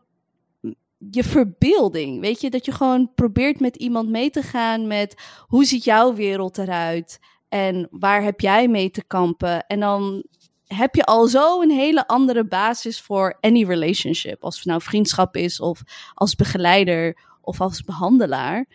[1.10, 5.14] je verbeelding, weet je, dat je gewoon probeert met iemand mee te gaan met
[5.46, 9.66] hoe ziet jouw wereld eruit en waar heb jij mee te kampen.
[9.66, 10.24] En dan
[10.66, 14.42] heb je al zo een hele andere basis voor any relationship.
[14.42, 15.82] Als het nou vriendschap is of
[16.14, 18.66] als begeleider of als behandelaar.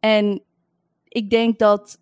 [0.00, 0.42] En
[1.08, 1.98] ik denk dat.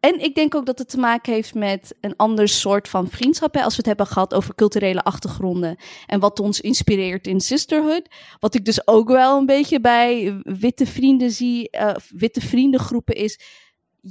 [0.00, 3.54] En ik denk ook dat het te maken heeft met een ander soort van vriendschap.
[3.54, 3.62] Hè?
[3.62, 8.08] Als we het hebben gehad over culturele achtergronden en wat ons inspireert in sisterhood.
[8.38, 13.40] Wat ik dus ook wel een beetje bij witte vrienden zie, uh, witte vriendengroepen is.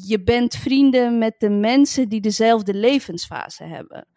[0.06, 4.08] Je bent vrienden met de mensen die dezelfde levensfase hebben.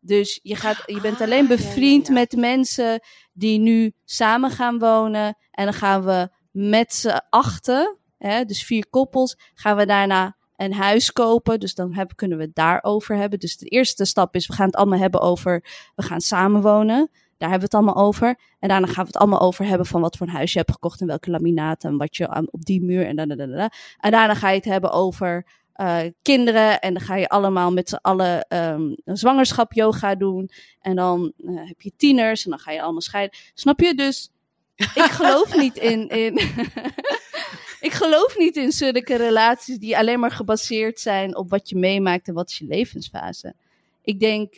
[0.00, 2.20] Dus je, gaat, je bent alleen Ah, ja, bevriend ja, ja.
[2.20, 3.00] met mensen
[3.32, 5.36] die nu samen gaan wonen.
[5.50, 10.72] En dan gaan we met z'n achten, hè, dus vier koppels, gaan we daarna een
[10.72, 11.60] huis kopen.
[11.60, 13.38] Dus dan hebben, kunnen we het daarover hebben.
[13.38, 15.64] Dus de eerste stap is, we gaan het allemaal hebben over,
[15.94, 17.10] we gaan samenwonen.
[17.38, 18.38] Daar hebben we het allemaal over.
[18.58, 20.72] En daarna gaan we het allemaal over hebben van wat voor een huis je hebt
[20.72, 23.46] gekocht en welke laminaten en wat je aan, op die muur en da, da, da,
[23.46, 23.70] da.
[24.00, 25.46] En daarna ga je het hebben over
[25.80, 30.50] uh, kinderen en dan ga je allemaal met z'n allen um, een zwangerschap yoga doen.
[30.80, 33.38] En dan uh, heb je tieners en dan ga je allemaal scheiden.
[33.54, 33.94] Snap je?
[33.94, 34.30] Dus
[34.76, 36.08] ik geloof niet in.
[36.08, 36.34] in
[37.88, 42.28] ik geloof niet in zulke relaties die alleen maar gebaseerd zijn op wat je meemaakt
[42.28, 43.54] en wat is je levensfase.
[44.02, 44.54] Ik denk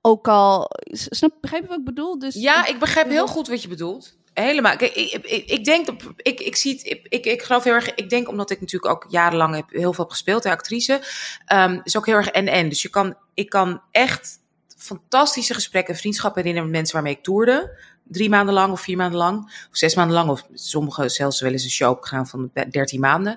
[0.00, 0.70] ook al.
[0.90, 2.18] Snap, begrijp je wat ik bedoel?
[2.18, 4.16] Dus, ja, ik begrijp heel goed wat je bedoelt.
[4.34, 4.76] Helemaal.
[4.76, 6.86] Kijk, ik, ik, ik denk dat ik, ik zie het.
[7.08, 7.94] Ik, ik geloof heel erg.
[7.94, 11.02] Ik denk omdat ik natuurlijk ook jarenlang heb heel veel heb gespeeld, de actrice.
[11.52, 12.68] Um, is ook heel erg en-en.
[12.68, 14.38] Dus je kan, ik kan echt
[14.76, 17.78] fantastische gesprekken, vriendschappen herinneren met mensen waarmee ik toerde.
[18.04, 19.44] Drie maanden lang of vier maanden lang.
[19.44, 20.30] Of zes maanden lang.
[20.30, 23.36] Of sommigen zelfs wel eens een show opgegaan van dertien maanden.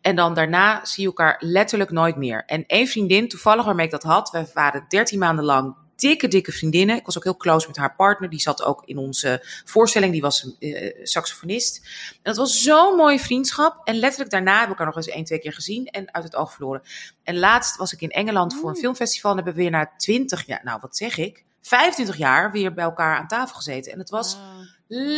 [0.00, 2.42] En dan daarna zie je elkaar letterlijk nooit meer.
[2.46, 4.30] En één vriendin, toevallig waarmee ik dat had.
[4.30, 6.96] We waren dertien maanden lang dikke, dikke vriendinnen.
[6.96, 8.30] Ik was ook heel close met haar partner.
[8.30, 10.12] Die zat ook in onze voorstelling.
[10.12, 11.76] Die was uh, saxofonist.
[12.12, 13.80] En dat was zo'n mooie vriendschap.
[13.86, 16.36] En letterlijk daarna hebben we elkaar nog eens één, twee keer gezien en uit het
[16.36, 16.82] oog verloren.
[17.22, 18.80] En laatst was ik in Engeland voor een Oh.
[18.80, 19.30] filmfestival.
[19.30, 22.84] En hebben we weer na 20 jaar, nou wat zeg ik, 25 jaar weer bij
[22.84, 23.92] elkaar aan tafel gezeten.
[23.92, 24.36] En het was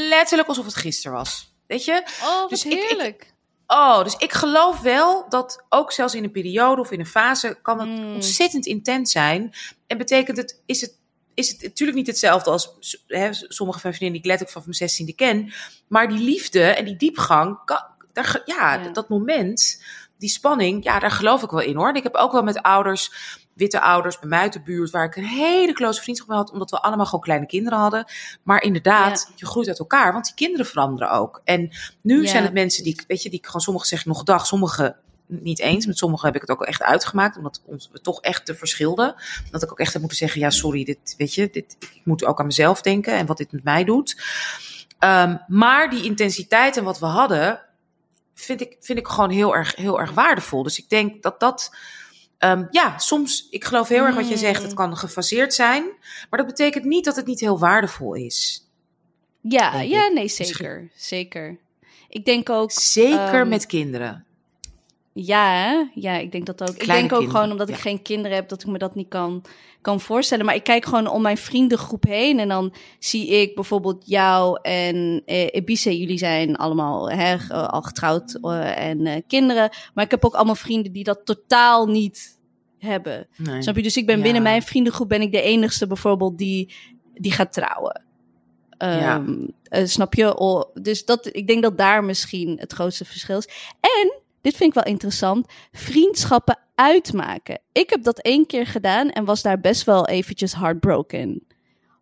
[0.09, 1.54] letterlijk alsof het gisteren was.
[1.66, 2.02] Weet je?
[2.22, 3.32] Oh, Dus ik- ik- heerlijk.
[3.74, 7.59] Oh, dus ik geloof wel dat ook zelfs in een periode of in een fase
[7.62, 8.15] kan het Mm.
[8.15, 9.53] ontzettend intens zijn.
[9.86, 10.99] En betekent het, is het,
[11.35, 12.69] is het natuurlijk niet hetzelfde als
[13.07, 15.53] hè, sommige van mijn vriendinnen die ik letterlijk van mijn zestiende ken.
[15.89, 18.78] Maar die liefde en die diepgang, kan, daar, Ja.
[18.78, 19.82] dat moment,
[20.19, 21.89] die spanning, ja, daar geloof ik wel in hoor.
[21.89, 23.11] En ik heb ook wel met ouders,
[23.54, 26.50] witte ouders bij mij uit de buurt, waar ik een hele close vriendschap mee had,
[26.50, 28.04] omdat we allemaal gewoon kleine kinderen hadden.
[28.42, 31.40] Maar inderdaad, je groeit uit elkaar, want die kinderen veranderen ook.
[31.44, 31.70] En
[32.00, 32.28] nu Ja.
[32.28, 34.96] zijn het mensen die, ik- weet je, die ik gewoon sommige zeggen nog dag, sommige
[35.26, 35.86] niet eens.
[35.86, 39.14] Met sommigen heb ik het ook echt uitgemaakt, omdat ons, we toch echt te verschilden.
[39.50, 42.24] Dat ik ook echt heb moeten zeggen, ja, sorry, dit, weet je, dit, ik moet
[42.24, 44.22] ook aan mezelf denken en wat dit met mij doet.
[44.98, 47.60] Ehm, maar die intensiteit en wat we hadden,
[48.34, 50.62] vind ik, vind ik gewoon heel erg, heel erg waardevol.
[50.62, 51.76] Dus ik denk dat dat,
[52.43, 54.77] ehm, ja, soms, ik geloof heel erg wat je zegt, het Mm.
[54.77, 55.85] kan gefaseerd zijn.
[56.31, 58.66] Maar dat betekent niet dat het niet heel waardevol is.
[59.40, 60.90] Ja, ja, nee, zeker.
[60.94, 61.59] Zeker.
[62.09, 64.27] Ik denk ook, Zeker Ehm, met kinderen.
[65.12, 65.84] Ja, hè?
[66.01, 66.68] ja, ik denk dat ook.
[66.68, 67.80] ik denk ook kinderen, gewoon omdat ik ja.
[67.80, 69.44] geen kinderen heb, dat ik me dat niet kan,
[69.80, 70.44] kan voorstellen.
[70.44, 75.22] Maar ik kijk gewoon om mijn vriendengroep heen en dan zie ik bijvoorbeeld jou en
[75.26, 75.66] eh.
[75.74, 79.70] Jullie zijn allemaal hè, ge- al getrouwd eh, en eh, kinderen.
[79.94, 82.39] Maar ik heb ook allemaal vrienden die dat totaal niet
[82.78, 83.26] hebben.
[83.36, 83.62] Nee.
[83.62, 83.82] Snap je?
[83.82, 84.22] Dus ik ben Ja.
[84.22, 86.74] binnen mijn vriendengroep ben ik de enigste bijvoorbeeld die,
[87.14, 88.02] die gaat trouwen.
[88.78, 89.16] Ja.
[89.16, 90.66] Ehm, eh, snap je?
[90.74, 93.48] Dus dat, ik denk dat daar misschien het grootste verschil is.
[93.80, 97.60] En, dit vind ik wel interessant, vriendschappen uitmaken.
[97.73, 101.47] Ik heb dat één keer gedaan en was daar best wel eventjes heartbroken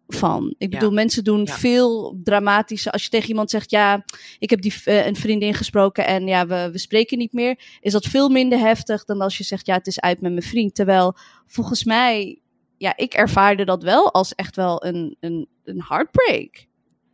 [0.08, 0.54] van.
[0.58, 0.78] Ik Ja.
[0.78, 1.52] bedoel, mensen doen Ja.
[1.52, 2.92] veel dramatischer.
[2.92, 4.04] Als je tegen iemand zegt, ja,
[4.38, 7.78] ik heb die, eh, een vriendin gesproken en ja, we, we spreken niet meer.
[7.80, 10.42] Is dat veel minder heftig dan als je zegt, ja, het is uit met mijn
[10.44, 10.74] vriend.
[10.74, 12.40] Terwijl, volgens mij,
[12.76, 16.66] ja, ik ervaarde dat wel als echt wel een, een, een heartbreak.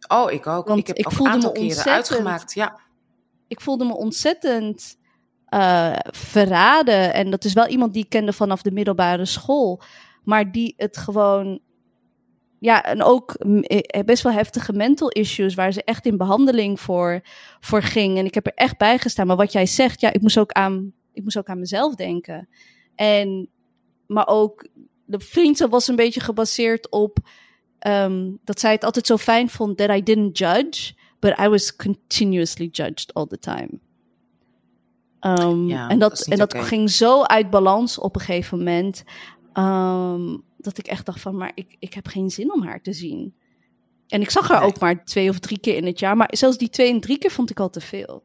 [0.08, 0.66] Oh, ik ook.
[0.68, 2.54] Want ik heb ik ook voelde een me keren ontzettend- uitgemaakt.
[2.54, 2.80] Ja.
[3.48, 4.96] ik voelde me ontzettend
[5.46, 7.14] eh, verraden.
[7.14, 9.82] En dat is wel iemand die ik kende vanaf de middelbare school.
[10.24, 11.60] Maar die het gewoon.
[12.58, 15.54] Ja, en ook mm, eh, best wel heftige mental issues.
[15.54, 17.20] Waar ze echt in behandeling voor,
[17.60, 18.18] voor ging.
[18.18, 19.26] En ik heb er echt bij gestaan.
[19.26, 22.48] Maar wat jij zegt, ja, ik moest ook aan, ik moest ook aan mezelf denken.
[22.94, 23.48] En,
[24.06, 24.68] maar ook
[25.04, 27.18] de vriendschap was een beetje gebaseerd op.
[27.78, 30.94] ehm, dat zij het altijd zo fijn vond that I didn't judge.
[31.18, 33.80] But I was continuously judged all the time.
[35.26, 39.04] Um, Ja, en dat, en dat ging zo uit balans op een gegeven moment.
[39.54, 42.92] um, dat ik echt dacht van, maar ik, ik heb geen zin om haar te
[42.92, 43.34] zien.
[44.08, 44.68] En ik zag haar Nee.
[44.68, 46.16] ook maar twee of drie keer in het jaar.
[46.16, 48.22] Maar zelfs die twee en drie keer vond ik al te veel.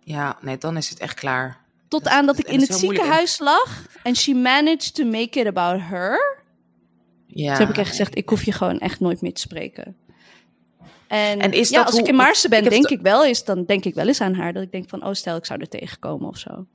[0.00, 1.64] ja, nee, dan is het echt klaar.
[1.88, 2.92] Tot Dat- aan dat dat- ik in het moeilijk.
[2.94, 3.86] ziekenhuis lag.
[4.02, 6.44] En she managed to make it about her.
[7.26, 9.96] Ja, Toen heb ik echt gezegd, ik hoef je gewoon echt nooit meer te spreken.
[11.08, 13.24] En, En is ja, dat als hoe- ik in Maarsen ben, ik denk ik wel
[13.24, 14.52] eens, dan denk ik wel eens aan haar.
[14.52, 16.66] Dat ik denk van, oh stel, ik zou er tegenkomen of zo.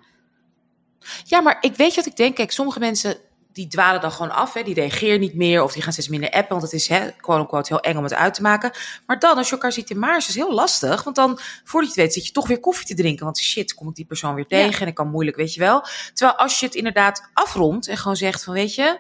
[1.24, 2.36] Ja, maar ik weet wat ik denk.
[2.36, 3.16] Kijk, sommige mensen
[3.54, 4.54] die dwalen dan gewoon af.
[4.54, 4.64] Hè.
[4.64, 6.50] Die reageren niet meer of die gaan steeds minder appen.
[6.50, 8.72] Want het is hè, quote-unquote heel eng om het uit te maken.
[9.06, 11.04] Maar dan, als je elkaar ziet in Maars, is het heel lastig.
[11.04, 13.26] Want dan, voordat je het weet, zit je toch weer koffie te drinken.
[13.26, 14.82] Want shit, kom ik die persoon weer tegen.
[14.82, 15.86] En ik kan moeilijk, weet je wel.
[16.14, 19.00] Terwijl als je het inderdaad afrondt en gewoon zegt van, weet je...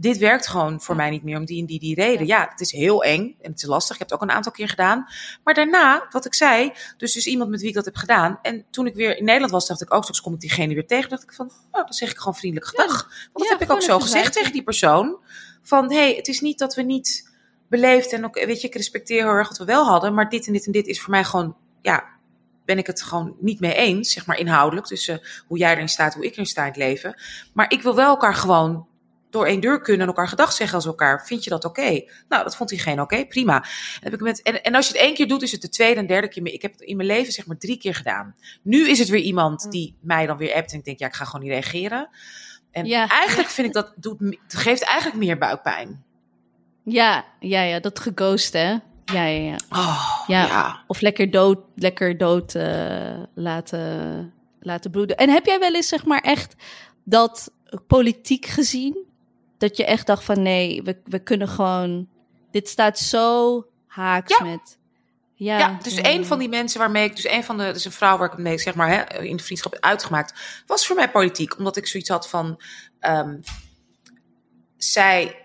[0.00, 2.26] Dit werkt gewoon voor mij niet meer om die en die, die reden.
[2.26, 3.92] Ja, het is heel eng en het is lastig.
[3.92, 5.06] Ik heb het ook een aantal keer gedaan.
[5.44, 8.38] Maar daarna, wat ik zei, dus dus iemand met wie ik dat heb gedaan.
[8.42, 10.86] En toen ik weer in Nederland was, dacht ik ook, straks kom ik diegene weer
[10.86, 11.10] tegen.
[11.10, 13.08] dacht ik van, oh, dan zeg ik gewoon vriendelijk gedag.
[13.08, 15.18] Want dat Ja, heb ik ook zo gezegd tegen die persoon.
[15.62, 17.30] Van, hé, hey, het is niet dat we niet
[17.68, 20.14] beleefd en ook, weet je, ik respecteer heel erg wat we wel hadden.
[20.14, 22.04] Maar dit en dit en dit is voor mij gewoon, ja,
[22.64, 24.86] ben ik het gewoon niet mee eens, zeg maar inhoudelijk.
[24.86, 27.20] Tussen hoe jij erin staat, hoe ik erin sta in het leven.
[27.52, 28.87] Maar ik wil wel elkaar gewoon
[29.30, 31.26] door één deur kunnen en elkaar gedag zeggen als elkaar.
[31.26, 32.02] Vind je dat oké?
[32.28, 33.56] Nou, dat vond diegene oké, prima.
[33.56, 33.64] En,
[34.00, 36.00] heb ik met, en, en als je het één keer doet, is het de tweede
[36.00, 36.46] en derde keer.
[36.46, 38.34] Ik heb het in mijn leven zeg maar drie keer gedaan.
[38.62, 41.14] Nu is het weer iemand die mij dan weer appt en ik denk, ja, ik
[41.14, 42.08] ga gewoon niet reageren.
[42.70, 43.08] En Ja.
[43.08, 46.02] eigenlijk vind ik dat, doet, het geeft eigenlijk meer buikpijn.
[46.84, 48.68] Ja, ja, ja, dat geghost, hè?
[49.04, 49.56] Ja, ja, ja.
[49.70, 50.46] Oh, Ja.
[50.46, 50.82] ja.
[50.86, 55.16] Of lekker dood, lekker dood eh, laten, laten broeden.
[55.16, 56.54] En heb jij wel eens, zeg maar, echt
[57.04, 57.50] dat
[57.86, 59.06] politiek gezien?
[59.58, 62.08] Dat je echt dacht van, nee, we, we kunnen gewoon...
[62.50, 64.44] Dit staat zo haaks Ja.
[64.44, 64.78] met...
[65.34, 67.92] Ja, Ja, dus een van die mensen waarmee ik, dus een van de, dus een
[67.92, 70.96] vrouw waar ik het mee, zeg maar, hè, in de vriendschap heb uitgemaakt, was voor
[70.96, 71.58] mij politiek.
[71.58, 72.60] Omdat ik zoiets had van,
[73.00, 73.36] ehm,
[74.76, 75.44] zij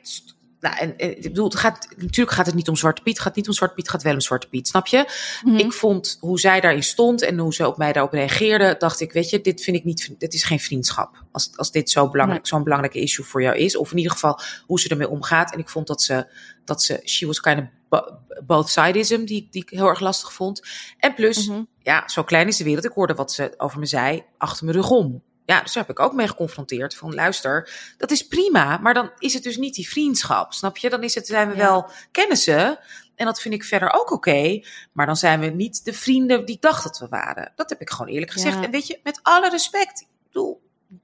[0.63, 3.13] nou, en, en, ik bedoel, het gaat, natuurlijk gaat het niet om Zwarte Piet.
[3.13, 4.67] Het gaat niet om Zwarte Piet, het gaat wel om Zwarte Piet.
[4.67, 5.05] Snap je?
[5.43, 5.55] Mhm.
[5.55, 9.11] Ik vond hoe zij daarin stond en hoe ze op mij daarop reageerde, dacht ik,
[9.11, 11.23] weet je, dit vind ik niet, dit is geen vriendschap.
[11.31, 13.75] Als, als dit zo belangrijk, zo'n belangrijke issue voor jou is.
[13.77, 15.53] Of in ieder geval hoe ze ermee omgaat.
[15.53, 16.27] En ik vond dat ze,
[16.65, 20.33] dat ze, she was kind of bo- both sidism, die, die ik heel erg lastig
[20.33, 20.61] vond.
[20.97, 21.61] En plus, Mhm.
[21.81, 22.85] ja, zo klein is de wereld.
[22.85, 25.21] Ik hoorde wat ze over me zei, achter mijn rug om.
[25.45, 26.95] Ja, dus daar heb ik ook mee geconfronteerd.
[26.95, 30.53] Van luister, dat is prima, maar dan is het dus niet die vriendschap.
[30.53, 30.89] Snap je?
[30.89, 31.61] Dan is het, zijn we Ja.
[31.61, 32.79] wel kennissen.
[33.15, 34.61] En dat vind ik verder ook oké.
[34.91, 37.51] maar dan zijn we niet de vrienden die ik dacht dat we waren.
[37.55, 38.55] Dat heb ik gewoon eerlijk gezegd.
[38.57, 38.63] Ja.
[38.63, 40.61] En weet je, met alle respect, bedoel,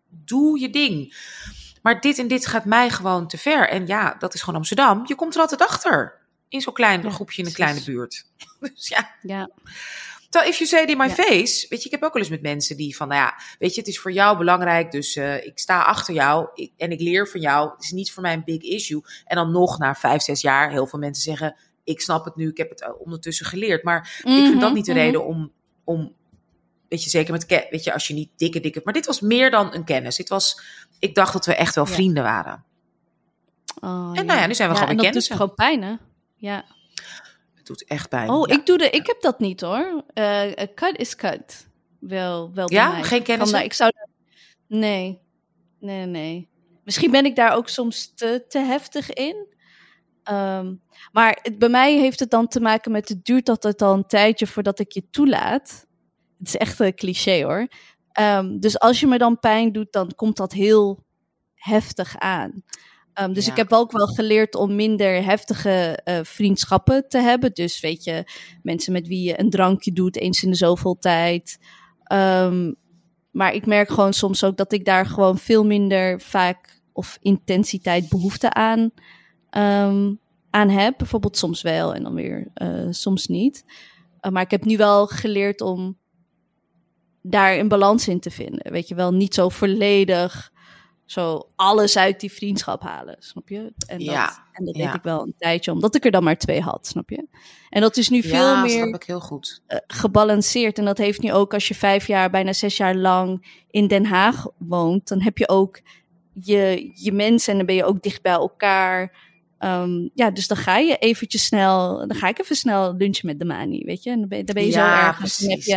[0.10, 1.16] doe je ding.
[1.82, 3.70] Maar dit en dit gaat mij gewoon te ver.
[3.70, 5.02] En ja, dat is gewoon Amsterdam.
[5.06, 6.18] Je komt er altijd achter.
[6.48, 8.26] In zo'n klein groepje in een kleine buurt.
[8.60, 9.50] Dus ja, Ja.
[10.30, 11.14] Terwijl if you say it in my Ja.
[11.14, 13.74] face, weet je, ik heb ook wel eens met mensen die van, nou ja, weet
[13.74, 17.00] je, het is voor jou belangrijk, dus eh, ik sta achter jou ik, en ik
[17.00, 17.70] leer van jou.
[17.72, 19.02] Het is niet voor mij een big issue.
[19.26, 22.50] En dan nog na vijf, zes jaar, heel veel mensen zeggen, ik snap het nu,
[22.50, 23.84] ik heb het eh, ondertussen geleerd.
[23.84, 25.52] Maar ik vind dat niet de Mhm, reden om,
[25.84, 26.14] om,
[26.90, 29.52] weet je, zeker met, weet je, als je niet dikke, dikke, maar dit was meer
[29.52, 30.16] dan een kennis.
[30.16, 30.62] Dit was,
[31.00, 31.94] ik dacht dat we echt wel Ja.
[31.94, 32.64] vrienden waren.
[33.82, 35.84] Oh, En nou ja, nu zijn we ja, gewoon en weer dat doet gewoon pijn,
[35.84, 35.96] hè?
[36.36, 36.66] Ja.
[37.70, 38.30] Doet echt pijn.
[38.30, 38.56] Oh, Ja.
[38.56, 40.04] ik, doe de, ik heb dat niet hoor.
[40.14, 41.68] Een cut is cut.
[42.00, 42.92] Wel, wel bij Ja?
[42.92, 43.04] mij.
[43.04, 43.52] Geen kennis?
[43.52, 43.92] Ik zou
[44.68, 45.20] Nee.
[45.80, 46.48] Nee, nee.
[46.84, 49.48] Misschien ben ik daar ook soms te, te heftig in.
[50.24, 50.74] Ehm,
[51.12, 53.94] maar het, bij mij heeft het dan te maken met het duurt dat het al
[53.94, 55.88] een tijdje voordat ik je toelaat.
[56.40, 57.68] Het is echt een cliché hoor.
[58.12, 61.04] Ehm, dus als je me dan pijn doet, dan komt dat heel
[61.56, 62.64] heftig aan.
[63.20, 63.52] Ehm, dus Ja.
[63.52, 67.54] ik heb ook wel geleerd om minder heftige eh, vriendschappen te hebben.
[67.54, 68.24] Dus weet je,
[68.64, 71.60] mensen met wie je een drankje doet eens in de zoveel tijd.
[72.04, 72.74] Ehm,
[73.32, 78.10] maar ik merk gewoon soms ook dat ik daar gewoon veel minder vaak of intensiteit
[78.10, 78.92] behoefte aan,
[79.50, 80.14] ehm,
[80.50, 80.94] aan heb.
[80.98, 83.64] Bijvoorbeeld soms wel en dan weer eh, soms niet.
[84.22, 85.98] Uh, maar ik heb nu wel geleerd om
[87.22, 88.72] daar een balans in te vinden.
[88.72, 90.52] Weet je wel, niet zo volledig
[91.10, 93.74] zo alles uit die vriendschap halen, snap je?
[93.88, 94.86] En Ja, dat, en dat ja.
[94.86, 97.28] deed ik wel een tijdje, omdat ik er dan maar twee had, snap je?
[97.70, 99.62] En dat is nu veel ja, meer snap ik heel goed.
[99.68, 100.78] eh, gebalanceerd.
[100.78, 104.06] En dat heeft nu ook als je vijf jaar, bijna zes jaar lang in Den
[104.06, 105.82] Haag woont, dan heb je ook
[106.34, 109.28] je, je mensen en dan ben je ook dicht bij elkaar.
[109.58, 113.40] Ehm, ja, dus dan ga je eventjes snel, dan ga ik even snel lunchen met
[113.40, 114.10] de Mani, weet je?
[114.10, 115.20] En dan ben, dan ben je zo Ja, erg.
[115.20, 115.66] En dan, heb precies.
[115.66, 115.74] je,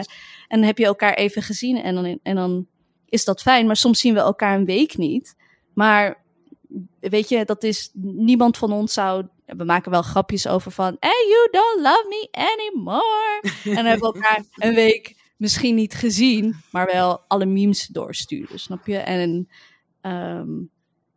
[0.48, 2.66] en dan heb je elkaar even gezien en dan, en dan
[3.12, 3.66] is dat fijn.
[3.66, 5.36] Maar soms zien we elkaar een week niet.
[5.74, 6.22] Maar
[7.00, 9.26] weet je, dat is niemand van ons zou.
[9.46, 10.96] We maken wel grapjes over van.
[11.00, 13.40] Hey, you don't love me anymore.
[13.64, 18.60] en dan hebben we elkaar een week misschien niet gezien, maar wel alle memes doorsturen,
[18.60, 18.96] snap je?
[18.96, 19.48] En
[20.00, 20.50] ehm,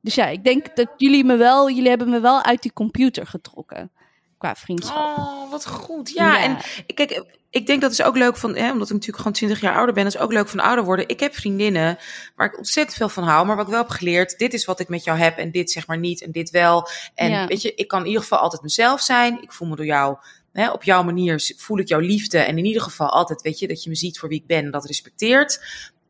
[0.02, 3.28] dus ja, ik denk dat jullie me wel, jullie hebben me wel uit die computer
[3.28, 3.92] getrokken
[4.38, 4.98] qua vriendschap.
[5.18, 6.10] Oh, wat goed.
[6.12, 6.44] Ja, Ja.
[6.44, 9.34] en ik- kijk, ik denk dat is ook leuk van, hè, omdat ik natuurlijk gewoon
[9.34, 11.08] 20 jaar ouder ben, dat is ook leuk van ouder worden.
[11.08, 11.98] Ik heb vriendinnen
[12.36, 14.80] waar ik ontzettend veel van hou, maar wat ik wel heb geleerd, dit is wat
[14.80, 16.88] ik met jou heb en dit zeg maar niet en dit wel.
[17.16, 17.48] En Ja.
[17.48, 19.42] weet je, ik kan in ieder geval altijd mezelf zijn.
[19.42, 20.18] Ik voel me door jou,
[20.54, 23.68] hè, op jouw manier voel ik jouw liefde en in ieder geval altijd, weet je,
[23.68, 25.62] dat je me ziet voor wie ik ben en dat respecteert.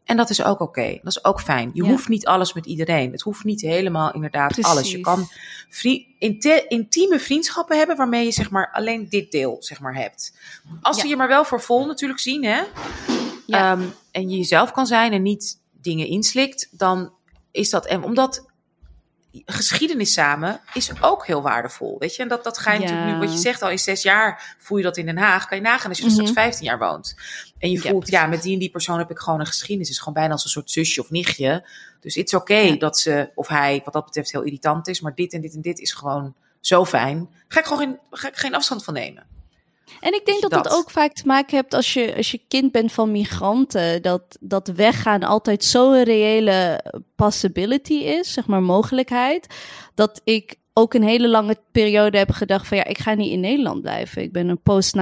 [0.05, 0.99] En dat is ook oké.
[1.03, 1.71] Dat is ook fijn.
[1.73, 1.89] Je Ja.
[1.89, 3.11] hoeft niet alles met iedereen.
[3.11, 4.71] Het hoeft niet helemaal inderdaad Precies.
[4.71, 4.91] alles.
[4.91, 5.27] Je kan
[6.67, 10.33] intieme vriendschappen hebben waarmee je zeg maar alleen dit deel zeg maar hebt.
[10.81, 11.09] Als ze Ja.
[11.09, 12.61] je maar wel voor vol natuurlijk zien, hè?
[13.45, 13.71] Ja.
[13.71, 17.13] Ehm, en je jezelf kan zijn en niet dingen inslikt, dan
[17.51, 17.85] is dat.
[17.85, 18.45] En omdat
[19.45, 22.21] geschiedenis samen is ook heel waardevol, weet je?
[22.21, 22.85] En dat, dat ga je Ja.
[22.85, 25.47] natuurlijk nu, wat je zegt al, in zes jaar voel je dat in Den Haag.
[25.47, 26.39] Kan je nagaan als je er straks Mhm.
[26.39, 27.15] 15 jaar woont.
[27.59, 29.87] En je voelt, ja, met die en die persoon heb ik gewoon een geschiedenis.
[29.87, 31.67] Het is gewoon bijna als een soort zusje of nichtje.
[31.99, 32.75] Dus het is oké Ja.
[32.77, 35.01] dat ze, of hij, wat dat betreft, heel irritant is.
[35.01, 37.29] Maar dit en dit en dit is gewoon zo fijn.
[37.47, 39.25] Ga ik gewoon geen, ga ik geen afstand van nemen.
[39.99, 40.63] En ik denk dat dat.
[40.63, 40.73] dat.
[40.73, 44.01] ook vaak te maken hebt als je, als je kind bent van migranten.
[44.01, 46.83] Dat, dat weggaan altijd zo'n reële
[47.15, 49.55] possibility is, zeg maar mogelijkheid.
[49.95, 53.39] Dat ik ook een hele lange periode heb gedacht van ja, ik ga niet in
[53.39, 54.21] Nederland blijven.
[54.21, 54.99] Ik ben een post-9-11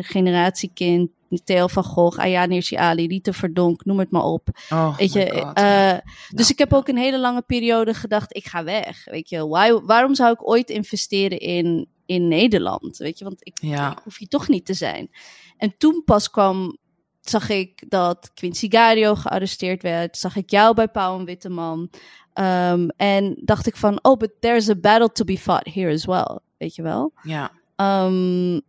[0.00, 1.10] generatiekind.
[1.44, 4.48] Theo van Gogh, Ayaan Hirsi Ali, Rita Verdonk, noem het maar op.
[4.70, 5.24] Oh, Weet je,
[5.54, 5.98] eh,
[6.28, 9.04] dus ik heb ook een hele lange periode gedacht, ik ga weg.
[9.04, 12.96] Weet je, why, waarom zou ik ooit investeren in, in Nederland?
[12.96, 13.90] Weet je, want ik, Ja.
[13.92, 15.10] ik hoef hier toch niet te zijn.
[15.56, 16.76] En toen pas kwam,
[17.20, 20.16] zag ik dat Quincy Gario gearresteerd werd.
[20.16, 21.90] Zag ik jou bij Pauw en Witteman.
[22.32, 26.04] Ehm, en dacht ik van, oh, but there's a battle to be fought here as
[26.04, 26.38] well.
[26.58, 27.12] Weet je wel?
[27.22, 27.50] ja.
[27.76, 28.60] Ehm,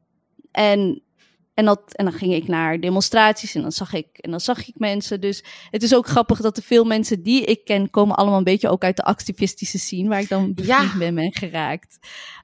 [0.51, 1.01] en
[1.55, 4.67] En, dat, en dan ging ik naar demonstraties en dan, zag ik, en dan zag
[4.67, 5.21] ik mensen.
[5.21, 8.43] Dus het is ook grappig dat er veel mensen die ik ken, komen allemaal een
[8.43, 10.97] beetje ook uit de activistische scene, waar ik dan bevriend Ja.
[10.97, 11.97] ben ben geraakt.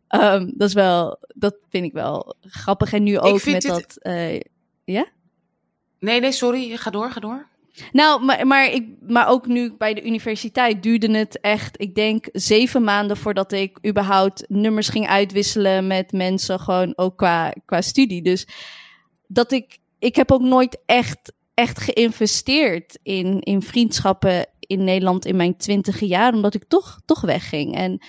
[0.10, 2.94] Ehm, dat is wel, dat vind ik wel grappig.
[2.94, 3.98] En nu ook met dit- dat.
[3.98, 4.40] eh,
[6.00, 6.78] Nee, nee, sorry.
[6.78, 7.48] Ga door, ga door.
[7.92, 12.28] nou, maar, maar, ik, maar ook nu bij de universiteit duurde het echt, ik denk,
[12.32, 18.22] zeven maanden voordat ik überhaupt nummers ging uitwisselen met mensen, gewoon ook qua, qua studie.
[18.22, 18.48] Dus
[19.28, 25.36] dat ik, ik heb ook nooit echt, echt geïnvesteerd in, in vriendschappen in Nederland in
[25.36, 27.76] mijn twintige jaar, omdat ik toch, toch wegging.
[27.76, 28.02] En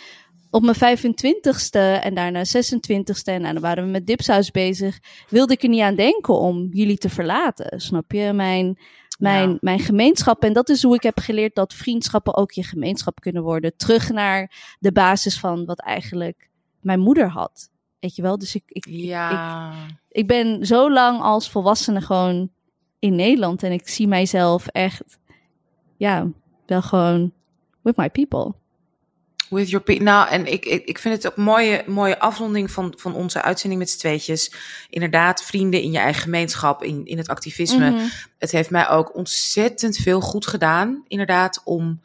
[0.51, 4.99] op mijn 25ste en daarna 26ste, en nou, dan waren we met Dipsaus bezig,
[5.29, 7.81] wilde ik er niet aan denken om jullie te verlaten.
[7.81, 8.33] Snap je?
[8.33, 8.79] Mijn,
[9.19, 9.57] mijn, Ja.
[9.61, 10.43] mijn gemeenschap.
[10.45, 13.77] En dat is hoe ik heb geleerd dat vriendschappen ook je gemeenschap kunnen worden.
[13.77, 16.49] Terug naar de basis van wat eigenlijk
[16.81, 17.71] mijn moeder had.
[18.01, 18.39] Weet je wel?
[18.39, 19.73] Dus ik, ik, Ja.
[20.09, 22.51] ik ben zo lang als volwassene gewoon
[22.99, 23.63] in Nederland.
[23.63, 25.19] En ik zie mijzelf echt,
[25.97, 26.29] ja,
[26.67, 27.33] wel gewoon
[27.83, 28.55] with my people.
[29.51, 32.71] With your pe- Nou, en ik, ik, ik vind het ook een mooie, mooie afronding
[32.71, 34.53] van, van onze uitzending met z'n tweetjes.
[34.91, 37.91] Inderdaad, vrienden in je eigen gemeenschap, in, in het activisme.
[37.91, 38.05] Mhm.
[38.39, 42.01] Het heeft mij ook ontzettend veel goed gedaan, inderdaad, om...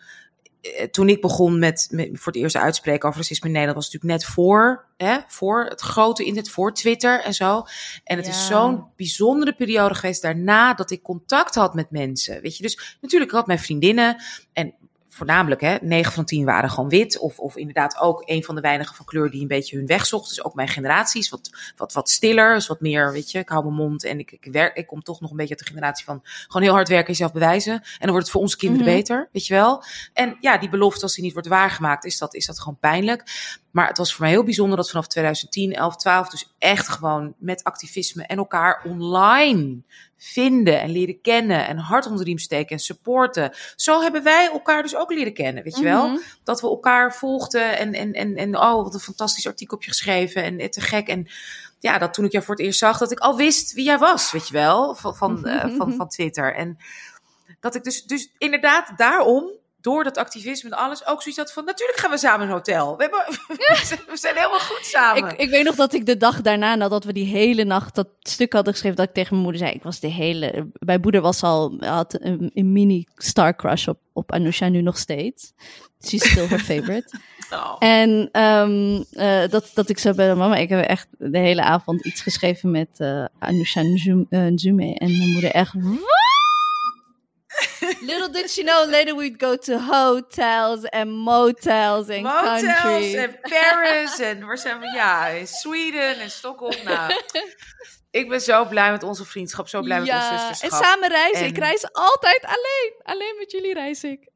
[0.61, 3.91] eh, Toen ik begon met, met voor het eerst uitspreken over racisme in Nederland, was
[3.91, 7.63] het natuurlijk net voor, hè, voor het grote internet, voor Twitter en zo.
[8.03, 12.41] En het is zo'n bijzondere periode geweest daarna dat ik contact had met mensen.
[12.41, 14.23] Weet je, dus natuurlijk ik had mijn vriendinnen
[14.53, 14.73] en
[15.15, 17.17] voornamelijk, hè, 9 van 10 waren gewoon wit.
[17.17, 20.05] Of, of inderdaad ook een van de weinigen van kleur die een beetje hun weg
[20.05, 20.29] zocht.
[20.29, 23.49] Dus ook mijn generatie is wat, wat, wat stiller, is wat meer, weet je, ik
[23.49, 25.71] hou mijn mond en ik, ik, werk, ik kom toch nog een beetje uit de
[25.71, 27.73] generatie van gewoon heel hard werken en jezelf bewijzen.
[27.73, 28.95] En dan wordt het voor onze kinderen Mhm.
[28.95, 29.83] beter, weet je wel.
[30.13, 33.23] En ja, die belofte, als die niet wordt waargemaakt, is dat, is dat gewoon pijnlijk.
[33.76, 37.34] Maar het was voor mij heel bijzonder dat vanaf 2010, 11, 12, dus echt gewoon
[37.38, 39.81] met activisme en elkaar online
[40.18, 43.53] vinden en leren kennen en hart onder de riem steken en supporten.
[43.76, 46.07] Zo hebben wij elkaar dus ook leren kennen, weet je wel?
[46.07, 46.18] Mhm.
[46.43, 49.91] Dat we elkaar volgden en, en, en, en oh, wat een fantastisch artikel heb je
[49.91, 51.07] geschreven en eh, te gek.
[51.07, 51.27] En
[51.80, 53.97] ja, dat toen ik jou voor het eerst zag, dat ik al wist wie jij
[53.97, 56.56] was, weet je wel, van, van, eh, van, van Twitter.
[56.56, 56.77] En
[57.60, 59.52] dat ik dus, dus inderdaad daarom,
[59.85, 62.97] door dat activisme en alles, ook zoiets had van, natuurlijk gaan we samen een hotel.
[62.97, 63.23] We, hebben,
[63.57, 65.29] we, zijn, we zijn helemaal goed samen.
[65.29, 68.07] Ik, ik weet nog dat ik de dag daarna, nadat we die hele nacht dat
[68.19, 70.69] stuk hadden geschreven, dat ik tegen mijn moeder zei, ik was de hele...
[70.79, 74.97] Mijn moeder was al, had een, een mini star crush op, op Anousha nu nog
[74.97, 75.53] steeds.
[76.05, 77.13] She's still her favorite.
[77.49, 77.75] Oh.
[77.79, 82.05] En ehm, eh, dat, dat ik zo bij mama, ik heb echt de hele avond
[82.05, 82.89] iets geschreven met
[83.39, 84.95] Anousha Nzum- eh, Nzume.
[84.95, 85.73] En mijn moeder echt...
[88.06, 93.14] Little did she know, later we'd go to hotels and motels and Motels countries.
[93.14, 94.86] en Paris en waar zijn we?
[94.91, 96.76] Ja, in Zweden en Stockholm.
[96.84, 97.14] Nou,
[98.11, 100.84] ik ben zo blij met onze vriendschap, zo blij met onze en zusterschap.
[100.84, 101.41] samen reizen.
[101.41, 102.94] En- Ik reis altijd alleen.
[103.03, 104.30] Alleen met jullie reis ik.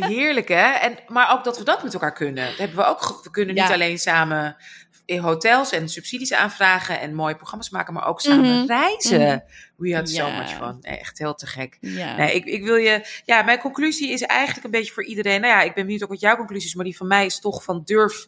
[0.00, 0.72] Heerlijk, hè?
[0.72, 2.46] En, maar ook dat we dat met elkaar kunnen.
[2.48, 3.20] Dat hebben we ook.
[3.22, 4.56] We kunnen niet alleen samen
[5.06, 8.66] hotels en subsidies aanvragen en mooie programma's maken, maar ook samen Mhm.
[8.66, 9.44] reizen.
[9.76, 10.38] We had so Ja.
[10.38, 10.78] much fun.
[10.82, 11.76] Echt heel te gek.
[11.80, 13.06] Nee, ik, ik wil je.
[13.24, 15.40] Ja, mijn conclusie is eigenlijk een beetje voor iedereen.
[15.40, 17.40] Nou ja, ik ben benieuwd ook wat jouw conclusie is, maar die van mij is
[17.40, 18.26] toch van durf.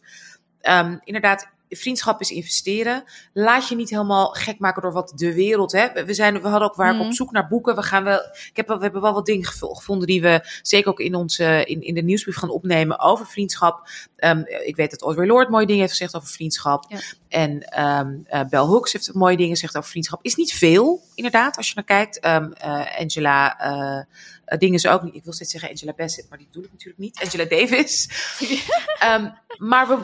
[0.61, 3.03] ehm, inderdaad, vriendschap is investeren.
[3.33, 5.71] Laat je niet helemaal gek maken door wat de wereld.
[5.71, 6.05] Hè?
[6.05, 7.05] We, zijn, we hadden ook waar Mhm.
[7.05, 7.75] op zoek naar boeken.
[7.75, 8.19] We, gaan wel,
[8.49, 11.63] ik heb, we hebben wel wat dingen gevo- gevonden die we zeker ook in, onze,
[11.65, 13.89] in, in de nieuwsbrief gaan opnemen over vriendschap.
[14.15, 16.85] Ehm, ik weet dat Audrey Lorde mooie dingen heeft gezegd over vriendschap.
[16.87, 16.97] Ja.
[17.29, 20.19] En ehm eh, Bell Hooks heeft mooie dingen gezegd over vriendschap.
[20.23, 22.19] Is niet veel, inderdaad, als je naar kijkt.
[22.19, 24.03] Ehm, eh, Angela eh,
[24.47, 25.15] eh, dingen ze ook niet.
[25.15, 27.19] Ik wil steeds zeggen Angela Bassett, maar die bedoel ik natuurlijk niet.
[27.23, 28.09] Angela Davis.
[28.99, 29.97] Ehm, maar we,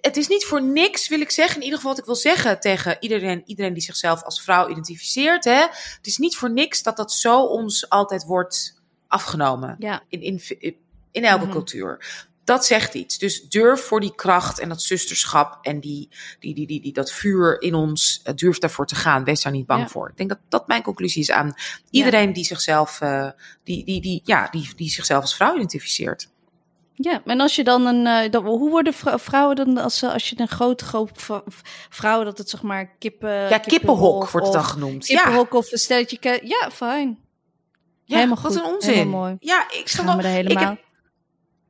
[0.00, 1.56] het is niet voor niks, wil ik zeggen.
[1.56, 5.44] In ieder geval wat ik wil zeggen tegen iedereen, iedereen die zichzelf als vrouw identificeert.
[5.44, 5.60] Hè?
[5.96, 9.76] Het is niet voor niks dat dat zo ons altijd wordt afgenomen.
[9.78, 10.02] Ja.
[10.08, 10.40] In, in,
[11.10, 11.52] in elke Mhm.
[11.52, 11.98] cultuur.
[12.44, 13.18] Dat zegt iets.
[13.18, 16.08] Dus durf voor die kracht en dat zusterschap en die,
[16.40, 19.24] die, die, die, die, dat vuur in ons, eh, durf daarvoor te gaan.
[19.24, 19.88] Wees daar niet bang Ja.
[19.88, 20.08] voor.
[20.08, 21.54] Ik denk dat dat mijn conclusie is aan
[21.90, 23.28] iedereen die zichzelf, eh,
[23.64, 26.30] die, die, die, ja, die, die zichzelf als vrouw identificeert.
[26.94, 28.06] Ja, en als je dan een.
[28.06, 31.42] eh, dan, hoe worden vrou- vrouwen dan als, als je een grote groep
[31.88, 33.30] vrouwen dat het zeg maar kippen.
[33.48, 35.06] Ja, kippenhok wordt het dan genoemd.
[35.06, 36.40] Ja, Kippenhok of een stelletje.
[36.44, 37.18] Ja, fijn.
[38.04, 38.60] ja helemaal wat goed.
[38.64, 38.92] een onzin.
[38.92, 39.36] Helemaal mooi.
[39.40, 40.64] Ja, ik me er ik helemaal.
[40.68, 40.80] heb,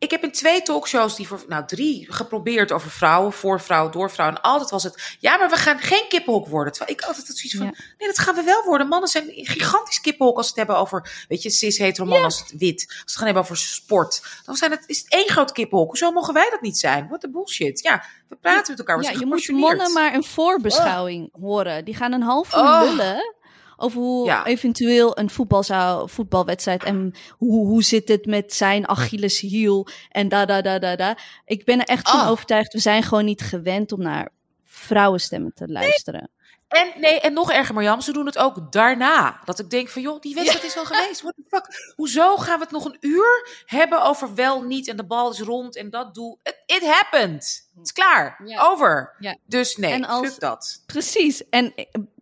[0.03, 4.11] ik heb in twee talkshows, die voor, nou drie, geprobeerd over vrouwen, voor vrouwen, door
[4.11, 4.37] vrouwen.
[4.39, 6.73] En altijd was het, ja, maar we gaan geen kippenhok worden.
[6.73, 7.73] Terwijl ik altijd zoiets van, Ja.
[7.99, 8.89] nee, dat gaan we wel worden.
[8.89, 12.23] Mannen zijn een gigantisch kippenhok als ze het hebben over, weet je, cis, hetero man
[12.23, 12.85] als het wit.
[12.89, 14.23] Als ze het gaan hebben over sport.
[14.45, 15.87] Dan zijn het, is het één groot kippenhok.
[15.89, 17.07] Hoezo mogen wij dat niet zijn?
[17.09, 17.83] What the bullshit.
[17.83, 18.99] Ja, we praten met elkaar.
[18.99, 21.85] we Ja, je moet mannen maar een voorbeschouwing horen.
[21.85, 22.81] Die gaan een half uur Oh.
[22.83, 23.35] lullen
[23.83, 24.45] over hoe Ja.
[24.47, 30.45] eventueel een voetbal zou, voetbalwedstrijd en hoe, hoe zit het met zijn Achilleshiel en da
[30.45, 31.17] da da da da.
[31.45, 32.29] Ik ben er echt van Oh.
[32.31, 34.29] overtuigd, we zijn gewoon niet gewend om naar
[34.65, 36.31] vrouwenstemmen te luisteren.
[36.69, 39.41] En, nee, en nog erger, Marjam, ze doen het ook daarna.
[39.45, 41.21] Dat ik denk van, joh, die wedstrijd is al geweest.
[41.23, 41.93] What the fuck?
[41.97, 45.41] Hoezo gaan we het nog een uur hebben over wel, niet en de bal is
[45.41, 46.39] rond en dat doe...
[46.43, 47.69] It, it happened.
[47.75, 48.41] Het is klaar.
[48.47, 48.63] Ja.
[48.63, 49.15] Over.
[49.19, 49.37] Ja.
[49.47, 50.83] Dus nee, En als- dat.
[50.87, 51.49] Precies.
[51.49, 51.73] En,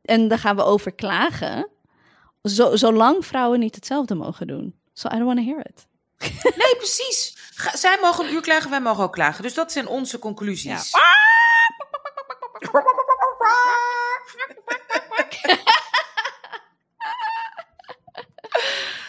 [0.02, 1.68] en daar gaan we over klagen.
[2.42, 4.74] Zo, zolang vrouwen niet hetzelfde mogen doen.
[4.92, 5.86] So I don't want to hear it.
[6.56, 7.36] Nee, precies.
[7.54, 9.42] Ga- zij mogen een uur klagen, wij mogen ook klagen.
[9.42, 10.90] Dus dat zijn onze conclusies.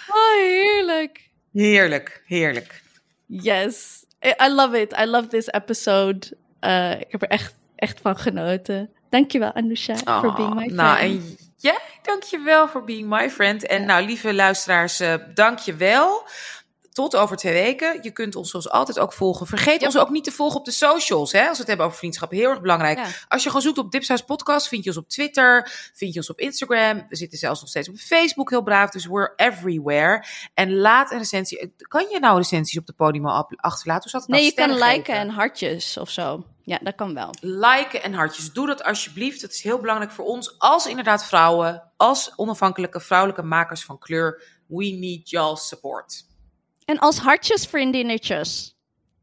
[0.08, 1.30] Oh, heerlijk.
[1.54, 2.82] Heerlijk, heerlijk.
[3.26, 4.06] Yes.
[4.26, 4.94] I I love it.
[5.00, 6.38] I love this episode.
[6.62, 8.94] Uh, ik heb er echt, echt van genoten.
[9.12, 10.76] Dankjewel, Anusha, for Oh, being my friend.
[10.76, 13.66] nou, en jij, dankjewel voor being my friend.
[13.66, 16.24] En nou, lieve luisteraars, eh dankjewel.
[16.94, 18.00] Tot over twee weken.
[18.02, 19.48] Je kunt ons zoals altijd ook volgen.
[19.48, 19.86] Vergeet Ja.
[19.86, 21.32] ons ook niet te volgen op de socials.
[21.32, 22.32] Hè, als we het hebben over vriendschap.
[22.32, 22.98] Heel erg belangrijk.
[22.98, 23.06] Ja.
[23.28, 25.70] Als je gewoon zoekt op Dipsaus Podcast, vind je ons op Twitter.
[25.94, 27.06] Vind je ons op Instagram.
[27.10, 28.90] We zitten zelfs nog steeds op Facebook heel braaf.
[28.90, 30.26] Dus we're everywhere.
[30.54, 31.74] En laat een recensie.
[31.78, 34.02] Kan je nou recensies op de podium achterlaten?
[34.02, 34.54] Hoe zat het Nee, nou?
[34.54, 35.14] je kan liken geven?
[35.22, 36.46] en hartjes of zo.
[36.64, 37.30] Ja, dat kan wel.
[37.42, 38.54] liken en hartjes.
[38.54, 39.42] Doe dat alsjeblieft.
[39.42, 44.44] Het is heel belangrijk voor ons als inderdaad vrouwen, als onafhankelijke vrouwelijke makers van kleur.
[44.68, 46.30] We need y'all support.
[46.92, 48.76] En als hartjes vriendinnetjes.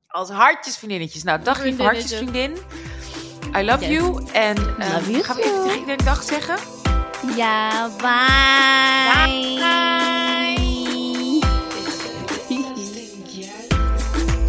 [0.06, 1.22] Als hartjes vriendinnetjes.
[1.22, 2.56] Nou, dag lieve hartjes vriendin.
[3.56, 3.90] I love Yes.
[3.90, 4.24] you.
[4.32, 6.56] En eh, Love you gaan we even tegen iedereen dag zeggen?
[7.36, 9.26] Ja, bye.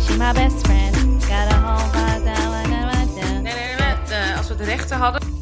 [0.06, 1.24] She's my best friend.
[1.24, 1.90] Got a whole
[2.24, 3.41] nee, nee.
[3.41, 3.96] nee.
[4.10, 5.39] Eh, als we de rechten hadden.